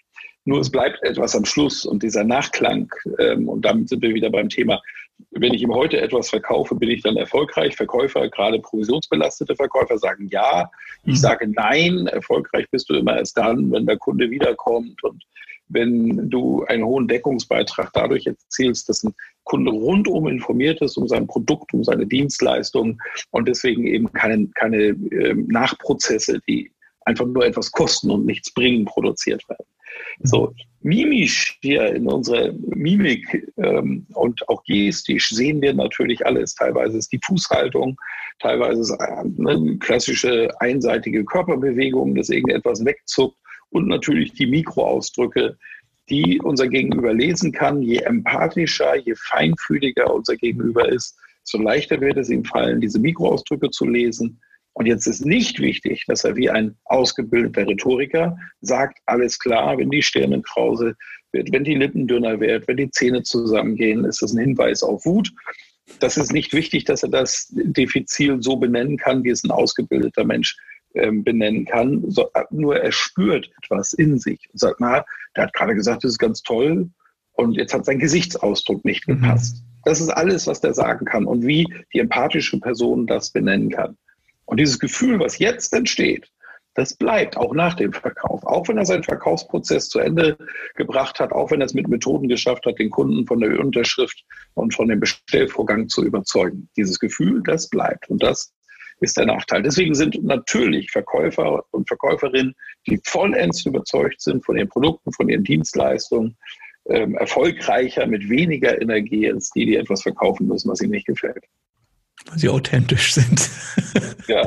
Nur 0.46 0.62
es 0.62 0.70
bleibt 0.70 1.02
etwas 1.04 1.36
am 1.36 1.46
Schluss 1.46 1.86
und 1.86 2.04
dieser 2.04 2.24
Nachklang, 2.24 2.90
ähm, 3.20 3.50
und 3.50 3.66
damit 3.66 3.90
sind 3.90 4.02
wir 4.02 4.14
wieder 4.14 4.30
beim 4.30 4.50
Thema, 4.50 4.82
wenn 5.32 5.54
ich 5.54 5.62
ihm 5.62 5.74
heute 5.74 6.00
etwas 6.00 6.30
verkaufe, 6.30 6.76
bin 6.76 6.90
ich 6.90 7.02
dann 7.02 7.18
erfolgreich? 7.18 7.76
Verkäufer, 7.76 8.30
gerade 8.30 8.60
provisionsbelastete 8.60 9.56
Verkäufer 9.56 9.98
sagen 9.98 10.28
ja. 10.32 10.70
Ich 11.04 11.14
mhm. 11.14 11.18
sage 11.18 11.48
nein, 11.48 12.08
erfolgreich 12.08 12.66
bist 12.72 12.90
du 12.90 12.96
immer 12.96 13.18
erst 13.18 13.38
dann, 13.38 13.72
wenn 13.72 13.86
der 13.86 13.98
Kunde 13.98 14.30
wiederkommt 14.30 15.04
und 15.04 15.24
wenn 15.70 16.30
du 16.30 16.64
einen 16.66 16.86
hohen 16.86 17.08
Deckungsbeitrag 17.08 17.92
dadurch 17.94 18.26
erzielst, 18.26 18.88
dass 18.88 19.04
ein 19.04 19.14
Kunde 19.44 19.72
rundum 19.72 20.28
informiert 20.28 20.82
ist 20.82 20.98
um 20.98 21.08
sein 21.08 21.28
Produkt, 21.28 21.74
um 21.74 21.84
seine 21.84 22.06
Dienstleistung 22.06 23.02
und 23.32 23.48
deswegen 23.48 23.86
eben 23.86 24.12
keine, 24.14 24.48
keine 24.56 24.78
äh, 24.78 25.34
Nachprozesse, 25.34 26.40
die 26.48 26.72
einfach 27.02 27.26
nur 27.26 27.46
etwas 27.46 27.72
kosten 27.72 28.12
und 28.12 28.26
nichts 28.26 28.54
bringen, 28.54 28.86
produziert 28.86 29.48
werden. 29.50 29.66
So, 30.24 30.54
mimisch 30.82 31.58
hier 31.62 31.94
in 31.96 32.08
unserer 32.08 32.54
Mimik 32.76 33.52
ähm, 33.58 34.06
und 34.14 34.48
auch 34.50 34.64
gestisch 34.64 35.30
sehen 35.30 35.62
wir 35.62 35.74
natürlich 35.74 36.26
alles. 36.26 36.56
Teilweise 36.56 36.98
ist 36.98 37.12
die 37.12 37.20
Fußhaltung, 37.24 37.98
teilweise 38.40 38.82
ist 38.82 38.92
eine 39.00 39.78
klassische 39.80 40.50
einseitige 40.60 41.26
Körperbewegung, 41.26 42.16
dass 42.16 42.30
irgendetwas 42.30 42.84
wegzuckt 42.86 43.38
und 43.70 43.88
natürlich 43.88 44.34
die 44.34 44.48
Mikroausdrücke, 44.48 45.58
die 46.10 46.40
unser 46.42 46.68
Gegenüber 46.68 47.14
lesen 47.14 47.52
kann. 47.52 47.82
Je 47.82 47.98
empathischer, 47.98 48.96
je 48.96 49.14
feinfühliger 49.16 50.14
unser 50.14 50.38
Gegenüber 50.38 50.88
ist, 50.90 51.18
so 51.44 51.58
leichter 51.58 52.00
wird 52.02 52.18
es 52.18 52.30
ihm 52.30 52.44
fallen, 52.44 52.82
diese 52.82 53.00
Mikroausdrücke 53.00 53.70
zu 53.70 53.86
lesen 53.86 54.40
und 54.78 54.86
jetzt 54.86 55.08
ist 55.08 55.26
nicht 55.26 55.60
wichtig, 55.60 56.06
dass 56.06 56.24
er 56.24 56.36
wie 56.36 56.52
ein 56.52 56.76
ausgebildeter 56.86 57.68
Rhetoriker 57.68 58.38
sagt, 58.62 59.00
alles 59.08 59.40
klar, 59.40 59.76
wenn 59.80 59.90
die 59.90 60.04
Stirne 60.04 60.40
krause 60.44 60.96
wird, 61.32 61.52
wenn 61.52 61.64
die 61.64 61.74
Lippen 61.74 62.06
dünner 62.06 62.40
wird, 62.40 62.68
wenn 62.68 62.78
die 62.78 62.92
Zähne 62.92 63.24
zusammengehen, 63.24 64.06
ist 64.06 64.22
das 64.22 64.34
ein 64.34 64.40
Hinweis 64.40 64.84
auf 64.84 65.04
Wut. 65.04 65.34
Das 66.00 66.16
ist 66.16 66.32
nicht 66.32 66.54
wichtig, 66.54 66.86
dass 66.86 67.02
er 67.02 67.10
das 67.10 67.48
diffizil 67.50 68.44
so 68.44 68.58
benennen 68.58 68.98
kann, 68.98 69.24
wie 69.24 69.32
es 69.32 69.44
ein 69.44 69.50
ausgebildeter 69.50 70.26
Mensch 70.26 70.56
ähm, 70.94 71.24
benennen 71.24 71.66
kann. 71.66 72.04
Nur 72.52 72.78
er 72.78 72.92
spürt 72.92 73.50
etwas 73.64 73.94
in 73.94 74.20
sich 74.20 74.48
und 74.54 74.60
sagt, 74.60 74.80
na, 74.80 75.04
der 75.36 75.46
hat 75.46 75.54
gerade 75.54 75.74
gesagt, 75.74 76.04
das 76.04 76.12
ist 76.12 76.20
ganz 76.20 76.44
toll 76.44 76.88
und 77.32 77.56
jetzt 77.56 77.74
hat 77.74 77.86
sein 77.86 77.98
Gesichtsausdruck 77.98 78.86
nicht 78.86 79.08
mhm. 79.08 79.22
gepasst. 79.22 79.56
Mhm. 79.56 79.82
Das 79.86 80.02
ist 80.02 80.10
alles, 80.10 80.46
was 80.46 80.62
der 80.62 80.76
sagen 80.76 81.08
kann 81.08 81.26
und 81.26 81.48
wie 81.48 81.66
die 81.94 82.00
empathische 82.00 82.60
Person 82.60 83.08
das 83.08 83.32
benennen 83.32 83.72
kann. 83.72 83.98
Und 84.48 84.60
dieses 84.60 84.80
Gefühl, 84.80 85.20
was 85.20 85.38
jetzt 85.40 85.74
entsteht, 85.74 86.32
das 86.74 86.94
bleibt 86.94 87.38
auch 87.38 87.54
nach 87.54 87.74
dem 87.74 87.92
Verkauf. 87.92 88.46
Auch 88.46 88.68
wenn 88.68 88.78
er 88.78 88.86
seinen 88.86 89.04
Verkaufsprozess 89.04 89.90
zu 89.90 90.00
Ende 90.00 90.38
gebracht 90.76 91.20
hat, 91.20 91.34
auch 91.34 91.52
wenn 91.52 91.60
er 91.60 91.66
es 91.66 91.74
mit 91.74 91.88
Methoden 91.88 92.30
geschafft 92.30 92.66
hat, 92.66 92.80
den 92.80 92.90
Kunden 92.90 93.26
von 93.26 93.42
der 93.42 93.60
Unterschrift 93.60 94.24
und 94.54 94.74
von 94.74 94.88
dem 94.88 95.00
Bestellvorgang 95.00 95.90
zu 95.90 96.06
überzeugen. 96.06 96.70
Dieses 96.78 97.00
Gefühl, 97.00 97.42
das 97.44 97.68
bleibt. 97.70 98.10
Und 98.10 98.24
das 98.24 98.54
ist 99.02 99.18
der 99.18 99.26
Nachteil. 99.26 99.64
Deswegen 99.64 99.96
sind 99.96 100.24
natürlich 100.24 100.92
Verkäufer 100.92 101.66
und 101.72 101.88
Verkäuferinnen, 101.88 102.56
die 102.88 103.02
vollends 103.04 103.66
überzeugt 103.66 104.22
sind 104.22 104.46
von 104.46 104.56
ihren 104.56 104.70
Produkten, 104.70 105.12
von 105.12 105.28
ihren 105.28 105.44
Dienstleistungen, 105.44 106.38
ähm, 106.86 107.16
erfolgreicher 107.16 108.08
mit 108.08 108.30
weniger 108.30 108.82
Energie 108.82 109.30
als 109.30 109.50
die, 109.50 109.66
die 109.66 109.76
etwas 109.76 110.04
verkaufen 110.04 110.48
müssen, 110.48 110.70
was 110.70 110.82
ihnen 110.82 110.92
nicht 110.92 111.08
gefällt 111.08 111.44
weil 112.30 112.40
sie 112.40 112.50
authentisch 112.50 113.14
sind. 113.14 113.50
Ja. 114.28 114.42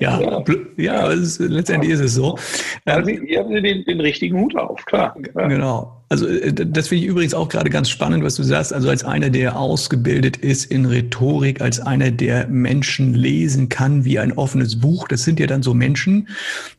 ja, 0.00 0.20
ja, 0.20 0.44
ja 0.76 1.06
ist, 1.08 1.38
letztendlich 1.38 1.92
ist 1.92 2.00
es 2.00 2.14
so. 2.14 2.38
Also, 2.84 3.10
ihr 3.10 3.38
habt 3.40 3.50
den, 3.50 3.84
den 3.84 4.00
richtigen 4.00 4.38
Hut 4.40 4.56
auf, 4.56 4.84
klar. 4.84 5.14
Ja. 5.34 5.46
Genau. 5.46 6.02
Also 6.12 6.28
äh, 6.28 6.52
das 6.52 6.88
finde 6.88 7.04
ich 7.04 7.10
übrigens 7.10 7.32
auch 7.32 7.48
gerade 7.48 7.70
ganz 7.70 7.88
spannend, 7.88 8.22
was 8.22 8.34
du 8.34 8.42
sagst. 8.42 8.72
Also 8.74 8.90
als 8.90 9.02
einer, 9.02 9.30
der 9.30 9.58
ausgebildet 9.58 10.36
ist 10.36 10.70
in 10.70 10.84
Rhetorik, 10.84 11.62
als 11.62 11.80
einer, 11.80 12.10
der 12.10 12.48
Menschen 12.48 13.14
lesen 13.14 13.70
kann 13.70 14.04
wie 14.04 14.18
ein 14.18 14.32
offenes 14.32 14.78
Buch. 14.78 15.08
Das 15.08 15.24
sind 15.24 15.40
ja 15.40 15.46
dann 15.46 15.62
so 15.62 15.72
Menschen, 15.72 16.28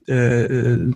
äh, 0.08 0.44
äh 0.44 0.92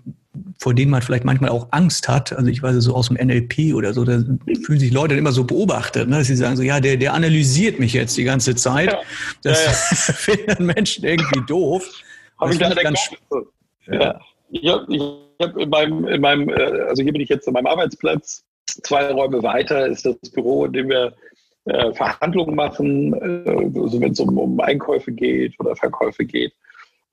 vor 0.59 0.73
denen 0.73 0.91
man 0.91 1.01
vielleicht 1.01 1.25
manchmal 1.25 1.49
auch 1.49 1.67
Angst 1.71 2.07
hat. 2.07 2.33
Also 2.33 2.49
ich 2.49 2.61
weiß 2.61 2.75
so 2.77 2.95
aus 2.95 3.09
dem 3.09 3.17
NLP 3.17 3.73
oder 3.73 3.93
so, 3.93 4.03
da 4.03 4.23
fühlen 4.65 4.79
sich 4.79 4.91
Leute 4.91 5.15
immer 5.15 5.31
so 5.31 5.43
beobachtet, 5.43 6.07
ne? 6.09 6.17
dass 6.17 6.27
sie 6.27 6.35
sagen 6.35 6.55
so, 6.55 6.63
ja, 6.63 6.79
der, 6.79 6.97
der 6.97 7.13
analysiert 7.13 7.79
mich 7.79 7.93
jetzt 7.93 8.17
die 8.17 8.23
ganze 8.23 8.55
Zeit. 8.55 8.91
Ja. 8.91 8.99
Das 9.43 9.65
ja, 9.65 9.71
ja. 9.71 9.73
finden 10.35 10.65
Menschen 10.65 11.05
irgendwie 11.05 11.41
doof. 11.47 11.89
Habe 12.39 12.53
ich 12.53 12.59
da 12.59 12.73
ganz 12.73 13.09
ja. 13.87 14.19
Ich 14.49 14.67
habe 14.67 14.85
hab 15.41 15.57
in 15.57 15.69
meinem, 15.69 16.07
in 16.07 16.21
meinem, 16.21 16.49
äh, 16.49 16.81
also 16.87 17.03
hier 17.03 17.11
bin 17.11 17.21
ich 17.21 17.29
jetzt 17.29 17.47
an 17.47 17.53
meinem 17.53 17.67
Arbeitsplatz, 17.67 18.43
zwei 18.83 19.11
Räume 19.11 19.43
weiter 19.43 19.87
ist 19.87 20.05
das 20.05 20.15
Büro, 20.31 20.65
in 20.65 20.73
dem 20.73 20.89
wir 20.89 21.13
äh, 21.65 21.93
Verhandlungen 21.93 22.55
machen, 22.55 23.13
äh, 23.13 23.79
also 23.79 23.99
wenn 23.99 24.11
es 24.11 24.19
um, 24.19 24.37
um 24.37 24.59
Einkäufe 24.59 25.11
geht 25.11 25.59
oder 25.59 25.75
Verkäufe 25.75 26.25
geht. 26.25 26.53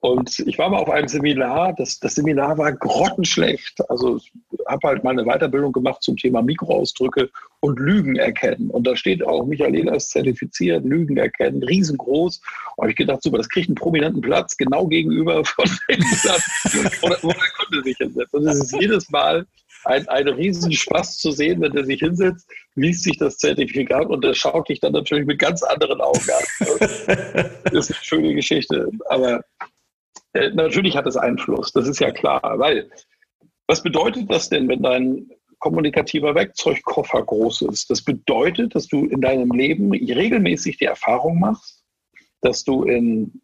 Und 0.04 0.38
ich 0.40 0.58
war 0.58 0.68
mal 0.68 0.80
auf 0.80 0.90
einem 0.90 1.08
Seminar, 1.08 1.72
das, 1.78 1.98
das 1.98 2.16
Seminar 2.16 2.58
war 2.58 2.70
grottenschlecht. 2.72 3.80
Also 3.88 4.18
ich 4.18 4.30
habe 4.68 4.88
halt 4.88 5.02
mal 5.02 5.12
eine 5.12 5.24
Weiterbildung 5.24 5.72
gemacht 5.72 6.02
zum 6.02 6.18
Thema 6.18 6.42
Mikroausdrücke 6.42 7.30
und 7.60 7.80
Lügen 7.80 8.16
erkennen. 8.16 8.68
Und 8.68 8.86
da 8.86 8.96
steht 8.96 9.26
auch 9.26 9.46
Michael 9.46 9.74
Ehlers 9.74 10.10
zertifiziert, 10.10 10.84
Lügen 10.84 11.16
erkennen, 11.16 11.62
riesengroß. 11.62 12.42
Und 12.76 12.90
ich 12.90 12.96
gedacht, 12.96 13.22
super, 13.22 13.38
das 13.38 13.48
kriegt 13.48 13.70
einen 13.70 13.76
prominenten 13.76 14.20
Platz 14.20 14.58
genau 14.58 14.86
gegenüber 14.88 15.42
von 15.42 15.64
dem 15.88 16.00
Platz, 16.20 16.42
wo 17.22 17.28
der 17.28 17.40
Kunde 17.56 17.82
sich 17.84 17.96
hinsetzt. 17.96 18.34
Und 18.34 18.46
es 18.46 18.62
ist 18.62 18.78
jedes 18.78 19.08
Mal 19.08 19.46
ein, 19.86 20.06
ein 20.08 20.28
Riesenspaß 20.28 21.16
zu 21.16 21.30
sehen, 21.30 21.62
wenn 21.62 21.72
der 21.72 21.86
sich 21.86 22.00
hinsetzt, 22.00 22.46
liest 22.74 23.04
sich 23.04 23.16
das 23.16 23.38
Zertifikat 23.38 24.08
und 24.08 24.22
der 24.22 24.34
schaut 24.34 24.68
dich 24.68 24.80
dann 24.80 24.92
natürlich 24.92 25.24
mit 25.24 25.38
ganz 25.38 25.62
anderen 25.62 26.02
Augen 26.02 26.20
an. 26.28 26.74
Das 27.72 27.88
ist 27.88 27.96
eine 27.96 28.04
schöne 28.04 28.34
Geschichte. 28.34 28.90
Aber 29.08 29.42
äh, 30.34 30.50
natürlich 30.50 30.96
hat 30.96 31.06
es 31.06 31.16
Einfluss, 31.16 31.72
das 31.72 31.88
ist 31.88 32.00
ja 32.00 32.10
klar, 32.10 32.58
weil 32.58 32.90
was 33.66 33.82
bedeutet 33.82 34.30
das 34.30 34.48
denn, 34.50 34.68
wenn 34.68 34.82
dein 34.82 35.30
kommunikativer 35.58 36.34
Werkzeugkoffer 36.34 37.22
groß 37.22 37.62
ist? 37.62 37.88
Das 37.88 38.02
bedeutet, 38.02 38.74
dass 38.74 38.88
du 38.88 39.06
in 39.06 39.22
deinem 39.22 39.50
Leben 39.52 39.92
regelmäßig 39.92 40.76
die 40.78 40.84
Erfahrung 40.84 41.40
machst, 41.40 41.82
dass 42.42 42.64
du 42.64 42.84
in 42.84 43.40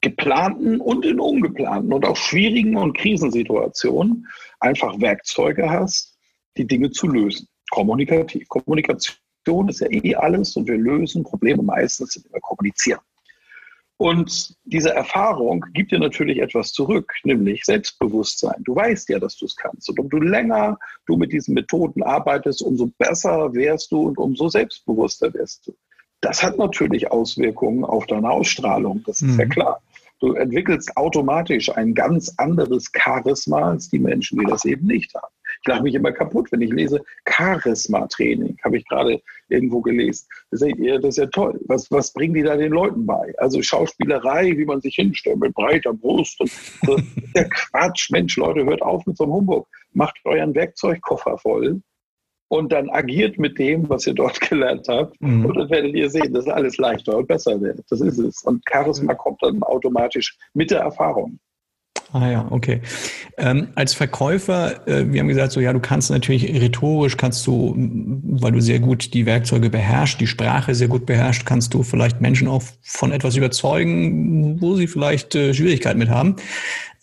geplanten 0.00 0.80
und 0.80 1.04
in 1.04 1.18
ungeplanten 1.18 1.92
und 1.92 2.06
auch 2.06 2.16
schwierigen 2.16 2.76
und 2.76 2.96
Krisensituationen 2.96 4.28
einfach 4.60 5.00
Werkzeuge 5.00 5.68
hast, 5.68 6.16
die 6.56 6.66
Dinge 6.66 6.90
zu 6.90 7.08
lösen. 7.08 7.48
Kommunikativ. 7.70 8.48
Kommunikation 8.48 9.68
ist 9.68 9.80
ja 9.80 9.88
eh 9.90 10.14
alles 10.14 10.54
und 10.56 10.68
wir 10.68 10.78
lösen 10.78 11.24
Probleme 11.24 11.62
meistens, 11.62 12.14
indem 12.14 12.32
wir 12.32 12.40
kommunizieren. 12.40 13.00
Und 13.98 14.54
diese 14.64 14.94
Erfahrung 14.94 15.64
gibt 15.74 15.90
dir 15.90 15.98
natürlich 15.98 16.38
etwas 16.38 16.72
zurück, 16.72 17.12
nämlich 17.24 17.64
Selbstbewusstsein. 17.64 18.62
Du 18.64 18.76
weißt 18.76 19.08
ja, 19.08 19.18
dass 19.18 19.36
du 19.36 19.46
es 19.46 19.56
kannst. 19.56 19.90
Und 19.90 19.98
umso 19.98 20.18
länger 20.18 20.78
du 21.06 21.16
mit 21.16 21.32
diesen 21.32 21.54
Methoden 21.54 22.04
arbeitest, 22.04 22.62
umso 22.62 22.90
besser 22.96 23.52
wärst 23.54 23.90
du 23.90 24.02
und 24.02 24.18
umso 24.18 24.48
selbstbewusster 24.48 25.34
wirst 25.34 25.66
du. 25.66 25.74
Das 26.20 26.44
hat 26.44 26.58
natürlich 26.58 27.10
Auswirkungen 27.10 27.84
auf 27.84 28.06
deine 28.06 28.30
Ausstrahlung, 28.30 29.02
das 29.04 29.20
ist 29.20 29.34
mhm. 29.34 29.40
ja 29.40 29.46
klar. 29.46 29.82
Du 30.20 30.32
entwickelst 30.32 30.96
automatisch 30.96 31.70
ein 31.76 31.94
ganz 31.94 32.34
anderes 32.38 32.90
Charisma 32.92 33.70
als 33.70 33.88
die 33.88 34.00
Menschen, 34.00 34.38
die 34.38 34.46
das 34.46 34.64
eben 34.64 34.86
nicht 34.86 35.14
haben. 35.14 35.32
Ich 35.60 35.68
lache 35.68 35.82
mich 35.82 35.94
immer 35.94 36.12
kaputt, 36.12 36.50
wenn 36.52 36.60
ich 36.60 36.70
lese 36.70 37.02
Charisma-Training, 37.26 38.56
habe 38.64 38.78
ich 38.78 38.86
gerade 38.86 39.20
irgendwo 39.48 39.80
gelesen. 39.80 40.26
Das 40.50 40.62
ist, 40.62 40.78
ja, 40.78 40.98
das 40.98 41.10
ist 41.10 41.16
ja 41.18 41.26
toll. 41.26 41.60
Was, 41.66 41.90
was 41.90 42.12
bringen 42.12 42.34
die 42.34 42.42
da 42.42 42.56
den 42.56 42.72
Leuten 42.72 43.06
bei? 43.06 43.34
Also 43.38 43.62
Schauspielerei, 43.62 44.56
wie 44.56 44.64
man 44.64 44.80
sich 44.80 44.94
hinstellt 44.96 45.38
mit 45.38 45.54
breiter 45.54 45.92
Brust. 45.92 46.40
Und 46.40 46.50
so. 46.50 46.96
der 47.34 47.48
Quatsch, 47.48 48.10
Mensch, 48.10 48.36
Leute, 48.36 48.64
hört 48.64 48.82
auf 48.82 49.04
mit 49.06 49.16
so 49.16 49.24
einem 49.24 49.34
Humbug. 49.34 49.66
Macht 49.92 50.18
euren 50.24 50.54
Werkzeugkoffer 50.54 51.38
voll 51.38 51.82
und 52.48 52.72
dann 52.72 52.88
agiert 52.90 53.38
mit 53.38 53.58
dem, 53.58 53.88
was 53.88 54.06
ihr 54.06 54.14
dort 54.14 54.40
gelernt 54.48 54.86
habt. 54.88 55.20
Mhm. 55.20 55.46
Und 55.46 55.56
dann 55.56 55.70
werdet 55.70 55.94
ihr 55.94 56.10
sehen, 56.10 56.32
dass 56.32 56.46
alles 56.48 56.78
leichter 56.78 57.16
und 57.16 57.28
besser 57.28 57.60
wird. 57.60 57.80
Das 57.90 58.00
ist 58.00 58.18
es. 58.18 58.42
Und 58.42 58.62
Charisma 58.68 59.14
kommt 59.14 59.42
dann 59.42 59.62
automatisch 59.62 60.36
mit 60.54 60.70
der 60.70 60.80
Erfahrung. 60.80 61.38
Ah 62.12 62.30
ja, 62.30 62.46
okay. 62.50 62.80
Ähm, 63.36 63.68
als 63.74 63.92
Verkäufer, 63.92 64.86
äh, 64.88 65.12
wir 65.12 65.20
haben 65.20 65.28
gesagt, 65.28 65.52
so 65.52 65.60
ja, 65.60 65.74
du 65.74 65.80
kannst 65.80 66.10
natürlich 66.10 66.44
rhetorisch, 66.44 67.18
kannst 67.18 67.46
du, 67.46 67.74
weil 67.76 68.52
du 68.52 68.60
sehr 68.60 68.80
gut 68.80 69.12
die 69.12 69.26
Werkzeuge 69.26 69.68
beherrschst, 69.68 70.18
die 70.18 70.26
Sprache 70.26 70.74
sehr 70.74 70.88
gut 70.88 71.04
beherrschst, 71.04 71.44
kannst 71.44 71.74
du 71.74 71.82
vielleicht 71.82 72.22
Menschen 72.22 72.48
auch 72.48 72.62
von 72.80 73.12
etwas 73.12 73.36
überzeugen, 73.36 74.58
wo 74.60 74.74
sie 74.74 74.86
vielleicht 74.86 75.34
äh, 75.34 75.52
Schwierigkeiten 75.52 75.98
mit 75.98 76.08
haben. 76.08 76.36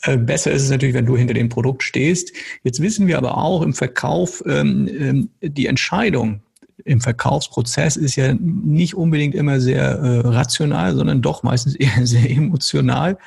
Äh, 0.01 0.17
besser 0.17 0.51
ist 0.51 0.63
es 0.63 0.71
natürlich, 0.71 0.95
wenn 0.95 1.05
du 1.05 1.15
hinter 1.15 1.35
dem 1.35 1.49
Produkt 1.49 1.83
stehst. 1.83 2.31
Jetzt 2.63 2.81
wissen 2.81 3.05
wir 3.05 3.19
aber 3.19 3.37
auch 3.37 3.61
im 3.61 3.73
Verkauf, 3.73 4.43
ähm, 4.47 4.87
ähm, 4.87 5.29
die 5.41 5.67
Entscheidung, 5.67 6.41
im 6.83 6.99
Verkaufsprozess 6.99 7.95
ist 7.95 8.15
ja 8.15 8.33
nicht 8.33 8.95
unbedingt 8.95 9.33
immer 9.33 9.59
sehr 9.59 9.83
äh, 9.83 10.19
rational, 10.27 10.95
sondern 10.95 11.21
doch 11.21 11.43
meistens 11.43 11.75
eher 11.75 12.05
sehr 12.05 12.29
emotional. 12.29 13.17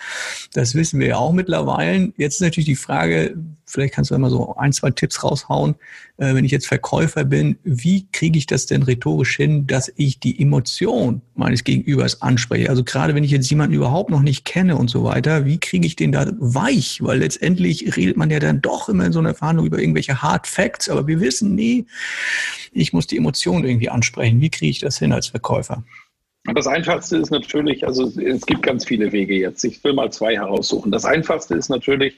Das 0.53 0.75
wissen 0.75 1.01
wir 1.01 1.09
ja 1.09 1.17
auch 1.17 1.33
mittlerweile. 1.33 2.13
Jetzt 2.17 2.35
ist 2.35 2.43
natürlich 2.43 2.67
die 2.67 2.77
Frage, 2.77 3.37
vielleicht 3.69 3.95
kannst 3.95 4.11
du 4.11 4.15
einmal 4.15 4.31
so 4.31 4.57
ein, 4.57 4.73
zwei 4.73 4.91
Tipps 4.91 5.23
raushauen. 5.23 5.75
Äh, 6.17 6.35
wenn 6.35 6.45
ich 6.45 6.51
jetzt 6.51 6.67
Verkäufer 6.67 7.25
bin, 7.25 7.59
wie 7.65 8.09
kriege 8.11 8.39
ich 8.39 8.47
das 8.47 8.67
denn 8.67 8.83
rhetorisch 8.83 9.37
hin, 9.37 9.67
dass 9.67 9.93
ich 9.97 10.21
die 10.21 10.41
Emotion 10.41 11.23
meines 11.35 11.65
Gegenübers 11.65 12.23
anspreche? 12.23 12.71
Also 12.71 12.85
gerade 12.85 13.15
wenn 13.15 13.25
ich 13.25 13.31
jetzt 13.31 13.51
jemanden 13.51 13.75
überhaupt 13.75 14.11
noch 14.11 14.23
nicht 14.23 14.45
kenne 14.45 14.77
und 14.77 14.89
so 14.89 15.05
weiter, 15.05 15.45
wie 15.45 15.59
kriege 15.59 15.87
ich 15.87 15.97
den 15.97 16.13
da 16.13 16.31
weich? 16.39 17.03
Weil 17.03 17.19
letztendlich 17.19 17.97
redet 17.97 18.17
man 18.17 18.31
ja 18.31 18.39
dann 18.39 18.61
doch 18.61 18.89
immer 18.89 19.07
in 19.07 19.13
so 19.13 19.19
einer 19.19 19.35
Verhandlung 19.35 19.67
über 19.67 19.79
irgendwelche 19.79 20.23
Hard 20.23 20.47
Facts, 20.47 20.89
aber 20.89 21.07
wir 21.07 21.21
wissen 21.21 21.55
nie, 21.55 21.87
ich 22.73 22.93
muss 22.93 23.07
die 23.07 23.17
Emotion 23.17 23.65
irgendwie 23.65 23.89
ansprechen. 23.91 24.41
Wie 24.41 24.51
kriege 24.51 24.71
ich 24.71 24.81
das 24.81 24.99
hin 24.99 25.13
als 25.13 25.29
Verkäufer? 25.29 25.85
Das 26.55 26.67
Einfachste 26.67 27.19
ist 27.19 27.31
natürlich, 27.31 27.87
also 27.87 28.11
es 28.21 28.47
gibt 28.47 28.63
ganz 28.63 28.87
viele 28.87 29.13
Wege 29.13 29.35
jetzt. 29.35 29.65
Ich 29.65 29.83
will 29.85 29.93
mal 29.93 30.11
zwei 30.11 30.35
heraussuchen. 30.35 30.91
Das 30.91 31.05
Einfachste 31.05 31.55
ist 31.55 31.69
natürlich, 31.69 32.15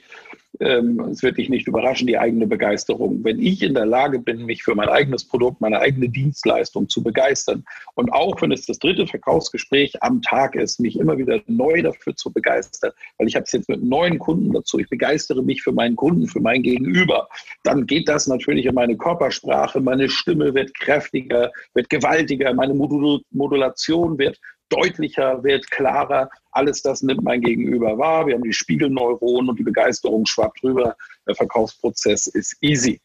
ähm, 0.61 0.99
es 1.11 1.23
wird 1.23 1.37
dich 1.37 1.49
nicht 1.49 1.67
überraschen, 1.67 2.07
die 2.07 2.17
eigene 2.17 2.47
Begeisterung. 2.47 3.23
Wenn 3.23 3.39
ich 3.41 3.63
in 3.63 3.73
der 3.73 3.85
Lage 3.85 4.19
bin, 4.19 4.45
mich 4.45 4.63
für 4.63 4.75
mein 4.75 4.89
eigenes 4.89 5.25
Produkt, 5.25 5.59
meine 5.59 5.79
eigene 5.79 6.07
Dienstleistung 6.07 6.87
zu 6.87 7.03
begeistern 7.03 7.65
und 7.95 8.13
auch 8.13 8.41
wenn 8.41 8.51
es 8.51 8.65
das 8.65 8.79
dritte 8.79 9.07
Verkaufsgespräch 9.07 10.01
am 10.03 10.21
Tag 10.21 10.55
ist, 10.55 10.79
mich 10.79 10.99
immer 10.99 11.17
wieder 11.17 11.41
neu 11.47 11.81
dafür 11.81 12.15
zu 12.15 12.31
begeistern, 12.31 12.91
weil 13.17 13.27
ich 13.27 13.35
habe 13.35 13.43
es 13.43 13.51
jetzt 13.51 13.69
mit 13.69 13.83
neuen 13.83 14.19
Kunden 14.19 14.53
dazu, 14.53 14.79
ich 14.79 14.89
begeistere 14.89 15.43
mich 15.43 15.63
für 15.63 15.71
meinen 15.71 15.95
Kunden, 15.95 16.27
für 16.27 16.39
mein 16.39 16.61
Gegenüber, 16.61 17.27
dann 17.63 17.87
geht 17.87 18.07
das 18.07 18.27
natürlich 18.27 18.65
in 18.65 18.75
meine 18.75 18.95
Körpersprache, 18.95 19.81
meine 19.81 20.09
Stimme 20.09 20.53
wird 20.53 20.73
kräftiger, 20.75 21.51
wird 21.73 21.89
gewaltiger, 21.89 22.53
meine 22.53 22.73
Modulation 22.73 24.17
wird 24.17 24.39
deutlicher 24.71 25.43
wird, 25.43 25.69
klarer. 25.69 26.29
Alles 26.51 26.81
das 26.81 27.01
nimmt 27.03 27.23
mein 27.23 27.41
Gegenüber 27.41 27.97
wahr. 27.97 28.27
Wir 28.27 28.35
haben 28.35 28.43
die 28.43 28.53
Spiegelneuronen 28.53 29.49
und 29.49 29.59
die 29.59 29.63
Begeisterung 29.63 30.25
schwappt 30.25 30.63
rüber. 30.63 30.95
Der 31.27 31.35
Verkaufsprozess 31.35 32.27
ist 32.27 32.57
easy. 32.61 32.99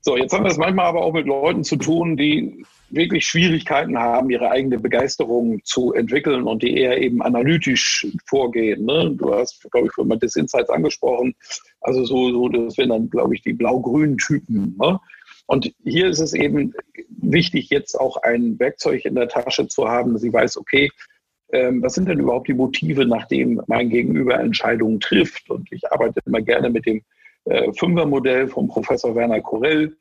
So, 0.00 0.16
jetzt 0.16 0.32
haben 0.32 0.44
wir 0.44 0.50
es 0.50 0.56
manchmal 0.56 0.86
aber 0.86 1.02
auch 1.02 1.12
mit 1.12 1.26
Leuten 1.26 1.64
zu 1.64 1.76
tun, 1.76 2.16
die 2.16 2.64
wirklich 2.90 3.26
Schwierigkeiten 3.26 3.98
haben, 3.98 4.30
ihre 4.30 4.50
eigene 4.50 4.78
Begeisterung 4.78 5.60
zu 5.64 5.92
entwickeln 5.92 6.44
und 6.44 6.62
die 6.62 6.78
eher 6.78 6.98
eben 6.98 7.20
analytisch 7.20 8.06
vorgehen. 8.26 8.86
Ne? 8.86 9.14
Du 9.16 9.34
hast, 9.34 9.60
glaube 9.70 9.88
ich, 9.88 9.92
schon 9.92 10.08
mal 10.08 10.18
das 10.18 10.36
Insights 10.36 10.70
angesprochen. 10.70 11.34
Also 11.80 12.04
so, 12.04 12.30
so 12.30 12.48
das 12.48 12.78
wären 12.78 12.90
dann, 12.90 13.10
glaube 13.10 13.34
ich, 13.34 13.42
die 13.42 13.52
blau-grünen 13.52 14.16
Typen. 14.16 14.76
Ne? 14.80 14.98
Und 15.48 15.72
hier 15.82 16.08
ist 16.08 16.20
es 16.20 16.34
eben 16.34 16.74
wichtig, 17.08 17.70
jetzt 17.70 17.98
auch 17.98 18.18
ein 18.18 18.58
Werkzeug 18.58 19.06
in 19.06 19.14
der 19.14 19.28
Tasche 19.28 19.66
zu 19.66 19.88
haben, 19.88 20.12
dass 20.12 20.20
sie 20.20 20.32
weiß, 20.32 20.58
okay, 20.58 20.90
ähm, 21.52 21.82
was 21.82 21.94
sind 21.94 22.06
denn 22.06 22.20
überhaupt 22.20 22.48
die 22.48 22.54
Motive, 22.54 23.06
nachdem 23.06 23.62
mein 23.66 23.88
Gegenüber 23.88 24.38
Entscheidungen 24.38 25.00
trifft? 25.00 25.48
Und 25.48 25.72
ich 25.72 25.90
arbeite 25.90 26.20
immer 26.26 26.42
gerne 26.42 26.68
mit 26.68 26.84
dem 26.84 27.02
äh, 27.46 27.72
Fünfer-Modell 27.72 28.48
vom 28.48 28.68
Professor 28.68 29.14
Werner 29.14 29.40
Korell. 29.40 29.96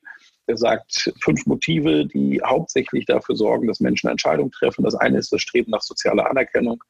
Der 0.49 0.57
sagt 0.57 1.13
fünf 1.21 1.45
Motive, 1.45 2.05
die 2.05 2.41
hauptsächlich 2.45 3.05
dafür 3.05 3.37
sorgen, 3.37 3.67
dass 3.67 3.79
Menschen 3.79 4.09
Entscheidungen 4.09 4.51
treffen. 4.51 4.83
Das 4.83 4.95
eine 4.95 5.17
ist 5.17 5.31
das 5.31 5.41
Streben 5.41 5.71
nach 5.71 5.81
sozialer 5.81 6.29
Anerkennung. 6.29 6.83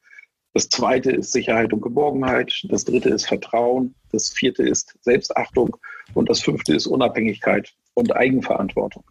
Das 0.52 0.68
zweite 0.68 1.12
ist 1.12 1.30
Sicherheit 1.30 1.72
und 1.72 1.80
Geborgenheit. 1.80 2.52
Das 2.64 2.84
dritte 2.84 3.10
ist 3.10 3.26
Vertrauen. 3.26 3.94
Das 4.10 4.30
vierte 4.30 4.64
ist 4.64 4.96
Selbstachtung. 5.02 5.76
Und 6.14 6.28
das 6.28 6.40
fünfte 6.40 6.74
ist 6.74 6.88
Unabhängigkeit 6.88 7.72
und 7.98 8.14
Eigenverantwortung. 8.14 9.04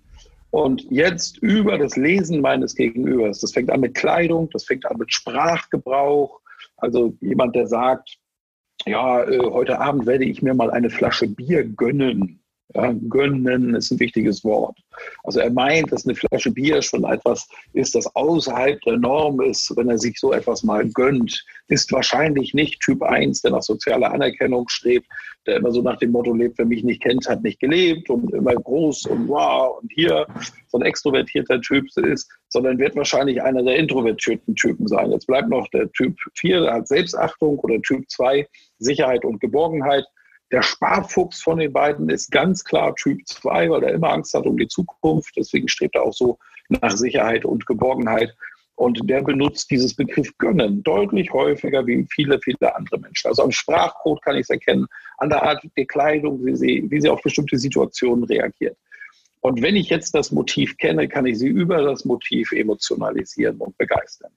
Und 0.50 0.90
jetzt 0.90 1.38
über 1.40 1.78
das 1.78 1.98
Lesen 1.98 2.40
meines 2.40 2.74
Gegenübers, 2.74 3.42
das 3.42 3.52
fängt 3.52 3.70
an 3.70 3.82
mit 3.82 3.96
Kleidung, 3.96 4.50
das 4.52 4.64
fängt 4.64 4.86
an 4.86 4.98
mit 4.98 5.14
Sprachgebrauch. 5.14 6.40
Also 6.78 7.14
jemand, 7.20 7.56
der 7.56 7.68
sagt, 7.68 8.18
ja, 8.86 9.24
äh, 9.24 9.40
heute 9.40 9.80
Abend 9.80 10.06
werde 10.06 10.24
ich 10.24 10.42
mir 10.42 10.54
mal 10.54 10.72
eine 10.72 10.90
Flasche 10.90 11.28
Bier 11.28 11.66
gönnen. 11.66 12.42
Gönnen 13.10 13.76
ist 13.76 13.92
ein 13.92 14.00
wichtiges 14.00 14.44
Wort. 14.44 14.78
Also 15.24 15.40
er 15.40 15.52
meint, 15.52 15.92
dass 15.92 16.06
eine 16.06 16.16
Flasche 16.16 16.52
Bier 16.52 16.82
schon 16.82 17.04
etwas 17.04 17.48
ist, 17.74 17.96
das 17.96 18.14
außerhalb 18.16 18.80
der 18.82 18.98
Norm 18.98 19.42
ist, 19.42 19.76
wenn 19.76 19.90
er 19.90 19.98
sich 19.98 20.20
so 20.20 20.34
etwas 20.34 20.64
mal 20.64 20.88
gönnt. 20.90 21.46
Ist 21.68 21.92
wahrscheinlich 21.92 22.54
nicht 22.54 22.80
Typ 22.82 23.02
1, 23.04 23.42
der 23.42 23.52
nach 23.52 23.62
sozialer 23.62 24.12
Anerkennung 24.12 24.68
strebt, 24.70 25.08
der 25.46 25.58
immer 25.58 25.72
so 25.72 25.82
nach 25.82 25.98
dem 25.98 26.12
Motto 26.12 26.34
lebt, 26.34 26.58
wer 26.58 26.66
mich 26.66 26.84
nicht 26.84 27.02
kennt, 27.02 27.28
hat 27.28 27.44
nicht 27.44 27.60
gelebt 27.60 28.10
und 28.10 28.34
immer 28.34 28.54
groß 28.54 29.06
und 29.08 29.28
wow 29.28 29.80
und 29.82 29.92
hier 29.94 30.26
so 30.68 30.78
ein 30.78 30.86
extrovertierter 30.86 31.62
Typ 31.62 31.86
ist, 31.98 32.30
sondern 32.50 32.78
wird 32.78 32.96
wahrscheinlich 32.96 33.42
einer 33.42 33.64
der 33.64 33.78
introvertierten 33.78 34.56
Typen 34.56 34.88
sein. 34.88 35.12
Jetzt 35.12 35.28
bleibt 35.28 35.50
noch 35.50 35.68
der 35.70 35.92
Typ 35.92 36.16
4, 36.36 36.62
der 36.62 36.74
hat 36.74 36.88
Selbstachtung 36.88 37.60
oder 37.60 37.82
Typ 37.82 38.10
2, 38.10 38.48
Sicherheit 38.80 39.26
und 39.26 39.40
Geborgenheit. 39.40 40.06
Der 40.52 40.62
Sparfuchs 40.62 41.42
von 41.42 41.58
den 41.58 41.74
beiden 41.74 42.10
ist 42.10 42.32
ganz 42.32 42.64
klar 42.64 42.96
Typ 42.96 43.28
2, 43.28 43.70
weil 43.70 43.84
er 43.84 43.94
immer 43.94 44.12
Angst 44.12 44.34
hat 44.34 44.46
um 44.46 44.58
die 44.58 44.68
Zukunft. 44.68 45.36
Deswegen 45.36 45.68
strebt 45.68 45.96
er 45.96 46.04
auch 46.04 46.14
so 46.14 46.38
nach 46.70 46.92
Sicherheit 46.92 47.44
und 47.44 47.66
Geborgenheit. 47.66 48.34
Und 48.76 49.10
der 49.10 49.24
benutzt 49.24 49.72
dieses 49.72 49.96
Begriff 49.96 50.38
gönnen 50.38 50.84
deutlich 50.84 51.34
häufiger 51.34 51.86
wie 51.88 52.06
viele, 52.12 52.40
viele 52.40 52.76
andere 52.76 53.00
Menschen. 53.00 53.28
Also 53.28 53.44
am 53.44 53.52
Sprachcode 53.52 54.22
kann 54.22 54.36
ich 54.36 54.42
es 54.42 54.50
erkennen, 54.52 54.86
an 55.18 55.30
der 55.30 55.42
Art 55.42 55.66
der 55.76 55.86
Kleidung, 55.86 56.46
wie 56.46 56.56
sie, 56.56 56.86
wie 56.88 57.02
sie 57.02 57.10
auf 57.10 57.22
bestimmte 57.22 57.58
Situationen 57.58 58.24
reagiert. 58.26 58.78
Und 59.42 59.62
wenn 59.62 59.76
ich 59.76 59.90
jetzt 59.90 60.14
das 60.14 60.32
Motiv 60.32 60.78
kenne, 60.78 61.08
kann 61.08 61.26
ich 61.26 61.40
sie 61.40 61.48
über 61.48 61.82
das 61.82 62.06
Motiv 62.06 62.52
emotionalisieren 62.52 63.58
und 63.58 63.78
begeistern. 63.78 64.32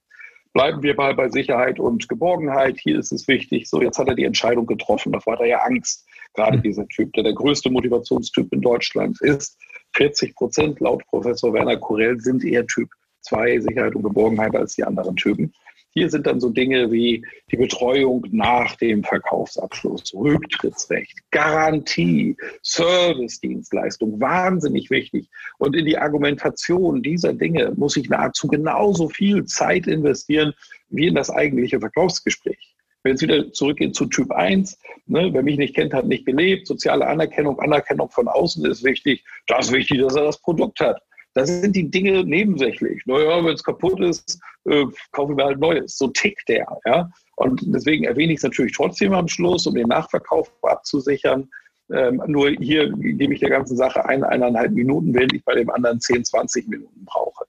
Bleiben 0.52 0.82
wir 0.82 0.94
mal 0.96 1.14
bei 1.14 1.28
Sicherheit 1.28 1.78
und 1.78 2.08
Geborgenheit. 2.08 2.78
Hier 2.80 2.98
ist 2.98 3.12
es 3.12 3.28
wichtig. 3.28 3.68
So, 3.68 3.80
jetzt 3.80 3.98
hat 3.98 4.08
er 4.08 4.16
die 4.16 4.24
Entscheidung 4.24 4.66
getroffen. 4.66 5.12
Davor 5.12 5.34
hat 5.34 5.40
er 5.40 5.46
ja 5.46 5.58
Angst. 5.58 6.06
Gerade 6.34 6.58
mhm. 6.58 6.62
dieser 6.62 6.88
Typ, 6.88 7.12
der 7.12 7.22
der 7.22 7.34
größte 7.34 7.70
Motivationstyp 7.70 8.52
in 8.52 8.60
Deutschland 8.60 9.20
ist. 9.20 9.58
40 9.94 10.34
Prozent 10.34 10.80
laut 10.80 11.04
Professor 11.06 11.52
Werner 11.52 11.76
Kurell 11.76 12.20
sind 12.20 12.44
eher 12.44 12.66
Typ 12.66 12.90
2 13.22 13.60
Sicherheit 13.60 13.94
und 13.94 14.02
Geborgenheit 14.02 14.54
als 14.56 14.74
die 14.74 14.84
anderen 14.84 15.16
Typen. 15.16 15.52
Hier 15.92 16.08
sind 16.08 16.26
dann 16.26 16.38
so 16.38 16.50
Dinge 16.50 16.92
wie 16.92 17.24
die 17.50 17.56
Betreuung 17.56 18.24
nach 18.30 18.76
dem 18.76 19.02
Verkaufsabschluss, 19.02 20.14
Rücktrittsrecht, 20.14 21.18
Garantie, 21.32 22.36
Servicedienstleistung, 22.62 24.20
wahnsinnig 24.20 24.90
wichtig. 24.90 25.28
Und 25.58 25.74
in 25.74 25.86
die 25.86 25.98
Argumentation 25.98 27.02
dieser 27.02 27.32
Dinge 27.32 27.72
muss 27.76 27.96
ich 27.96 28.08
nahezu 28.08 28.46
genauso 28.46 29.08
viel 29.08 29.44
Zeit 29.46 29.88
investieren 29.88 30.54
wie 30.90 31.08
in 31.08 31.16
das 31.16 31.28
eigentliche 31.28 31.80
Verkaufsgespräch. 31.80 32.76
Wenn 33.02 33.14
es 33.14 33.22
wieder 33.22 33.50
zurückgeht 33.52 33.96
zu 33.96 34.06
Typ 34.06 34.30
1, 34.30 34.78
ne, 35.06 35.30
wer 35.32 35.42
mich 35.42 35.56
nicht 35.56 35.74
kennt, 35.74 35.94
hat 35.94 36.06
nicht 36.06 36.26
gelebt, 36.26 36.66
soziale 36.66 37.06
Anerkennung, 37.06 37.58
Anerkennung 37.58 38.10
von 38.10 38.28
außen 38.28 38.64
ist 38.66 38.84
wichtig. 38.84 39.24
Das 39.46 39.66
ist 39.66 39.72
wichtig, 39.72 40.00
dass 40.00 40.14
er 40.14 40.24
das 40.24 40.40
Produkt 40.40 40.80
hat. 40.80 41.02
Da 41.34 41.46
sind 41.46 41.76
die 41.76 41.90
Dinge 41.90 42.24
nebensächlich. 42.24 43.02
Naja, 43.06 43.44
wenn 43.44 43.54
es 43.54 43.62
kaputt 43.62 44.00
ist, 44.00 44.40
äh, 44.64 44.86
kaufen 45.12 45.36
wir 45.36 45.44
halt 45.44 45.60
Neues. 45.60 45.96
So 45.96 46.08
tickt 46.08 46.48
der. 46.48 46.66
Ja? 46.84 47.10
Und 47.36 47.62
deswegen 47.66 48.04
erwähne 48.04 48.32
ich 48.32 48.38
es 48.38 48.44
natürlich 48.44 48.74
trotzdem 48.76 49.12
am 49.12 49.28
Schluss, 49.28 49.66
um 49.66 49.74
den 49.74 49.88
Nachverkauf 49.88 50.52
abzusichern. 50.62 51.48
Ähm, 51.92 52.22
nur 52.26 52.50
hier 52.50 52.90
gebe 52.90 53.34
ich 53.34 53.40
der 53.40 53.50
ganzen 53.50 53.76
Sache 53.76 54.04
ein, 54.04 54.22
eineinhalb 54.24 54.72
Minuten, 54.72 55.14
während 55.14 55.32
ich 55.32 55.44
bei 55.44 55.54
dem 55.54 55.70
anderen 55.70 56.00
10, 56.00 56.24
20 56.24 56.68
Minuten 56.68 57.04
brauche. 57.04 57.44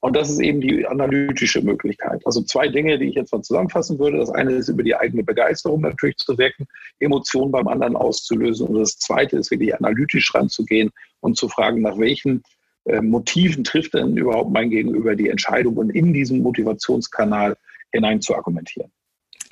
Und 0.00 0.16
das 0.16 0.30
ist 0.30 0.40
eben 0.40 0.60
die 0.60 0.86
analytische 0.86 1.60
Möglichkeit. 1.60 2.22
Also 2.24 2.40
zwei 2.42 2.68
Dinge, 2.68 2.98
die 2.98 3.08
ich 3.08 3.14
jetzt 3.14 3.32
mal 3.32 3.42
zusammenfassen 3.42 3.98
würde. 3.98 4.18
Das 4.18 4.30
eine 4.30 4.52
ist 4.52 4.68
über 4.68 4.82
die 4.82 4.96
eigene 4.96 5.22
Begeisterung 5.22 5.82
natürlich 5.82 6.16
zu 6.16 6.38
wirken, 6.38 6.66
Emotionen 7.00 7.52
beim 7.52 7.68
anderen 7.68 7.96
auszulösen. 7.96 8.66
Und 8.68 8.80
das 8.80 8.98
zweite 8.98 9.36
ist 9.36 9.50
wirklich 9.50 9.74
analytisch 9.74 10.34
ranzugehen 10.34 10.90
und 11.20 11.36
zu 11.36 11.48
fragen, 11.48 11.82
nach 11.82 11.98
welchen 11.98 12.42
äh, 12.84 13.00
Motiven 13.00 13.64
trifft 13.64 13.94
denn 13.94 14.16
überhaupt 14.16 14.52
mein 14.52 14.70
Gegenüber 14.70 15.16
die 15.16 15.28
Entscheidung 15.28 15.76
und 15.76 15.90
in 15.90 16.12
diesen 16.12 16.42
Motivationskanal 16.42 17.56
hinein 17.92 18.20
zu 18.20 18.34
argumentieren. 18.34 18.90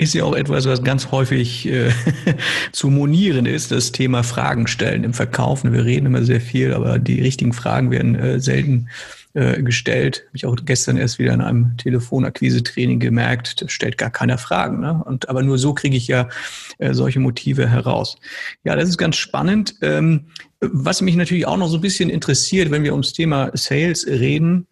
Ist 0.00 0.14
ja 0.14 0.22
auch 0.22 0.36
etwas, 0.36 0.66
was 0.66 0.84
ganz 0.84 1.10
häufig 1.10 1.66
äh, 1.66 1.90
zu 2.72 2.88
monieren 2.88 3.46
ist, 3.46 3.72
das 3.72 3.90
Thema 3.90 4.22
Fragen 4.22 4.68
stellen 4.68 5.02
im 5.02 5.12
Verkaufen. 5.12 5.72
Wir 5.72 5.84
reden 5.84 6.06
immer 6.06 6.22
sehr 6.22 6.40
viel, 6.40 6.72
aber 6.72 7.00
die 7.00 7.20
richtigen 7.20 7.52
Fragen 7.52 7.90
werden 7.90 8.14
äh, 8.14 8.38
selten 8.38 8.88
äh, 9.34 9.62
gestellt. 9.62 10.24
Habe 10.28 10.36
ich 10.36 10.46
auch 10.46 10.56
gestern 10.64 10.96
erst 10.96 11.18
wieder 11.18 11.34
in 11.34 11.40
einem 11.40 11.76
Telefonakquise-Training 11.76 13.00
gemerkt, 13.00 13.60
das 13.62 13.72
stellt 13.72 13.98
gar 13.98 14.10
keiner 14.10 14.38
Fragen. 14.38 14.80
Ne? 14.80 15.02
Und, 15.04 15.28
aber 15.28 15.42
nur 15.42 15.58
so 15.58 15.74
kriege 15.74 15.96
ich 15.96 16.08
ja 16.08 16.28
äh, 16.78 16.94
solche 16.94 17.20
Motive 17.20 17.68
heraus. 17.68 18.16
Ja, 18.64 18.76
das 18.76 18.88
ist 18.88 18.98
ganz 18.98 19.16
spannend. 19.16 19.74
Ähm, 19.82 20.26
was 20.60 21.02
mich 21.02 21.16
natürlich 21.16 21.46
auch 21.46 21.56
noch 21.56 21.68
so 21.68 21.78
ein 21.78 21.82
bisschen 21.82 22.10
interessiert, 22.10 22.70
wenn 22.70 22.82
wir 22.82 22.92
ums 22.92 23.12
Thema 23.12 23.50
Sales 23.54 24.06
reden, 24.06 24.66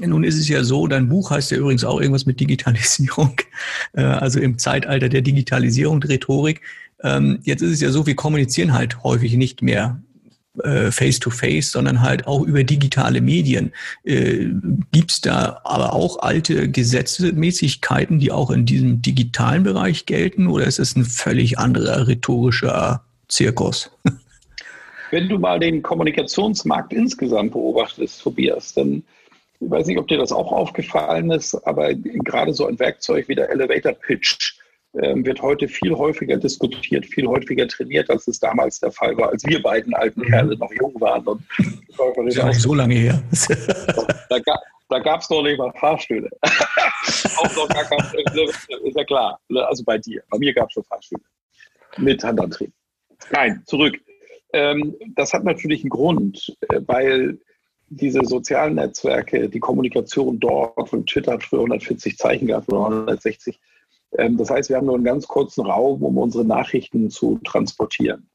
nun 0.00 0.24
ist 0.24 0.38
es 0.38 0.48
ja 0.48 0.64
so, 0.64 0.86
dein 0.86 1.08
Buch 1.08 1.30
heißt 1.30 1.52
ja 1.52 1.56
übrigens 1.56 1.84
auch 1.84 2.00
irgendwas 2.00 2.26
mit 2.26 2.40
Digitalisierung, 2.40 3.36
äh, 3.92 4.02
also 4.02 4.40
im 4.40 4.58
Zeitalter 4.58 5.08
der 5.08 5.22
Digitalisierung, 5.22 6.02
Rhetorik. 6.02 6.62
Ähm, 7.02 7.38
jetzt 7.42 7.62
ist 7.62 7.70
es 7.70 7.80
ja 7.80 7.90
so, 7.90 8.06
wir 8.06 8.16
kommunizieren 8.16 8.72
halt 8.72 9.02
häufig 9.04 9.34
nicht 9.36 9.62
mehr 9.62 10.02
äh, 10.62 10.90
face-to-face, 10.90 11.72
sondern 11.72 12.00
halt 12.02 12.26
auch 12.26 12.42
über 12.42 12.64
digitale 12.64 13.20
Medien. 13.20 13.72
Äh, 14.04 14.50
Gibt 14.92 15.10
es 15.10 15.20
da 15.20 15.60
aber 15.64 15.92
auch 15.92 16.20
alte 16.20 16.68
Gesetzmäßigkeiten, 16.70 18.18
die 18.18 18.30
auch 18.30 18.50
in 18.50 18.66
diesem 18.66 19.02
digitalen 19.02 19.64
Bereich 19.64 20.06
gelten 20.06 20.46
oder 20.46 20.64
ist 20.66 20.78
es 20.78 20.96
ein 20.96 21.04
völlig 21.04 21.58
anderer 21.58 22.06
rhetorischer 22.06 23.02
Zirkus? 23.28 23.90
Wenn 25.10 25.28
du 25.28 25.38
mal 25.38 25.60
den 25.60 25.82
Kommunikationsmarkt 25.82 26.92
insgesamt 26.92 27.52
beobachtest, 27.52 28.20
Tobias, 28.22 28.74
dann 28.74 29.02
ich 29.60 29.70
weiß 29.70 29.86
nicht, 29.86 29.98
ob 29.98 30.08
dir 30.08 30.18
das 30.18 30.32
auch 30.32 30.52
aufgefallen 30.52 31.30
ist, 31.30 31.54
aber 31.66 31.94
gerade 31.94 32.52
so 32.52 32.66
ein 32.66 32.78
Werkzeug 32.78 33.28
wie 33.28 33.34
der 33.34 33.50
Elevator 33.50 33.92
Pitch 33.92 34.54
wird 34.94 35.42
heute 35.42 35.66
viel 35.66 35.92
häufiger 35.94 36.36
diskutiert, 36.36 37.04
viel 37.06 37.26
häufiger 37.26 37.66
trainiert, 37.66 38.08
als 38.10 38.28
es 38.28 38.38
damals 38.38 38.78
der 38.78 38.92
Fall 38.92 39.16
war, 39.16 39.30
als 39.30 39.44
wir 39.44 39.60
beiden 39.60 39.92
alten 39.94 40.20
mhm. 40.20 40.26
Kerle 40.26 40.56
noch 40.56 40.72
jung 40.72 41.00
waren. 41.00 41.26
Und 41.26 41.42
das 41.58 42.26
ist 42.26 42.36
ja 42.36 42.46
nicht 42.46 42.60
so 42.60 42.74
lange 42.74 42.94
her. 42.94 43.22
da, 44.28 44.38
da 44.88 44.98
gab 45.00 45.20
es 45.20 45.30
noch 45.30 45.42
nicht 45.42 45.58
mal 45.58 45.72
Fahrstühle. 45.72 46.30
auch 46.42 47.56
noch 47.56 47.68
gar 47.68 47.84
kein, 47.84 47.98
ist 48.84 48.96
ja 48.96 49.04
klar. 49.04 49.40
Also 49.66 49.82
bei 49.84 49.98
dir. 49.98 50.22
Bei 50.30 50.38
mir 50.38 50.54
gab 50.54 50.68
es 50.68 50.74
schon 50.74 50.84
Fahrstühle. 50.84 51.22
Mit 51.98 52.22
Handantrieb. 52.22 52.72
Nein, 53.30 53.62
zurück. 53.66 53.96
Ähm, 54.52 54.94
das 55.16 55.32
hat 55.32 55.44
natürlich 55.44 55.82
einen 55.82 55.90
Grund, 55.90 56.56
äh, 56.68 56.80
weil 56.86 57.38
diese 57.88 58.20
sozialen 58.24 58.76
Netzwerke, 58.76 59.48
die 59.48 59.60
Kommunikation 59.60 60.38
dort, 60.38 60.88
von 60.88 61.04
Twitter 61.06 61.32
hat 61.32 61.42
früher 61.42 61.60
140 61.60 62.16
Zeichen 62.16 62.46
gehabt 62.46 62.72
oder 62.72 62.84
160, 62.84 63.56
ähm, 63.56 63.60
das 64.16 64.50
heißt, 64.50 64.68
wir 64.68 64.76
haben 64.76 64.86
nur 64.86 64.94
einen 64.94 65.04
ganz 65.04 65.26
kurzen 65.26 65.66
Raum, 65.66 66.02
um 66.02 66.18
unsere 66.18 66.44
Nachrichten 66.44 67.10
zu 67.10 67.40
transportieren. 67.44 68.28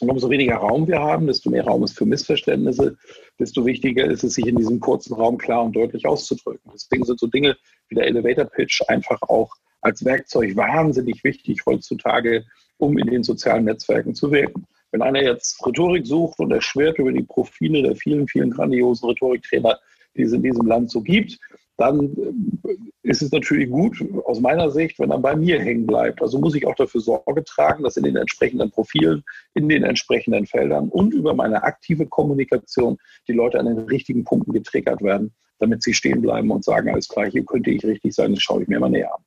Und 0.00 0.10
umso 0.10 0.28
weniger 0.28 0.56
Raum 0.56 0.86
wir 0.88 1.00
haben, 1.00 1.26
desto 1.26 1.50
mehr 1.50 1.64
Raum 1.64 1.84
ist 1.84 1.96
für 1.96 2.04
Missverständnisse, 2.04 2.96
desto 3.38 3.64
wichtiger 3.64 4.04
ist 4.04 4.24
es, 4.24 4.34
sich 4.34 4.46
in 4.46 4.56
diesem 4.56 4.80
kurzen 4.80 5.14
Raum 5.14 5.38
klar 5.38 5.64
und 5.64 5.74
deutlich 5.74 6.06
auszudrücken. 6.06 6.70
Deswegen 6.72 7.04
sind 7.04 7.20
so 7.20 7.26
Dinge 7.26 7.56
wie 7.88 7.94
der 7.94 8.06
Elevator 8.06 8.44
Pitch 8.44 8.82
einfach 8.88 9.20
auch 9.22 9.54
als 9.80 10.04
Werkzeug 10.04 10.56
wahnsinnig 10.56 11.22
wichtig 11.22 11.64
heutzutage, 11.66 12.44
um 12.78 12.98
in 12.98 13.06
den 13.06 13.22
sozialen 13.22 13.64
Netzwerken 13.64 14.14
zu 14.14 14.32
wirken. 14.32 14.66
Wenn 14.90 15.02
einer 15.02 15.22
jetzt 15.22 15.64
Rhetorik 15.66 16.06
sucht 16.06 16.38
und 16.38 16.52
er 16.52 16.60
schwert 16.60 16.98
über 16.98 17.12
die 17.12 17.22
Profile 17.22 17.82
der 17.82 17.96
vielen, 17.96 18.26
vielen 18.26 18.50
grandiosen 18.50 19.08
Rhetoriktrainer, 19.08 19.78
die 20.16 20.22
es 20.22 20.32
in 20.32 20.42
diesem 20.42 20.66
Land 20.66 20.90
so 20.90 21.00
gibt, 21.00 21.38
dann 21.76 22.16
äh, 22.64 22.76
ist 23.02 23.22
es 23.22 23.32
natürlich 23.32 23.70
gut 23.70 24.02
aus 24.24 24.40
meiner 24.40 24.70
Sicht, 24.70 24.98
wenn 24.98 25.10
er 25.10 25.18
bei 25.18 25.36
mir 25.36 25.60
hängen 25.60 25.86
bleibt. 25.86 26.22
Also 26.22 26.38
muss 26.38 26.54
ich 26.54 26.66
auch 26.66 26.74
dafür 26.74 27.00
Sorge 27.00 27.44
tragen, 27.44 27.82
dass 27.82 27.96
in 27.96 28.04
den 28.04 28.16
entsprechenden 28.16 28.70
Profilen, 28.70 29.24
in 29.54 29.68
den 29.68 29.84
entsprechenden 29.84 30.46
Feldern 30.46 30.88
und 30.88 31.12
über 31.12 31.34
meine 31.34 31.62
aktive 31.62 32.06
Kommunikation 32.06 32.96
die 33.28 33.32
Leute 33.32 33.58
an 33.58 33.66
den 33.66 33.78
richtigen 33.78 34.24
Punkten 34.24 34.52
getriggert 34.52 35.02
werden, 35.02 35.34
damit 35.58 35.82
sie 35.82 35.94
stehen 35.94 36.22
bleiben 36.22 36.50
und 36.50 36.64
sagen, 36.64 36.90
alles 36.90 37.08
klar, 37.08 37.30
hier 37.30 37.44
könnte 37.44 37.70
ich 37.70 37.84
richtig 37.84 38.14
sein, 38.14 38.32
das 38.32 38.42
schaue 38.42 38.62
ich 38.62 38.68
mir 38.68 38.80
mal 38.80 38.90
näher 38.90 39.14
an. 39.14 39.22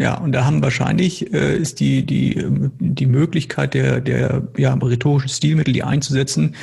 Ja, 0.00 0.14
und 0.14 0.30
da 0.30 0.44
haben 0.44 0.62
wahrscheinlich 0.62 1.34
äh, 1.34 1.56
ist 1.56 1.80
die, 1.80 2.06
die, 2.06 2.40
die 2.78 3.06
Möglichkeit 3.06 3.74
der, 3.74 4.00
der 4.00 4.46
ja, 4.56 4.74
rhetorischen 4.74 5.28
Stilmittel, 5.28 5.74
die 5.74 5.82
einzusetzen, 5.82 6.54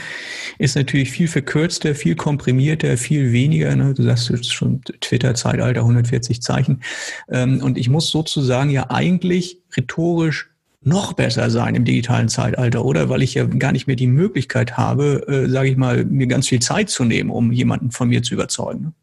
ist 0.58 0.78
natürlich 0.78 1.12
viel 1.12 1.28
verkürzter, 1.28 1.96
viel 1.96 2.16
komprimierter, 2.16 2.96
viel 2.96 3.34
weniger. 3.34 3.76
Ne? 3.76 3.94
Du 3.94 4.04
sagst 4.04 4.30
jetzt 4.30 4.54
schon 4.54 4.82
Twitter-Zeitalter, 5.02 5.82
140 5.82 6.42
Zeichen. 6.42 6.82
Ähm, 7.30 7.62
und 7.62 7.78
ich 7.78 7.90
muss 7.90 8.10
sozusagen 8.10 8.70
ja 8.70 8.90
eigentlich 8.90 9.60
rhetorisch 9.76 10.50
noch 10.82 11.12
besser 11.12 11.50
sein 11.50 11.76
im 11.76 11.84
digitalen 11.84 12.30
Zeitalter, 12.30 12.86
oder? 12.86 13.10
Weil 13.10 13.22
ich 13.22 13.34
ja 13.34 13.44
gar 13.44 13.74
nicht 13.74 13.88
mehr 13.88 13.98
die 13.98 14.08
Möglichkeit 14.08 14.78
habe, 14.78 15.28
äh, 15.28 15.50
sage 15.50 15.70
ich 15.70 15.76
mal, 15.76 16.06
mir 16.06 16.28
ganz 16.28 16.48
viel 16.48 16.62
Zeit 16.62 16.90
zu 16.90 17.04
nehmen, 17.04 17.32
um 17.32 17.52
jemanden 17.52 17.92
von 17.92 18.08
mir 18.08 18.24
zu 18.24 18.34
überzeugen. 18.34 18.94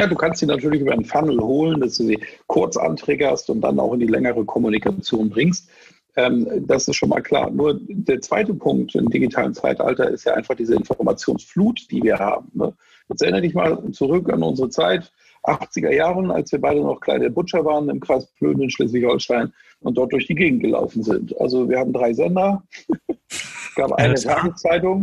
Ja, 0.00 0.06
du 0.06 0.14
kannst 0.14 0.40
sie 0.40 0.46
natürlich 0.46 0.80
über 0.80 0.92
einen 0.92 1.04
Funnel 1.04 1.38
holen, 1.40 1.78
dass 1.78 1.98
du 1.98 2.06
sie 2.06 2.18
kurz 2.46 2.78
antriggerst 2.78 3.50
und 3.50 3.60
dann 3.60 3.78
auch 3.78 3.92
in 3.92 4.00
die 4.00 4.06
längere 4.06 4.46
Kommunikation 4.46 5.28
bringst. 5.28 5.68
Ähm, 6.16 6.48
das 6.66 6.88
ist 6.88 6.96
schon 6.96 7.10
mal 7.10 7.20
klar. 7.20 7.50
Nur 7.50 7.78
der 7.86 8.22
zweite 8.22 8.54
Punkt 8.54 8.94
im 8.94 9.10
digitalen 9.10 9.52
Zeitalter 9.52 10.08
ist 10.08 10.24
ja 10.24 10.32
einfach 10.32 10.54
diese 10.54 10.74
Informationsflut, 10.74 11.86
die 11.90 12.02
wir 12.02 12.18
haben. 12.18 12.50
Ne? 12.54 12.72
Jetzt 13.10 13.20
erinnere 13.20 13.42
dich 13.42 13.52
mal 13.52 13.78
zurück 13.92 14.32
an 14.32 14.42
unsere 14.42 14.70
Zeit, 14.70 15.12
80er 15.42 15.92
Jahren, 15.92 16.30
als 16.30 16.50
wir 16.50 16.62
beide 16.62 16.80
noch 16.80 17.00
kleine 17.00 17.28
Butcher 17.28 17.62
waren 17.66 17.90
im 17.90 18.00
Kreis 18.00 18.26
Plön 18.38 18.58
in 18.62 18.70
Schleswig-Holstein 18.70 19.52
und 19.80 19.98
dort 19.98 20.14
durch 20.14 20.26
die 20.26 20.34
Gegend 20.34 20.62
gelaufen 20.62 21.02
sind. 21.02 21.38
Also 21.38 21.68
wir 21.68 21.78
haben 21.78 21.92
drei 21.92 22.14
Sender, 22.14 22.62
gab 23.80 23.92
eine 23.98 24.14
Tageszeitung. 24.14 25.02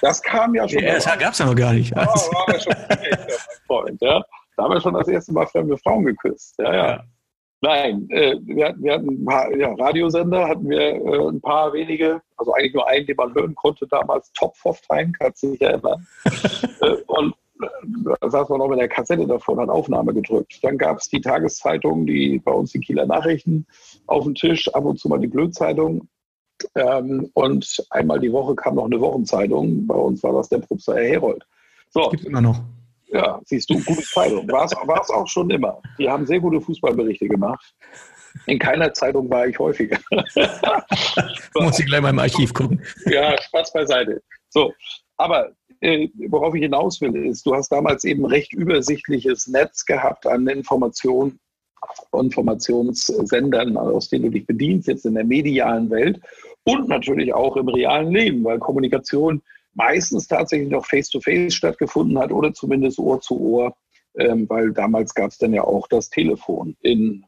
Das 0.00 0.22
kam 0.22 0.54
ja 0.54 0.68
schon. 0.68 0.82
Ja, 0.82 0.94
das 0.94 1.04
gab 1.04 1.32
es 1.32 1.38
ja 1.38 1.46
noch 1.46 1.54
gar 1.54 1.72
nicht. 1.72 1.90
Ja, 1.90 2.06
war 2.06 2.54
ja 2.54 2.60
schon 2.60 2.74
Freund, 3.66 4.00
ja. 4.00 4.22
Da 4.56 4.64
haben 4.64 4.72
wir 4.72 4.80
schon 4.80 4.94
das 4.94 5.08
erste 5.08 5.32
Mal 5.32 5.46
fremde 5.46 5.76
Frauen 5.78 6.04
geküsst. 6.04 6.54
Ja, 6.58 6.74
ja. 6.74 6.86
ja. 6.86 7.04
Nein, 7.62 8.06
äh, 8.10 8.36
wir, 8.42 8.74
wir, 8.78 8.92
hatten 8.94 9.08
ein 9.08 9.24
paar 9.24 9.54
ja, 9.56 9.72
Radiosender, 9.74 10.46
hatten 10.46 10.68
wir 10.68 10.78
äh, 10.78 11.28
ein 11.28 11.40
paar 11.40 11.72
wenige, 11.72 12.20
also 12.36 12.52
eigentlich 12.52 12.74
nur 12.74 12.86
einen, 12.86 13.06
den 13.06 13.16
man 13.16 13.34
hören 13.34 13.54
konnte 13.54 13.86
damals, 13.88 14.30
Top 14.34 14.54
of 14.64 14.80
Time, 14.82 15.12
kannst 15.18 15.42
du 15.42 15.52
dich 15.52 15.62
erinnern. 15.62 16.06
äh, 16.82 16.96
und 17.06 17.34
da 18.20 18.30
saß 18.30 18.50
man 18.50 18.58
noch 18.58 18.68
mit 18.68 18.78
der 18.78 18.88
Kassette 18.88 19.26
davor 19.26 19.54
und 19.54 19.62
hat 19.62 19.68
Aufnahme 19.70 20.12
gedrückt. 20.12 20.58
Dann 20.62 20.76
gab 20.76 20.98
es 20.98 21.08
die 21.08 21.20
Tageszeitung, 21.20 22.06
die 22.06 22.38
bei 22.38 22.52
uns 22.52 22.72
die 22.72 22.80
Kieler 22.80 23.06
Nachrichten 23.06 23.66
auf 24.06 24.24
dem 24.24 24.34
Tisch, 24.34 24.68
ab 24.74 24.84
und 24.84 24.98
zu 24.98 25.08
mal 25.08 25.18
die 25.18 25.26
Blödzeitung. 25.26 26.06
Ähm, 26.74 27.30
und 27.34 27.86
einmal 27.90 28.20
die 28.20 28.32
Woche 28.32 28.54
kam 28.54 28.76
noch 28.76 28.86
eine 28.86 29.00
Wochenzeitung. 29.00 29.86
Bei 29.86 29.94
uns 29.94 30.22
war 30.22 30.32
das 30.32 30.48
der 30.48 30.58
Propster 30.58 30.94
Herr 30.94 31.04
Herold. 31.04 31.46
So. 31.90 32.08
Gibt 32.10 32.24
immer 32.24 32.40
noch. 32.40 32.60
Ja, 33.08 33.40
siehst 33.44 33.70
du, 33.70 33.82
gute 33.84 34.02
Zeitung. 34.02 34.48
War 34.48 34.64
es 34.64 35.10
auch 35.10 35.28
schon 35.28 35.50
immer. 35.50 35.80
Die 35.98 36.08
haben 36.08 36.26
sehr 36.26 36.40
gute 36.40 36.60
Fußballberichte 36.60 37.28
gemacht. 37.28 37.74
In 38.46 38.58
keiner 38.58 38.92
Zeitung 38.92 39.30
war 39.30 39.46
ich 39.46 39.58
häufiger. 39.58 39.98
Muss 41.54 41.78
ich 41.78 41.86
gleich 41.86 42.02
mal 42.02 42.10
im 42.10 42.18
Archiv 42.18 42.52
gucken. 42.52 42.82
Ja, 43.06 43.40
Spaß 43.40 43.72
beiseite. 43.72 44.22
So, 44.50 44.72
aber 45.16 45.52
äh, 45.80 46.08
worauf 46.28 46.54
ich 46.54 46.62
hinaus 46.62 47.00
will, 47.00 47.16
ist, 47.26 47.46
du 47.46 47.54
hast 47.54 47.70
damals 47.70 48.04
eben 48.04 48.24
recht 48.26 48.52
übersichtliches 48.52 49.46
Netz 49.46 49.84
gehabt 49.84 50.26
an 50.26 50.46
Informationen, 50.48 51.38
Informationssendern, 52.12 53.76
aus 53.76 54.08
denen 54.08 54.24
du 54.24 54.30
dich 54.30 54.46
bedienst, 54.46 54.88
jetzt 54.88 55.06
in 55.06 55.14
der 55.14 55.24
medialen 55.24 55.90
Welt 55.90 56.20
und 56.64 56.88
natürlich 56.88 57.32
auch 57.34 57.56
im 57.56 57.68
realen 57.68 58.12
Leben, 58.12 58.44
weil 58.44 58.58
Kommunikation 58.58 59.42
meistens 59.74 60.26
tatsächlich 60.26 60.70
noch 60.70 60.86
face-to-face 60.86 61.52
-face 61.52 61.54
stattgefunden 61.54 62.18
hat 62.18 62.32
oder 62.32 62.52
zumindest 62.52 62.98
Ohr 62.98 63.20
zu 63.20 63.40
Ohr, 63.40 63.76
ähm, 64.18 64.48
weil 64.48 64.72
damals 64.72 65.14
gab 65.14 65.30
es 65.30 65.38
dann 65.38 65.52
ja 65.52 65.62
auch 65.62 65.86
das 65.88 66.10
Telefon 66.10 66.76
in 66.80 67.24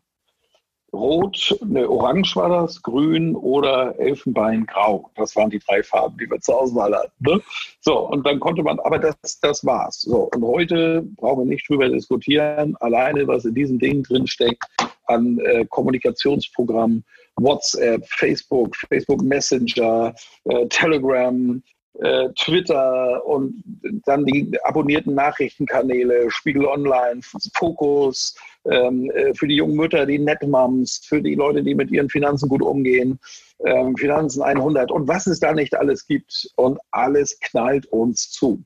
Rot, 0.93 1.57
ne, 1.64 1.89
Orange 1.89 2.34
war 2.36 2.49
das, 2.49 2.82
Grün 2.82 3.36
oder 3.36 3.99
Elfenbeingrau. 3.99 5.11
Das 5.16 5.36
waren 5.36 5.51
die 5.51 5.59
drei 5.59 5.82
Farben, 5.82 6.16
die 6.18 6.30
wir 6.30 6.41
zur 6.41 6.62
Auswahl 6.62 6.95
hatten. 6.95 7.12
Ne? 7.20 7.41
So, 7.80 8.09
und 8.09 8.26
dann 8.26 8.41
konnte 8.41 8.62
man, 8.62 8.80
aber 8.80 8.99
das, 8.99 9.16
das 9.41 9.64
war's. 9.64 10.01
So, 10.01 10.30
und 10.34 10.43
heute 10.43 11.03
brauchen 11.16 11.41
wir 11.41 11.55
nicht 11.55 11.68
drüber 11.68 11.89
diskutieren. 11.89 12.74
Alleine, 12.80 13.26
was 13.26 13.45
in 13.45 13.55
diesem 13.55 13.78
Ding 13.78 14.03
drinsteckt 14.03 14.64
an 15.07 15.39
äh, 15.41 15.66
Kommunikationsprogrammen, 15.66 17.05
WhatsApp, 17.36 18.07
Facebook, 18.09 18.74
Facebook 18.76 19.22
Messenger, 19.22 20.14
äh, 20.45 20.66
Telegram, 20.68 21.62
äh, 21.95 22.28
Twitter 22.39 23.24
und 23.26 23.62
dann 24.05 24.24
die 24.24 24.57
abonnierten 24.62 25.14
Nachrichtenkanäle, 25.14 26.30
Spiegel 26.30 26.66
Online, 26.66 27.20
Fokus, 27.55 28.36
ähm, 28.64 29.11
äh, 29.11 29.34
für 29.34 29.49
die 29.49 29.57
jungen 29.57 29.76
Mütter, 29.76 30.07
die 30.07 30.18
Netmoms, 30.18 31.01
für 31.05 31.20
die 31.20 31.34
Leute, 31.34 31.62
die 31.62 31.74
mit 31.74 31.91
ihren 31.91 32.09
Finanzen 32.09 32.49
gut 32.49 32.62
umgehen, 32.62 33.18
ähm, 33.64 33.97
Finanzen 33.97 34.43
100 34.43 34.93
und 34.93 35.09
was 35.09 35.26
es 35.26 35.41
da 35.41 35.53
nicht 35.53 35.74
alles 35.74 36.07
gibt. 36.07 36.49
Und 36.57 36.78
alles 36.91 37.39
knallt 37.41 37.86
uns 37.86 38.30
zu. 38.30 38.62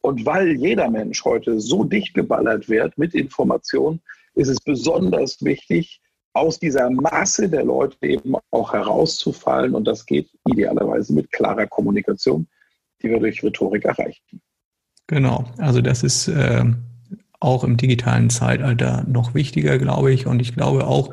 Und 0.00 0.26
weil 0.26 0.56
jeder 0.56 0.90
Mensch 0.90 1.24
heute 1.24 1.60
so 1.60 1.84
dicht 1.84 2.14
geballert 2.14 2.68
wird 2.68 2.98
mit 2.98 3.14
Informationen, 3.14 4.00
ist 4.34 4.48
es 4.48 4.60
besonders 4.60 5.44
wichtig, 5.44 6.00
aus 6.32 6.58
dieser 6.58 6.90
Masse 6.90 7.48
der 7.48 7.64
Leute 7.64 7.96
eben 8.02 8.34
auch 8.50 8.72
herauszufallen. 8.72 9.74
Und 9.74 9.84
das 9.84 10.06
geht 10.06 10.30
idealerweise 10.48 11.12
mit 11.12 11.30
klarer 11.30 11.66
Kommunikation, 11.66 12.48
die 13.02 13.10
wir 13.10 13.18
durch 13.18 13.42
Rhetorik 13.42 13.84
erreichen. 13.84 14.40
Genau, 15.06 15.44
also 15.58 15.80
das 15.80 16.02
ist 16.02 16.28
äh, 16.28 16.64
auch 17.42 17.64
im 17.64 17.76
digitalen 17.76 18.30
Zeitalter 18.30 19.04
noch 19.06 19.34
wichtiger, 19.34 19.78
glaube 19.78 20.12
ich. 20.12 20.26
Und 20.26 20.40
ich 20.40 20.54
glaube 20.54 20.86
auch, 20.86 21.10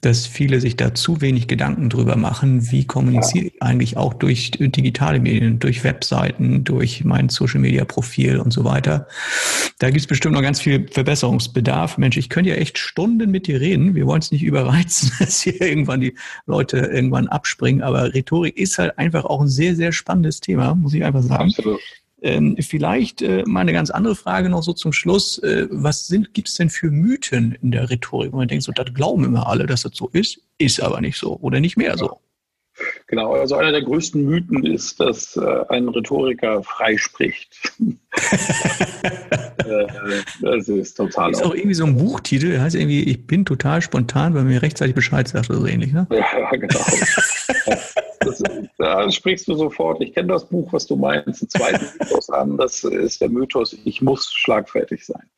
dass 0.00 0.26
viele 0.26 0.60
sich 0.60 0.76
da 0.76 0.94
zu 0.94 1.20
wenig 1.20 1.48
Gedanken 1.48 1.90
drüber 1.90 2.16
machen, 2.16 2.70
wie 2.70 2.86
kommuniziere 2.86 3.46
ich 3.46 3.62
eigentlich 3.62 3.96
auch 3.96 4.14
durch 4.14 4.52
digitale 4.52 5.20
Medien, 5.20 5.58
durch 5.58 5.84
Webseiten, 5.84 6.64
durch 6.64 7.04
mein 7.04 7.28
Social-Media-Profil 7.28 8.38
und 8.38 8.52
so 8.52 8.64
weiter. 8.64 9.08
Da 9.78 9.90
gibt 9.90 10.00
es 10.00 10.06
bestimmt 10.06 10.34
noch 10.34 10.42
ganz 10.42 10.60
viel 10.60 10.86
Verbesserungsbedarf. 10.88 11.98
Mensch, 11.98 12.16
ich 12.16 12.28
könnte 12.28 12.50
ja 12.50 12.56
echt 12.56 12.78
Stunden 12.78 13.30
mit 13.30 13.46
dir 13.46 13.60
reden. 13.60 13.94
Wir 13.94 14.06
wollen 14.06 14.20
es 14.20 14.30
nicht 14.30 14.42
überreizen, 14.42 15.12
dass 15.18 15.42
hier 15.42 15.60
irgendwann 15.60 16.00
die 16.00 16.14
Leute 16.46 16.78
irgendwann 16.78 17.28
abspringen. 17.28 17.82
Aber 17.82 18.14
Rhetorik 18.14 18.56
ist 18.56 18.78
halt 18.78 18.98
einfach 18.98 19.24
auch 19.24 19.40
ein 19.40 19.48
sehr, 19.48 19.74
sehr 19.74 19.92
spannendes 19.92 20.40
Thema, 20.40 20.74
muss 20.74 20.94
ich 20.94 21.04
einfach 21.04 21.22
sagen. 21.22 21.50
Absolut. 21.50 21.80
Ähm, 22.20 22.56
vielleicht 22.60 23.22
äh, 23.22 23.44
mal 23.46 23.60
eine 23.60 23.72
ganz 23.72 23.90
andere 23.90 24.16
Frage 24.16 24.48
noch 24.48 24.62
so 24.62 24.72
zum 24.72 24.92
Schluss. 24.92 25.38
Äh, 25.38 25.68
was 25.70 26.12
gibt 26.32 26.48
es 26.48 26.54
denn 26.54 26.70
für 26.70 26.90
Mythen 26.90 27.56
in 27.62 27.70
der 27.70 27.90
Rhetorik? 27.90 28.32
Wo 28.32 28.38
man 28.38 28.48
denkt, 28.48 28.64
so, 28.64 28.72
das 28.72 28.92
glauben 28.92 29.24
immer 29.24 29.46
alle, 29.46 29.66
dass 29.66 29.82
das 29.82 29.92
so 29.94 30.08
ist, 30.08 30.40
ist 30.58 30.80
aber 30.80 31.00
nicht 31.00 31.16
so 31.16 31.38
oder 31.40 31.60
nicht 31.60 31.76
mehr 31.76 31.96
so. 31.96 32.20
Genau, 33.06 33.32
also 33.34 33.56
einer 33.56 33.72
der 33.72 33.82
größten 33.82 34.24
Mythen 34.24 34.64
ist, 34.64 35.00
dass 35.00 35.36
äh, 35.36 35.64
ein 35.68 35.88
Rhetoriker 35.88 36.62
frei 36.62 36.96
spricht. 36.96 37.72
Äh, 39.68 39.86
das 40.40 40.68
ist 40.68 40.94
total. 40.94 41.32
Ist 41.32 41.44
auch 41.44 41.54
irgendwie 41.54 41.74
so 41.74 41.84
ein 41.84 41.96
Buchtitel, 41.96 42.52
der 42.52 42.62
heißt 42.62 42.74
irgendwie, 42.74 43.02
ich 43.02 43.26
bin 43.26 43.44
total 43.44 43.82
spontan, 43.82 44.34
weil 44.34 44.44
mir 44.44 44.62
rechtzeitig 44.62 44.94
Bescheid 44.94 45.28
sagt 45.28 45.50
oder 45.50 45.58
so 45.58 45.66
ähnlich, 45.66 45.92
ne? 45.92 46.06
Ja, 46.10 46.50
genau. 46.52 46.80
das, 48.20 48.42
da 48.78 49.10
sprichst 49.10 49.48
du 49.48 49.56
sofort. 49.56 50.00
Ich 50.00 50.14
kenne 50.14 50.28
das 50.28 50.48
Buch, 50.48 50.72
was 50.72 50.86
du 50.86 50.96
meinst. 50.96 51.42
Den 51.42 51.50
zweiten 51.50 51.84
Mythos 51.98 52.30
an, 52.30 52.56
das 52.56 52.82
ist 52.84 53.20
der 53.20 53.28
Mythos, 53.28 53.76
ich 53.84 54.00
muss 54.00 54.32
schlagfertig 54.32 55.04
sein. 55.04 55.28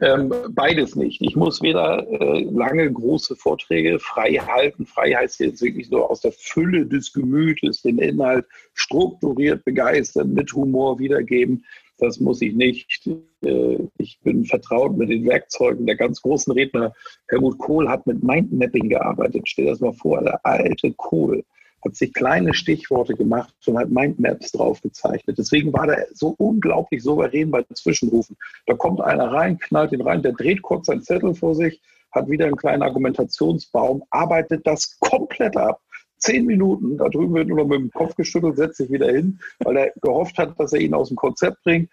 Ähm, 0.00 0.32
beides 0.50 0.96
nicht. 0.96 1.20
Ich 1.20 1.36
muss 1.36 1.60
weder 1.60 2.06
äh, 2.08 2.44
lange 2.44 2.90
große 2.90 3.36
Vorträge 3.36 3.98
frei 3.98 4.34
halten. 4.36 4.86
Frei 4.86 5.12
heißt 5.12 5.40
jetzt 5.40 5.60
wirklich 5.60 5.90
nur 5.90 6.10
aus 6.10 6.22
der 6.22 6.32
Fülle 6.32 6.86
des 6.86 7.12
Gemütes 7.12 7.82
den 7.82 7.98
Inhalt 7.98 8.46
strukturiert, 8.74 9.64
begeistern, 9.64 10.32
mit 10.32 10.52
Humor 10.54 10.98
wiedergeben. 10.98 11.64
Das 11.98 12.20
muss 12.20 12.40
ich 12.40 12.54
nicht. 12.54 13.06
Äh, 13.44 13.78
ich 13.98 14.18
bin 14.22 14.46
vertraut 14.46 14.96
mit 14.96 15.10
den 15.10 15.26
Werkzeugen 15.26 15.86
der 15.86 15.96
ganz 15.96 16.22
großen 16.22 16.52
Redner. 16.54 16.94
Helmut 17.28 17.58
Kohl 17.58 17.88
hat 17.88 18.06
mit 18.06 18.22
Mindmapping 18.22 18.88
gearbeitet. 18.88 19.42
Stell 19.44 19.66
dir 19.66 19.72
das 19.72 19.80
mal 19.80 19.92
vor, 19.92 20.22
der 20.22 20.44
alte 20.44 20.92
Kohl 20.94 21.44
hat 21.84 21.96
sich 21.96 22.12
kleine 22.12 22.54
Stichworte 22.54 23.14
gemacht 23.14 23.54
und 23.66 23.78
hat 23.78 23.90
Mindmaps 23.90 24.52
draufgezeichnet. 24.52 25.38
Deswegen 25.38 25.72
war 25.72 25.86
der 25.86 26.06
so 26.12 26.34
unglaublich 26.38 27.02
souverän 27.02 27.50
bei 27.50 27.64
Zwischenrufen. 27.74 28.36
Da 28.66 28.74
kommt 28.74 29.00
einer 29.00 29.32
rein, 29.32 29.58
knallt 29.58 29.92
ihn 29.92 30.02
rein, 30.02 30.22
der 30.22 30.32
dreht 30.32 30.62
kurz 30.62 30.86
seinen 30.86 31.02
Zettel 31.02 31.34
vor 31.34 31.54
sich, 31.54 31.80
hat 32.12 32.28
wieder 32.28 32.46
einen 32.46 32.56
kleinen 32.56 32.82
Argumentationsbaum, 32.82 34.04
arbeitet 34.10 34.66
das 34.66 34.98
komplett 35.00 35.56
ab. 35.56 35.80
Zehn 36.18 36.46
Minuten, 36.46 36.98
da 36.98 37.08
drüben 37.08 37.34
wird 37.34 37.48
nur 37.48 37.58
noch 37.58 37.66
mit 37.66 37.80
dem 37.80 37.90
Kopf 37.90 38.14
geschüttelt, 38.14 38.56
setzt 38.56 38.76
sich 38.76 38.90
wieder 38.92 39.10
hin, 39.10 39.40
weil 39.60 39.76
er 39.76 39.92
gehofft 40.02 40.38
hat, 40.38 40.58
dass 40.60 40.72
er 40.72 40.80
ihn 40.80 40.94
aus 40.94 41.08
dem 41.08 41.16
Konzept 41.16 41.64
bringt. 41.64 41.90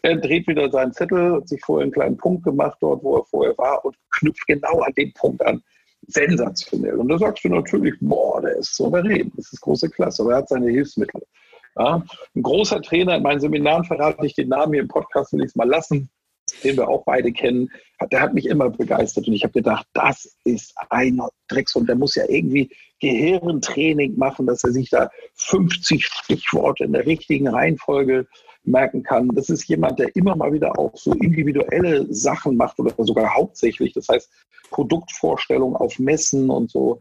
Er 0.00 0.16
dreht 0.16 0.46
wieder 0.46 0.70
seinen 0.70 0.92
Zettel, 0.92 1.32
hat 1.32 1.48
sich 1.48 1.60
vorher 1.62 1.82
einen 1.82 1.92
kleinen 1.92 2.16
Punkt 2.16 2.44
gemacht 2.44 2.78
dort, 2.80 3.02
wo 3.02 3.16
er 3.16 3.24
vorher 3.24 3.58
war 3.58 3.84
und 3.84 3.96
knüpft 4.12 4.46
genau 4.46 4.80
an 4.80 4.92
den 4.94 5.12
Punkt 5.12 5.44
an 5.44 5.62
sensationell. 6.08 6.96
Und 6.96 7.08
da 7.08 7.18
sagst 7.18 7.44
du 7.44 7.48
natürlich, 7.48 7.94
boah, 8.00 8.40
der 8.40 8.56
ist 8.56 8.74
souverän, 8.74 9.32
das 9.36 9.52
ist 9.52 9.60
große 9.60 9.90
Klasse, 9.90 10.22
aber 10.22 10.32
er 10.32 10.38
hat 10.38 10.48
seine 10.48 10.70
Hilfsmittel. 10.70 11.22
Ja, 11.78 12.02
ein 12.34 12.42
großer 12.42 12.80
Trainer 12.80 13.16
in 13.16 13.22
meinen 13.22 13.40
Seminaren, 13.40 13.84
verrate 13.84 14.24
ich 14.24 14.34
den 14.34 14.48
Namen 14.48 14.72
hier 14.72 14.82
im 14.82 14.88
Podcast, 14.88 15.32
will 15.32 15.40
ich 15.40 15.48
es 15.48 15.56
mal 15.56 15.68
lassen, 15.68 16.08
den 16.64 16.76
wir 16.76 16.88
auch 16.88 17.04
beide 17.04 17.32
kennen, 17.32 17.70
der 18.10 18.20
hat 18.20 18.34
mich 18.34 18.46
immer 18.46 18.70
begeistert 18.70 19.26
und 19.26 19.34
ich 19.34 19.42
habe 19.42 19.52
gedacht, 19.52 19.86
das 19.92 20.36
ist 20.44 20.74
ein 20.90 21.20
Dreckshund, 21.48 21.88
der 21.88 21.96
muss 21.96 22.14
ja 22.14 22.24
irgendwie 22.28 22.70
Gehirntraining 23.00 24.16
machen, 24.16 24.46
dass 24.46 24.64
er 24.64 24.72
sich 24.72 24.90
da 24.90 25.10
50 25.34 26.06
Stichworte 26.06 26.84
in 26.84 26.92
der 26.92 27.04
richtigen 27.04 27.48
Reihenfolge 27.48 28.26
merken 28.66 29.02
kann. 29.02 29.28
Das 29.28 29.48
ist 29.48 29.64
jemand, 29.68 29.98
der 29.98 30.14
immer 30.16 30.36
mal 30.36 30.52
wieder 30.52 30.78
auch 30.78 30.96
so 30.96 31.12
individuelle 31.12 32.12
Sachen 32.12 32.56
macht 32.56 32.78
oder 32.78 32.92
sogar 33.04 33.34
hauptsächlich. 33.34 33.92
Das 33.92 34.08
heißt, 34.08 34.30
Produktvorstellungen 34.70 35.76
auf 35.76 35.98
Messen 35.98 36.50
und 36.50 36.70
so. 36.70 37.00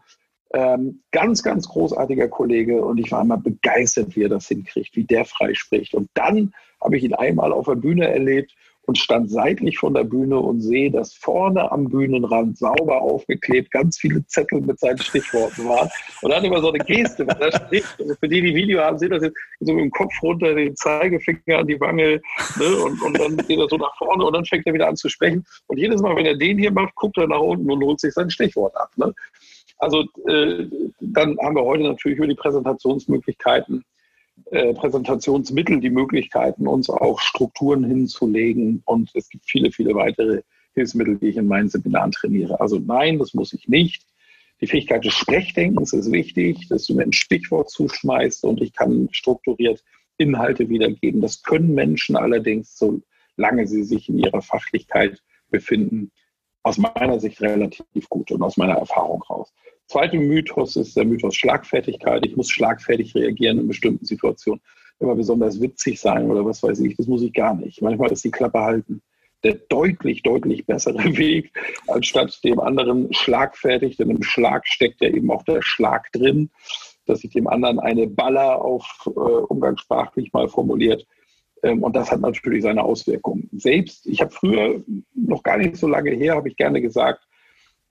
Ähm, 0.54 1.02
ganz, 1.12 1.44
ganz 1.44 1.68
großartiger 1.68 2.30
Kollege 2.30 2.84
und 2.84 2.98
ich 2.98 3.12
war 3.12 3.22
immer 3.22 3.38
begeistert, 3.38 4.16
wie 4.16 4.24
er 4.24 4.30
das 4.30 4.48
hinkriegt, 4.48 4.96
wie 4.96 5.04
der 5.04 5.26
frei 5.26 5.54
spricht. 5.54 5.96
Und 5.96 6.10
dann 6.14 6.54
habe 6.82 6.98
ich 6.98 7.04
ihn 7.04 7.14
einmal 7.14 7.52
auf 7.52 7.66
der 7.66 7.76
Bühne 7.76 8.08
erlebt 8.08 8.56
und 8.88 8.98
stand 8.98 9.30
seitlich 9.32 9.78
von 9.78 9.94
der 9.94 10.04
Bühne 10.04 10.40
und 10.40 10.62
sehe, 10.62 10.92
dass 10.92 11.14
vorne 11.14 11.72
am 11.72 11.90
Bühnenrand 11.90 12.58
sauber 12.58 13.02
aufgeklebt 13.02 13.72
ganz 13.72 13.98
viele 13.98 14.26
Zettel 14.28 14.62
mit 14.62 14.80
seinen 14.80 15.00
Stichworten 15.00 15.68
waren. 15.68 15.90
Und 16.22 16.32
dann 16.32 16.44
immer 16.44 16.62
so 16.62 16.72
eine 16.72 16.84
Geste, 16.84 17.28
wenn 17.28 17.42
er 17.42 17.52
spricht. 17.52 18.00
Also 18.00 18.16
für 18.16 18.28
die, 18.28 18.42
die 18.42 18.56
Video 18.56 18.82
haben, 18.82 18.98
sehen 18.98 19.10
das 19.10 19.24
jetzt 19.24 19.38
so 19.60 19.74
mit 19.74 19.86
dem 19.86 19.92
Kopf 19.92 20.14
runter, 20.22 20.54
den 20.54 20.76
Zeigefinger 20.76 21.60
an 21.60 21.68
die 21.68 21.80
Wange 21.80 22.22
ne? 22.60 22.76
und, 22.84 23.02
und 23.02 23.20
dann 23.20 23.38
geht 23.38 23.60
er 23.60 23.68
so 23.68 23.78
nach 23.78 23.96
vorne 23.98 24.24
und 24.24 24.34
dann 24.34 24.46
fängt 24.46 24.68
er 24.68 24.74
wieder 24.74 24.88
an 24.88 24.96
zu 24.96 25.10
sprechen. 25.10 25.46
Und 25.68 25.78
jedes 25.78 26.02
Mal, 26.02 26.16
wenn 26.16 26.26
er 26.26 26.38
den 26.38 26.58
hier 26.58 26.72
macht, 26.72 26.96
guckt 26.96 27.18
er 27.18 27.28
nach 27.28 27.40
unten 27.40 27.70
und 27.70 27.84
holt 27.84 28.00
sich 28.00 28.14
sein 28.14 28.30
Stichwort 28.30 28.76
ab. 28.78 28.92
Ne? 28.98 29.14
Also 29.78 30.02
äh, 30.28 30.68
dann 31.00 31.38
haben 31.40 31.56
wir 31.56 31.64
heute 31.64 31.84
natürlich 31.84 32.18
über 32.18 32.28
die 32.28 32.36
Präsentationsmöglichkeiten 32.36 33.84
äh, 34.52 34.74
Präsentationsmittel 34.74 35.80
die 35.80 35.90
Möglichkeiten, 35.90 36.68
uns 36.68 36.90
auch 36.90 37.20
Strukturen 37.20 37.84
hinzulegen. 37.84 38.82
Und 38.86 39.12
es 39.14 39.30
gibt 39.30 39.46
viele, 39.50 39.72
viele 39.72 39.96
weitere 39.96 40.42
Hilfsmittel, 40.74 41.18
die 41.18 41.30
ich 41.30 41.38
in 41.38 41.48
meinen 41.48 41.70
Seminaren 41.70 42.12
trainiere. 42.12 42.60
Also 42.60 42.80
nein, 42.80 43.18
das 43.18 43.34
muss 43.34 43.54
ich 43.54 43.68
nicht. 43.68 44.06
Die 44.62 44.68
Fähigkeit 44.68 45.04
des 45.04 45.14
Sprechdenkens 45.14 45.94
ist 45.94 46.12
wichtig, 46.12 46.68
dass 46.70 46.86
du 46.86 46.96
mir 46.96 47.04
ein 47.04 47.14
Stichwort 47.14 47.70
zuschmeißt 47.70 48.46
und 48.46 48.62
ich 48.62 48.74
kann 48.74 49.10
strukturiert 49.12 49.84
Inhalte 50.18 50.70
wiedergeben. 50.70 51.22
Das 51.22 51.44
können 51.44 51.74
Menschen 51.74 52.16
allerdings, 52.16 52.78
solange 52.78 53.68
sie 53.68 53.84
sich 53.84 54.08
in 54.08 54.20
ihrer 54.20 54.42
Fachlichkeit 54.42 55.22
befinden, 55.50 56.12
aus 56.64 56.78
meiner 56.78 57.20
Sicht 57.20 57.42
relativ 57.42 58.10
gut 58.10 58.32
und 58.32 58.42
aus 58.42 58.58
meiner 58.58 58.76
Erfahrung 58.76 59.22
raus. 59.24 59.54
Zweiter 59.88 60.18
Mythos 60.18 60.76
ist 60.76 60.96
der 60.96 61.06
Mythos 61.06 61.36
Schlagfertigkeit. 61.36 62.26
Ich 62.26 62.36
muss 62.36 62.50
schlagfertig 62.50 63.14
reagieren 63.16 63.60
in 63.60 63.68
bestimmten 63.68 64.06
Situationen. 64.06 64.62
Immer 65.00 65.16
besonders 65.16 65.62
witzig 65.62 66.00
sein 66.00 66.32
oder 66.32 66.46
was 66.46 66.64
weiß 66.64 66.80
ich, 66.80 66.96
das 66.96 67.08
muss 67.08 67.22
ich 67.22 67.34
gar 67.34 67.54
nicht. 67.54 67.82
Manchmal 67.82 68.12
ist 68.12 68.24
die 68.24 68.32
Klappe 68.32 68.60
halten 68.60 69.02
der 69.46 69.54
deutlich, 69.70 70.24
deutlich 70.24 70.66
bessere 70.66 70.98
Weg, 71.18 71.52
als 71.88 72.08
statt 72.08 72.38
dem 72.44 72.60
anderen 72.60 73.14
schlagfertig, 73.14 73.96
denn 73.96 74.10
im 74.10 74.24
Schlag 74.24 74.68
steckt 74.68 75.02
ja 75.02 75.10
eben 75.10 75.32
auch 75.32 75.44
der 75.44 75.62
Schlag 75.62 76.12
drin, 76.12 76.50
dass 77.06 77.24
ich 77.24 77.32
dem 77.32 77.48
anderen 77.48 77.80
eine 77.80 78.08
Baller 78.08 78.60
auf 78.62 78.86
äh, 79.06 79.10
umgangssprachlich 79.10 80.34
mal 80.34 80.50
formuliert. 80.50 81.06
Ähm, 81.62 81.84
und 81.84 81.96
das 81.96 82.12
hat 82.12 82.22
natürlich 82.22 82.64
seine 82.64 82.84
Auswirkungen. 82.84 83.48
Selbst, 83.54 84.08
ich 84.08 84.20
habe 84.22 84.32
früher, 84.32 84.84
noch 85.14 85.44
gar 85.44 85.58
nicht 85.58 85.78
so 85.78 85.88
lange 85.88 86.12
her, 86.12 86.36
habe 86.36 86.50
ich 86.50 86.58
gerne 86.58 86.82
gesagt, 86.82 87.24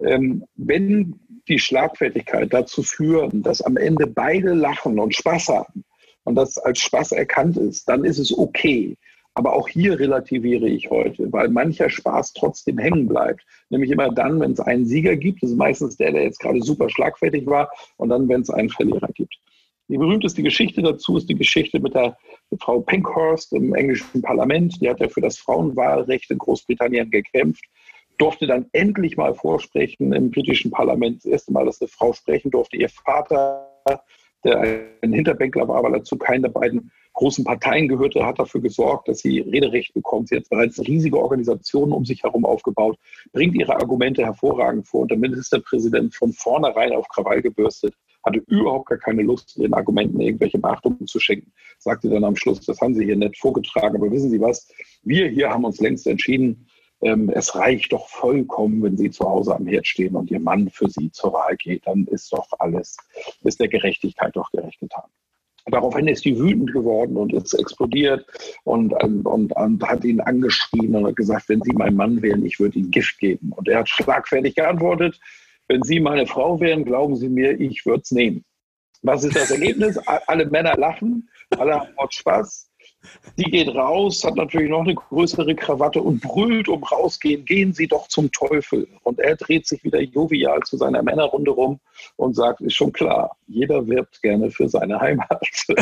ähm, 0.00 0.44
wenn 0.56 1.20
die 1.48 1.58
Schlagfertigkeit 1.58 2.52
dazu 2.52 2.82
führen, 2.82 3.42
dass 3.42 3.62
am 3.62 3.76
Ende 3.76 4.06
beide 4.06 4.54
lachen 4.54 4.98
und 4.98 5.14
Spaß 5.14 5.48
haben 5.48 5.84
und 6.24 6.34
das 6.36 6.58
als 6.58 6.80
Spaß 6.80 7.12
erkannt 7.12 7.56
ist, 7.56 7.88
dann 7.88 8.04
ist 8.04 8.18
es 8.18 8.36
okay. 8.36 8.96
Aber 9.36 9.54
auch 9.54 9.68
hier 9.68 9.98
relativiere 9.98 10.68
ich 10.68 10.90
heute, 10.90 11.32
weil 11.32 11.48
mancher 11.48 11.90
Spaß 11.90 12.34
trotzdem 12.34 12.78
hängen 12.78 13.08
bleibt. 13.08 13.44
Nämlich 13.68 13.90
immer 13.90 14.08
dann, 14.10 14.40
wenn 14.40 14.52
es 14.52 14.60
einen 14.60 14.86
Sieger 14.86 15.16
gibt, 15.16 15.42
das 15.42 15.50
ist 15.50 15.56
meistens 15.56 15.96
der, 15.96 16.12
der 16.12 16.22
jetzt 16.22 16.38
gerade 16.38 16.62
super 16.62 16.88
schlagfertig 16.88 17.44
war, 17.46 17.68
und 17.96 18.10
dann, 18.10 18.28
wenn 18.28 18.42
es 18.42 18.50
einen 18.50 18.70
Verlierer 18.70 19.08
gibt. 19.12 19.34
Die 19.88 19.98
berühmteste 19.98 20.42
Geschichte 20.42 20.82
dazu 20.82 21.16
ist 21.18 21.28
die 21.28 21.34
Geschichte 21.34 21.80
mit 21.80 21.94
der 21.94 22.16
Frau 22.60 22.80
Pankhurst 22.80 23.52
im 23.52 23.74
englischen 23.74 24.22
Parlament. 24.22 24.80
Die 24.80 24.88
hat 24.88 25.00
ja 25.00 25.08
für 25.08 25.20
das 25.20 25.36
Frauenwahlrecht 25.36 26.30
in 26.30 26.38
Großbritannien 26.38 27.10
gekämpft 27.10 27.64
durfte 28.18 28.46
dann 28.46 28.66
endlich 28.72 29.16
mal 29.16 29.34
vorsprechen 29.34 30.12
im 30.12 30.30
britischen 30.30 30.70
Parlament. 30.70 31.18
Das 31.18 31.26
erste 31.26 31.52
Mal, 31.52 31.66
dass 31.66 31.80
eine 31.80 31.88
Frau 31.88 32.12
sprechen 32.12 32.50
durfte. 32.50 32.76
Ihr 32.76 32.88
Vater, 32.88 33.68
der 34.44 34.60
ein 35.02 35.12
Hinterbänkler 35.12 35.66
war, 35.68 35.82
weil 35.82 35.94
er 35.94 36.04
zu 36.04 36.16
keiner 36.16 36.48
der 36.48 36.60
beiden 36.60 36.90
großen 37.14 37.44
Parteien 37.44 37.88
gehörte, 37.88 38.26
hat 38.26 38.38
dafür 38.38 38.60
gesorgt, 38.60 39.08
dass 39.08 39.20
sie 39.20 39.40
Rederecht 39.40 39.94
bekommt. 39.94 40.28
Sie 40.28 40.36
hat 40.36 40.48
bereits 40.50 40.80
riesige 40.80 41.18
Organisationen 41.18 41.92
um 41.92 42.04
sich 42.04 42.22
herum 42.22 42.44
aufgebaut, 42.44 42.98
bringt 43.32 43.54
ihre 43.54 43.76
Argumente 43.76 44.24
hervorragend 44.24 44.86
vor 44.86 45.02
und 45.02 45.10
der 45.10 45.18
Ministerpräsident 45.18 46.14
von 46.14 46.32
vornherein 46.32 46.92
auf 46.92 47.08
Krawall 47.08 47.40
gebürstet, 47.40 47.94
hatte 48.24 48.42
überhaupt 48.48 48.88
gar 48.88 48.98
keine 48.98 49.22
Lust, 49.22 49.56
ihren 49.56 49.74
Argumenten 49.74 50.20
irgendwelche 50.20 50.58
Beachtung 50.58 51.06
zu 51.06 51.20
schenken, 51.20 51.52
sagte 51.78 52.08
dann 52.08 52.24
am 52.24 52.36
Schluss, 52.36 52.60
das 52.60 52.80
haben 52.80 52.94
Sie 52.94 53.04
hier 53.04 53.16
nicht 53.16 53.38
vorgetragen, 53.38 53.96
aber 53.96 54.10
wissen 54.10 54.30
Sie 54.30 54.40
was, 54.40 54.68
wir 55.02 55.28
hier 55.28 55.50
haben 55.50 55.64
uns 55.64 55.80
längst 55.80 56.06
entschieden, 56.06 56.66
ähm, 57.02 57.30
es 57.30 57.54
reicht 57.54 57.92
doch 57.92 58.08
vollkommen, 58.08 58.82
wenn 58.82 58.96
Sie 58.96 59.10
zu 59.10 59.24
Hause 59.24 59.54
am 59.54 59.66
Herd 59.66 59.86
stehen 59.86 60.16
und 60.16 60.30
Ihr 60.30 60.40
Mann 60.40 60.70
für 60.70 60.88
Sie 60.88 61.10
zur 61.10 61.32
Wahl 61.32 61.56
geht. 61.56 61.86
Dann 61.86 62.06
ist 62.06 62.32
doch 62.32 62.48
alles, 62.58 62.96
ist 63.42 63.60
der 63.60 63.68
Gerechtigkeit 63.68 64.34
doch 64.36 64.50
gerecht 64.50 64.80
getan. 64.80 65.04
Daraufhin 65.66 66.08
ist 66.08 66.24
die 66.26 66.38
wütend 66.38 66.72
geworden 66.72 67.16
und 67.16 67.32
ist 67.32 67.54
explodiert 67.54 68.26
und, 68.64 68.92
und, 69.02 69.52
und, 69.52 69.82
hat 69.82 70.04
ihn 70.04 70.20
angeschrien 70.20 70.94
und 70.94 71.06
hat 71.06 71.16
gesagt, 71.16 71.48
wenn 71.48 71.62
Sie 71.62 71.72
mein 71.72 71.96
Mann 71.96 72.20
wären, 72.20 72.44
ich 72.44 72.60
würde 72.60 72.78
Ihnen 72.78 72.90
Gift 72.90 73.18
geben. 73.18 73.50
Und 73.52 73.68
er 73.68 73.78
hat 73.80 73.88
schlagfertig 73.88 74.54
geantwortet, 74.54 75.18
wenn 75.68 75.82
Sie 75.82 76.00
meine 76.00 76.26
Frau 76.26 76.60
wären, 76.60 76.84
glauben 76.84 77.16
Sie 77.16 77.30
mir, 77.30 77.58
ich 77.58 77.86
würde 77.86 78.02
es 78.02 78.10
nehmen. 78.10 78.44
Was 79.00 79.24
ist 79.24 79.36
das 79.36 79.50
Ergebnis? 79.50 79.98
Alle 80.06 80.46
Männer 80.46 80.76
lachen, 80.76 81.28
alle 81.50 81.80
haben 81.80 82.10
Spaß. 82.10 82.70
Die 83.36 83.50
geht 83.50 83.74
raus, 83.74 84.24
hat 84.24 84.36
natürlich 84.36 84.70
noch 84.70 84.82
eine 84.82 84.94
größere 84.94 85.54
Krawatte 85.54 86.02
und 86.02 86.20
brüllt 86.20 86.68
um 86.68 86.82
rausgehen, 86.82 87.44
gehen 87.44 87.72
Sie 87.72 87.86
doch 87.86 88.08
zum 88.08 88.30
Teufel. 88.32 88.88
Und 89.02 89.18
er 89.18 89.36
dreht 89.36 89.66
sich 89.66 89.82
wieder 89.84 90.00
jovial 90.00 90.60
zu 90.60 90.76
seiner 90.76 91.02
Männerrunde 91.02 91.50
rum 91.50 91.80
und 92.16 92.34
sagt, 92.34 92.60
ist 92.60 92.74
schon 92.74 92.92
klar, 92.92 93.36
jeder 93.46 93.86
wirbt 93.86 94.20
gerne 94.22 94.50
für 94.50 94.68
seine 94.68 95.00
Heimat. 95.00 95.42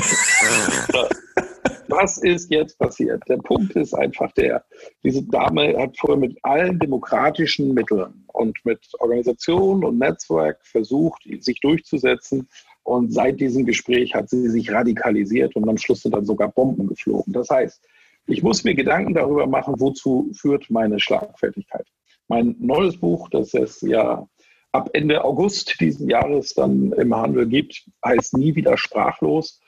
Was 1.88 2.18
ist 2.18 2.50
jetzt 2.50 2.78
passiert? 2.78 3.22
Der 3.28 3.36
Punkt 3.36 3.76
ist 3.76 3.92
einfach 3.92 4.32
der, 4.32 4.64
diese 5.02 5.22
Dame 5.24 5.76
hat 5.78 5.98
vorher 5.98 6.18
mit 6.18 6.38
allen 6.42 6.78
demokratischen 6.78 7.74
Mitteln 7.74 8.24
und 8.28 8.56
mit 8.64 8.80
Organisation 8.98 9.84
und 9.84 9.98
Netzwerk 9.98 10.58
versucht, 10.62 11.22
sich 11.40 11.60
durchzusetzen 11.60 12.48
und 12.84 13.12
seit 13.12 13.40
diesem 13.40 13.64
Gespräch 13.64 14.14
hat 14.14 14.28
sie 14.30 14.48
sich 14.48 14.70
radikalisiert 14.72 15.54
und 15.56 15.68
am 15.68 15.76
Schluss 15.76 16.02
sind 16.02 16.14
dann 16.14 16.26
sogar 16.26 16.48
Bomben 16.48 16.88
geflogen. 16.88 17.32
Das 17.32 17.48
heißt, 17.48 17.80
ich 18.26 18.42
muss 18.42 18.64
mir 18.64 18.74
Gedanken 18.74 19.14
darüber 19.14 19.46
machen, 19.46 19.74
wozu 19.78 20.30
führt 20.32 20.70
meine 20.70 20.98
Schlagfertigkeit. 21.00 21.86
Mein 22.28 22.56
neues 22.58 22.96
Buch, 22.96 23.28
das 23.30 23.54
es 23.54 23.80
ja 23.82 24.26
ab 24.72 24.90
Ende 24.94 25.24
August 25.24 25.80
diesen 25.80 26.08
Jahres 26.08 26.54
dann 26.54 26.92
im 26.92 27.14
Handel 27.14 27.46
gibt, 27.46 27.84
heißt 28.04 28.36
Nie 28.36 28.54
wieder 28.54 28.76
sprachlos. 28.76 29.60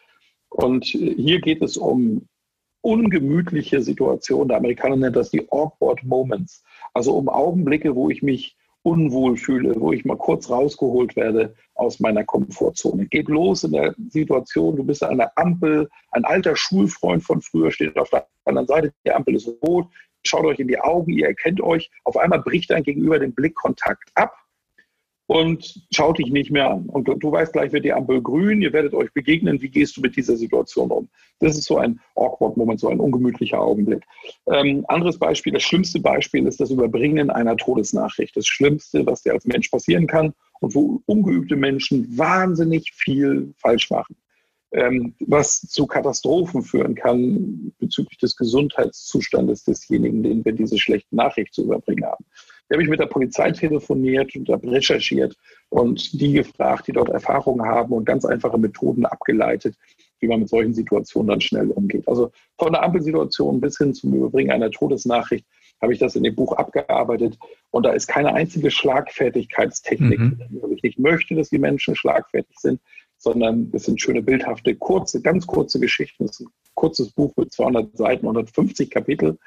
Und 0.48 0.84
hier 0.84 1.40
geht 1.40 1.62
es 1.62 1.76
um 1.76 2.28
ungemütliche 2.80 3.82
Situationen. 3.82 4.48
Der 4.48 4.58
Amerikaner 4.58 4.96
nennt 4.96 5.16
das 5.16 5.30
die 5.30 5.50
awkward 5.50 6.02
moments. 6.04 6.62
Also 6.92 7.16
um 7.16 7.28
Augenblicke, 7.28 7.94
wo 7.94 8.10
ich 8.10 8.22
mich 8.22 8.56
unwohl 8.84 9.36
fühle, 9.36 9.74
wo 9.80 9.92
ich 9.92 10.04
mal 10.04 10.16
kurz 10.16 10.48
rausgeholt 10.50 11.16
werde 11.16 11.54
aus 11.74 12.00
meiner 12.00 12.22
Komfortzone. 12.22 13.06
Geht 13.06 13.28
los 13.28 13.64
in 13.64 13.72
der 13.72 13.94
Situation, 14.10 14.76
du 14.76 14.84
bist 14.84 15.02
an 15.02 15.18
der 15.18 15.36
Ampel, 15.36 15.88
ein 16.12 16.24
alter 16.24 16.54
Schulfreund 16.54 17.24
von 17.24 17.40
früher 17.40 17.70
steht 17.70 17.96
auf 17.98 18.10
der 18.10 18.26
anderen 18.44 18.68
Seite, 18.68 18.92
die 19.06 19.10
Ampel 19.10 19.36
ist 19.36 19.48
rot, 19.62 19.86
schaut 20.22 20.44
euch 20.44 20.58
in 20.58 20.68
die 20.68 20.78
Augen, 20.78 21.12
ihr 21.12 21.28
erkennt 21.28 21.60
euch, 21.62 21.90
auf 22.04 22.16
einmal 22.16 22.40
bricht 22.40 22.70
dein 22.70 22.82
Gegenüber 22.82 23.18
den 23.18 23.34
Blickkontakt 23.34 24.10
ab 24.14 24.43
und 25.26 25.86
schaut 25.90 26.18
dich 26.18 26.30
nicht 26.30 26.50
mehr 26.50 26.70
an. 26.70 26.86
Und 26.86 27.06
du, 27.06 27.32
weißt 27.32 27.52
gleich, 27.52 27.72
wird 27.72 27.84
die 27.84 27.92
Ampel 27.92 28.20
grün, 28.20 28.60
ihr 28.60 28.72
werdet 28.72 28.92
euch 28.92 29.12
begegnen, 29.12 29.60
wie 29.62 29.70
gehst 29.70 29.96
du 29.96 30.00
mit 30.00 30.16
dieser 30.16 30.36
Situation 30.36 30.90
um? 30.90 31.08
Das 31.38 31.56
ist 31.56 31.64
so 31.64 31.78
ein 31.78 32.00
awkward 32.14 32.56
Moment, 32.56 32.80
so 32.80 32.88
ein 32.88 33.00
ungemütlicher 33.00 33.60
Augenblick. 33.60 34.04
Ähm, 34.52 34.84
anderes 34.88 35.18
Beispiel, 35.18 35.52
das 35.52 35.62
schlimmste 35.62 36.00
Beispiel 36.00 36.46
ist 36.46 36.60
das 36.60 36.70
Überbringen 36.70 37.30
einer 37.30 37.56
Todesnachricht. 37.56 38.36
Das 38.36 38.46
Schlimmste, 38.46 39.06
was 39.06 39.22
dir 39.22 39.32
als 39.32 39.46
Mensch 39.46 39.68
passieren 39.68 40.06
kann 40.06 40.34
und 40.60 40.74
wo 40.74 41.02
ungeübte 41.06 41.56
Menschen 41.56 42.18
wahnsinnig 42.18 42.92
viel 42.94 43.54
falsch 43.56 43.90
machen. 43.90 44.16
Ähm, 44.72 45.14
was 45.20 45.60
zu 45.60 45.86
Katastrophen 45.86 46.62
führen 46.62 46.96
kann 46.96 47.72
bezüglich 47.78 48.18
des 48.18 48.36
Gesundheitszustandes 48.36 49.62
desjenigen, 49.62 50.24
den 50.24 50.44
wir 50.44 50.52
diese 50.52 50.78
schlechte 50.78 51.14
Nachricht 51.14 51.54
zu 51.54 51.62
überbringen 51.62 52.04
haben. 52.04 52.24
Da 52.68 52.74
habe 52.74 52.82
ich 52.82 52.88
mit 52.88 53.00
der 53.00 53.06
Polizei 53.06 53.50
telefoniert 53.50 54.34
und 54.36 54.48
habe 54.48 54.70
recherchiert 54.70 55.36
und 55.68 56.18
die 56.18 56.32
gefragt, 56.32 56.86
die 56.86 56.92
dort 56.92 57.10
Erfahrungen 57.10 57.64
haben 57.66 57.92
und 57.92 58.04
ganz 58.04 58.24
einfache 58.24 58.58
Methoden 58.58 59.04
abgeleitet, 59.04 59.76
wie 60.20 60.28
man 60.28 60.40
mit 60.40 60.48
solchen 60.48 60.72
Situationen 60.72 61.28
dann 61.28 61.40
schnell 61.40 61.70
umgeht. 61.70 62.08
Also 62.08 62.30
von 62.58 62.72
der 62.72 62.82
Ampelsituation 62.82 63.60
bis 63.60 63.76
hin 63.76 63.92
zum 63.92 64.14
Überbringen 64.14 64.50
einer 64.50 64.70
Todesnachricht 64.70 65.44
habe 65.82 65.92
ich 65.92 65.98
das 65.98 66.16
in 66.16 66.22
dem 66.22 66.34
Buch 66.34 66.52
abgearbeitet. 66.52 67.38
Und 67.70 67.84
da 67.84 67.92
ist 67.92 68.06
keine 68.06 68.32
einzige 68.32 68.70
Schlagfertigkeitstechnik. 68.70 70.18
Mhm. 70.18 70.38
Also 70.62 70.74
ich 70.74 70.82
nicht 70.82 70.98
möchte, 70.98 71.34
dass 71.34 71.50
die 71.50 71.58
Menschen 71.58 71.94
schlagfertig 71.94 72.56
sind, 72.58 72.80
sondern 73.18 73.70
es 73.72 73.84
sind 73.84 74.00
schöne, 74.00 74.22
bildhafte, 74.22 74.74
kurze, 74.74 75.20
ganz 75.20 75.46
kurze 75.46 75.78
Geschichten. 75.80 76.24
Es 76.24 76.40
ist 76.40 76.46
ein 76.46 76.52
kurzes 76.74 77.12
Buch 77.12 77.32
mit 77.36 77.52
200 77.52 77.96
Seiten, 77.96 78.26
150 78.26 78.90
Kapitel. 78.90 79.38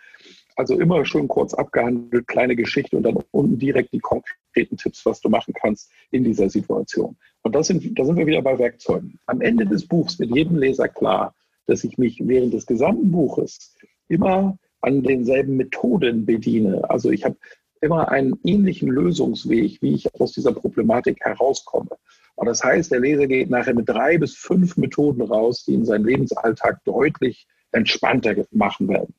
Also 0.58 0.80
immer 0.80 1.06
schön 1.06 1.28
kurz 1.28 1.54
abgehandelt, 1.54 2.28
kleine 2.28 2.56
Geschichte 2.56 2.98
und 2.98 3.04
dann 3.04 3.20
unten 3.30 3.60
direkt 3.60 3.94
die 3.94 4.00
konkreten 4.00 4.76
Tipps, 4.76 5.06
was 5.06 5.22
du 5.22 5.30
machen 5.30 5.54
kannst 5.54 5.92
in 6.10 6.24
dieser 6.24 6.50
Situation. 6.50 7.16
Und 7.44 7.54
das 7.54 7.68
sind, 7.68 7.98
da 7.98 8.04
sind 8.04 8.18
wir 8.18 8.26
wieder 8.26 8.42
bei 8.42 8.58
Werkzeugen. 8.58 9.20
Am 9.28 9.42
Ende 9.42 9.68
des 9.68 9.88
Buchs 9.88 10.18
wird 10.18 10.36
jedem 10.36 10.58
Leser 10.58 10.88
klar, 10.88 11.36
dass 11.68 11.84
ich 11.84 12.00
mich 12.00 12.20
während 12.26 12.56
des 12.56 12.66
gesamten 12.66 13.12
Buches 13.12 13.76
immer 14.08 14.58
an 14.82 15.04
denselben 15.04 15.58
Methoden 15.58 16.26
bediene. 16.26 16.90
Also 16.90 17.12
ich 17.12 17.24
habe 17.24 17.38
immer 17.82 18.10
einen 18.10 18.40
ähnlichen 18.44 18.90
Lösungsweg, 18.90 19.80
wie 19.84 19.94
ich 19.94 20.12
aus 20.20 20.32
dieser 20.32 20.54
Problematik 20.54 21.20
herauskomme. 21.22 21.92
Und 22.34 22.48
das 22.48 22.64
heißt, 22.64 22.92
der 22.92 23.02
Leser 23.02 23.28
geht 23.28 23.52
nachher 23.52 23.76
mit 23.76 23.88
drei 23.88 24.18
bis 24.18 24.36
fünf 24.36 24.76
Methoden 24.76 25.22
raus, 25.22 25.66
die 25.66 25.76
in 25.76 25.86
seinem 25.86 26.06
Lebensalltag 26.06 26.84
deutlich 26.84 27.48
entspannter 27.72 28.34
machen 28.50 28.88
werden. 28.88 29.14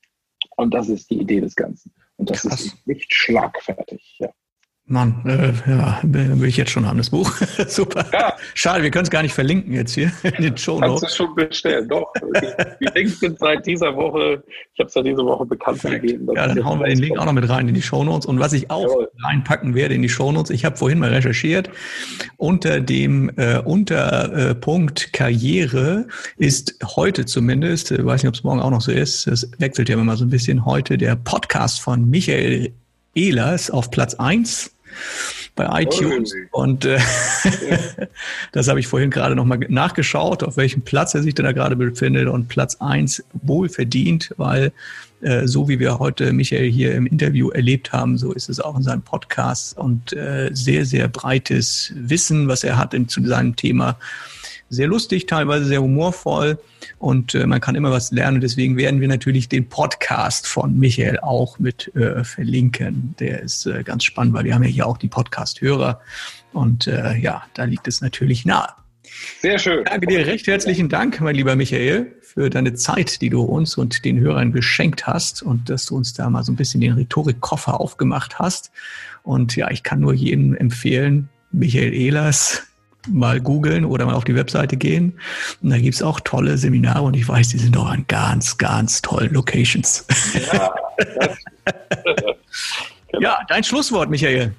Und 0.59 0.75
das 0.75 0.89
ist 0.89 1.09
die 1.11 1.21
Idee 1.21 1.41
des 1.41 1.55
Ganzen. 1.55 1.93
Und 2.17 2.31
das 2.31 2.43
Krass. 2.43 2.67
ist 2.67 2.87
nicht 2.87 3.15
schlagfertig. 3.15 4.17
Ja. 4.19 4.31
Mann, 4.91 5.23
äh, 5.27 5.53
ja, 5.71 6.01
will 6.03 6.49
ich 6.49 6.57
jetzt 6.57 6.71
schon 6.71 6.87
haben, 6.87 6.97
das 6.97 7.11
Buch. 7.11 7.31
Super. 7.69 8.07
Ja. 8.11 8.35
Schade, 8.55 8.83
wir 8.83 8.91
können 8.91 9.05
es 9.05 9.11
gar 9.11 9.23
nicht 9.23 9.35
verlinken 9.35 9.75
jetzt 9.75 9.95
hier 9.95 10.11
in 10.23 10.43
den 10.43 10.57
Show 10.57 10.81
Notes. 10.81 11.03
Kannst 11.03 11.21
du 11.21 11.25
schon 11.25 11.35
bestellen, 11.35 11.87
doch. 11.89 12.11
Die 12.81 12.89
Links 12.95 13.21
sind 13.21 13.39
seit 13.39 13.67
dieser 13.67 13.95
Woche, 13.95 14.43
ich 14.73 14.81
habe 14.81 14.89
es 14.89 14.95
ja 14.95 15.03
diese 15.03 15.23
Woche 15.25 15.45
bekannt 15.45 15.83
gegeben. 15.83 16.27
Ja, 16.35 16.47
dann 16.47 16.65
hauen 16.65 16.81
wir 16.81 16.87
den 16.87 17.01
Link 17.01 17.19
auch 17.19 17.27
noch 17.27 17.35
mit 17.35 17.47
rein 17.49 17.69
in 17.69 17.75
die 17.75 17.83
Show 17.83 18.03
Notes. 18.03 18.25
Und 18.25 18.41
was 18.41 18.55
ich 18.55 18.71
auch 18.71 18.83
Jawohl. 18.83 19.11
reinpacken 19.23 19.75
werde 19.75 19.95
in 19.95 20.01
die 20.01 20.09
Show 20.09 20.33
Notes, 20.33 20.51
ich 20.51 20.65
habe 20.65 20.77
vorhin 20.77 20.99
mal 20.99 21.11
recherchiert, 21.11 21.69
unter 22.39 22.81
dem 22.81 23.31
äh, 23.37 23.59
Unterpunkt 23.59 25.09
äh, 25.09 25.11
Karriere 25.13 26.07
ist 26.39 26.79
heute 26.97 27.27
zumindest, 27.27 27.91
ich 27.91 27.99
äh, 27.99 28.07
weiß 28.07 28.23
nicht, 28.23 28.29
ob 28.29 28.35
es 28.37 28.43
morgen 28.43 28.61
auch 28.61 28.71
noch 28.71 28.81
so 28.81 28.91
ist, 28.91 29.27
es 29.27 29.51
wechselt 29.59 29.91
ja 29.91 29.99
immer 29.99 30.17
so 30.17 30.25
ein 30.25 30.31
bisschen, 30.31 30.65
heute 30.65 30.97
der 30.97 31.15
Podcast 31.15 31.83
von 31.83 32.09
Michael 32.09 32.73
Ehlers 33.15 33.71
auf 33.71 33.91
Platz 33.91 34.15
1 34.15 34.71
bei 35.55 35.83
iTunes. 35.83 36.33
Oh. 36.53 36.63
Und 36.63 36.85
äh, 36.85 36.99
das 38.53 38.69
habe 38.69 38.81
ich 38.81 38.87
vorhin 38.87 39.11
gerade 39.11 39.35
nochmal 39.35 39.59
nachgeschaut, 39.69 40.43
auf 40.43 40.57
welchem 40.57 40.83
Platz 40.83 41.15
er 41.15 41.23
sich 41.23 41.35
denn 41.35 41.45
da 41.45 41.53
gerade 41.53 41.77
befindet. 41.77 42.29
Und 42.29 42.49
Platz 42.49 42.77
1 42.77 43.25
wohl 43.43 43.69
verdient, 43.69 44.33
weil 44.37 44.73
äh, 45.21 45.47
so 45.47 45.69
wie 45.69 45.81
wir 45.81 45.99
heute 45.99 46.33
Michael 46.33 46.71
hier 46.71 46.95
im 46.95 47.07
Interview 47.07 47.51
erlebt 47.51 47.93
haben, 47.93 48.19
so 48.19 48.33
ist 48.33 48.49
es 48.49 48.61
auch 48.61 48.77
in 48.77 48.85
seinem 48.85 49.03
Podcast 49.03 49.77
und 49.77 50.13
äh, 50.13 50.51
sehr, 50.53 50.87
sehr 50.87 51.09
breites 51.09 51.93
Wissen, 51.97 52.47
was 52.47 52.63
er 52.63 52.79
hat 52.79 52.95
in, 52.95 53.09
zu 53.09 53.25
seinem 53.27 53.57
Thema 53.57 53.99
sehr 54.71 54.87
lustig, 54.87 55.27
teilweise 55.27 55.65
sehr 55.65 55.83
humorvoll 55.83 56.59
und 56.99 57.35
äh, 57.35 57.47
man 57.47 57.61
kann 57.61 57.75
immer 57.75 57.91
was 57.91 58.11
lernen. 58.11 58.41
Deswegen 58.41 58.77
werden 58.77 59.01
wir 59.01 59.09
natürlich 59.09 59.49
den 59.49 59.69
Podcast 59.69 60.47
von 60.47 60.79
Michael 60.79 61.21
auch 61.21 61.59
mit 61.59 61.95
äh, 61.95 62.25
verlinken. 62.25 63.15
Der 63.19 63.43
ist 63.43 63.67
äh, 63.67 63.83
ganz 63.83 64.05
spannend, 64.05 64.35
weil 64.35 64.45
wir 64.45 64.55
haben 64.55 64.63
ja 64.63 64.69
hier 64.69 64.87
auch 64.87 64.99
die 64.99 65.09
Podcast-Hörer 65.09 66.01
und 66.53 66.87
äh, 66.87 67.17
ja, 67.17 67.45
da 67.55 67.65
liegt 67.65 67.89
es 67.89 68.01
natürlich 68.01 68.45
nahe. 68.45 68.69
Sehr 69.41 69.59
schön. 69.59 69.85
Danke 69.85 70.07
dir 70.07 70.27
recht 70.27 70.47
herzlichen 70.47 70.89
Dank, 70.89 71.21
mein 71.21 71.35
lieber 71.35 71.57
Michael, 71.57 72.15
für 72.23 72.51
deine 72.51 72.75
Zeit, 72.75 73.21
die 73.21 73.31
du 73.31 73.43
uns 73.43 73.77
und 73.77 74.05
den 74.05 74.21
Hörern 74.21 74.53
geschenkt 74.53 75.07
hast 75.07 75.43
und 75.43 75.71
dass 75.71 75.87
du 75.87 75.97
uns 75.97 76.13
da 76.13 76.29
mal 76.29 76.45
so 76.45 76.53
ein 76.53 76.57
bisschen 76.57 76.81
den 76.81 76.93
Rhetorikkoffer 76.93 77.81
aufgemacht 77.81 78.39
hast. 78.39 78.71
Und 79.23 79.57
ja, 79.57 79.71
ich 79.71 79.83
kann 79.83 80.01
nur 80.01 80.15
jedem 80.15 80.55
empfehlen, 80.55 81.29
Michael 81.51 81.95
Ehlers, 81.95 82.68
mal 83.09 83.41
googeln 83.41 83.85
oder 83.85 84.07
mal 84.07 84.15
auf 84.15 84.25
die 84.25 84.35
Webseite 84.35 84.77
gehen. 84.77 85.19
Und 85.63 85.71
da 85.71 85.79
gibt's 85.79 86.03
auch 86.03 86.21
tolle 86.21 86.59
Seminare 86.59 87.03
und 87.03 87.15
ich 87.15 87.29
weiß, 87.29 87.49
die 87.49 87.59
sind 87.59 87.77
auch 87.77 87.89
an 87.89 88.05
ganz, 88.09 88.59
ganz 88.59 89.03
tollen 89.03 89.33
Locations. 89.33 90.07
Ja, 90.53 90.75
ja 93.21 93.39
dein 93.49 93.65
Schlusswort, 93.65 94.11
Michael. 94.11 94.55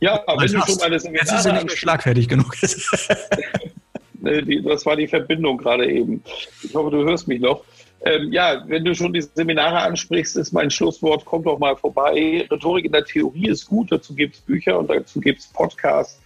Ja, 0.00 0.22
wenn 0.26 0.52
du 0.52 0.60
schon 0.60 0.76
meine 0.80 1.00
Seminare 1.00 1.26
Jetzt 1.26 1.38
ist 1.38 1.46
er 1.46 1.52
nicht 1.54 1.66
mehr 1.66 1.76
schlagfertig 1.76 2.28
genug. 2.28 2.54
das 4.20 4.86
war 4.86 4.96
die 4.96 5.08
Verbindung 5.08 5.58
gerade 5.58 5.90
eben. 5.90 6.22
Ich 6.62 6.74
hoffe, 6.74 6.90
du 6.90 7.04
hörst 7.04 7.28
mich 7.28 7.40
noch. 7.40 7.64
Ähm, 8.04 8.32
ja, 8.32 8.62
wenn 8.68 8.84
du 8.84 8.94
schon 8.94 9.12
die 9.12 9.22
Seminare 9.22 9.80
ansprichst, 9.80 10.36
ist 10.36 10.52
mein 10.52 10.70
Schlusswort, 10.70 11.24
komm 11.24 11.42
doch 11.42 11.58
mal 11.58 11.76
vorbei. 11.76 12.46
Rhetorik 12.50 12.84
in 12.84 12.92
der 12.92 13.04
Theorie 13.04 13.48
ist 13.48 13.66
gut, 13.66 13.90
dazu 13.90 14.14
gibt 14.14 14.36
es 14.36 14.40
Bücher 14.40 14.78
und 14.78 14.88
dazu 14.88 15.20
gibt 15.20 15.40
es 15.40 15.48
Podcasts 15.48 16.20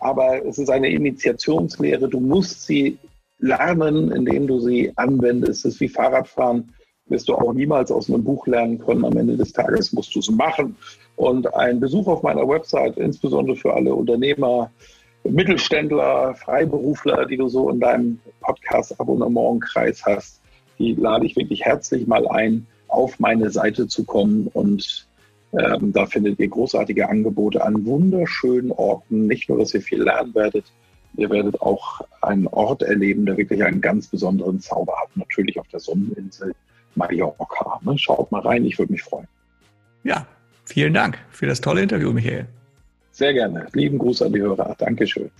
aber 0.00 0.44
es 0.44 0.58
ist 0.58 0.70
eine 0.70 0.88
Initiationslehre. 0.90 2.08
Du 2.08 2.20
musst 2.20 2.66
sie 2.66 2.98
lernen, 3.38 4.12
indem 4.12 4.46
du 4.46 4.60
sie 4.60 4.92
anwendest. 4.96 5.64
Es 5.64 5.74
ist 5.74 5.80
wie 5.80 5.88
Fahrradfahren, 5.88 6.72
wirst 7.08 7.28
du 7.28 7.34
auch 7.34 7.52
niemals 7.52 7.90
aus 7.90 8.10
einem 8.10 8.24
Buch 8.24 8.46
lernen 8.46 8.78
können. 8.78 9.04
Am 9.04 9.16
Ende 9.16 9.36
des 9.36 9.52
Tages 9.52 9.92
musst 9.92 10.14
du 10.14 10.20
es 10.20 10.30
machen. 10.30 10.76
Und 11.16 11.52
ein 11.54 11.80
Besuch 11.80 12.06
auf 12.08 12.22
meiner 12.22 12.46
Website, 12.48 12.96
insbesondere 12.98 13.56
für 13.56 13.74
alle 13.74 13.94
Unternehmer, 13.94 14.70
Mittelständler, 15.24 16.34
Freiberufler, 16.34 17.26
die 17.26 17.36
du 17.36 17.48
so 17.48 17.70
in 17.70 17.80
deinem 17.80 18.20
Podcast-Abonnementkreis 18.40 20.04
hast, 20.04 20.40
die 20.78 20.94
lade 20.94 21.26
ich 21.26 21.36
wirklich 21.36 21.64
herzlich 21.64 22.06
mal 22.06 22.28
ein, 22.28 22.66
auf 22.88 23.18
meine 23.18 23.50
Seite 23.50 23.88
zu 23.88 24.04
kommen 24.04 24.48
und 24.52 25.06
ähm, 25.52 25.92
da 25.92 26.06
findet 26.06 26.38
ihr 26.38 26.48
großartige 26.48 27.08
Angebote 27.08 27.64
an 27.64 27.84
wunderschönen 27.84 28.72
Orten. 28.72 29.26
Nicht 29.26 29.48
nur, 29.48 29.58
dass 29.58 29.74
ihr 29.74 29.80
viel 29.80 30.02
lernen 30.02 30.34
werdet, 30.34 30.72
ihr 31.16 31.30
werdet 31.30 31.60
auch 31.60 32.00
einen 32.22 32.46
Ort 32.48 32.82
erleben, 32.82 33.26
der 33.26 33.36
wirklich 33.36 33.62
einen 33.62 33.80
ganz 33.80 34.08
besonderen 34.08 34.60
Zauber 34.60 34.94
hat. 35.00 35.16
Natürlich 35.16 35.58
auf 35.58 35.68
der 35.68 35.80
Sonneninsel 35.80 36.54
Mallorca. 36.94 37.80
Ne? 37.82 37.98
Schaut 37.98 38.30
mal 38.32 38.40
rein, 38.40 38.64
ich 38.64 38.78
würde 38.78 38.92
mich 38.92 39.02
freuen. 39.02 39.28
Ja, 40.04 40.26
vielen 40.64 40.94
Dank 40.94 41.18
für 41.30 41.46
das 41.46 41.60
tolle 41.60 41.82
Interview, 41.82 42.12
Michael. 42.12 42.46
Sehr 43.12 43.32
gerne. 43.32 43.66
Lieben 43.72 43.98
Gruß 43.98 44.22
an 44.22 44.32
die 44.32 44.40
Hörer. 44.40 44.74
Dankeschön. 44.78 45.30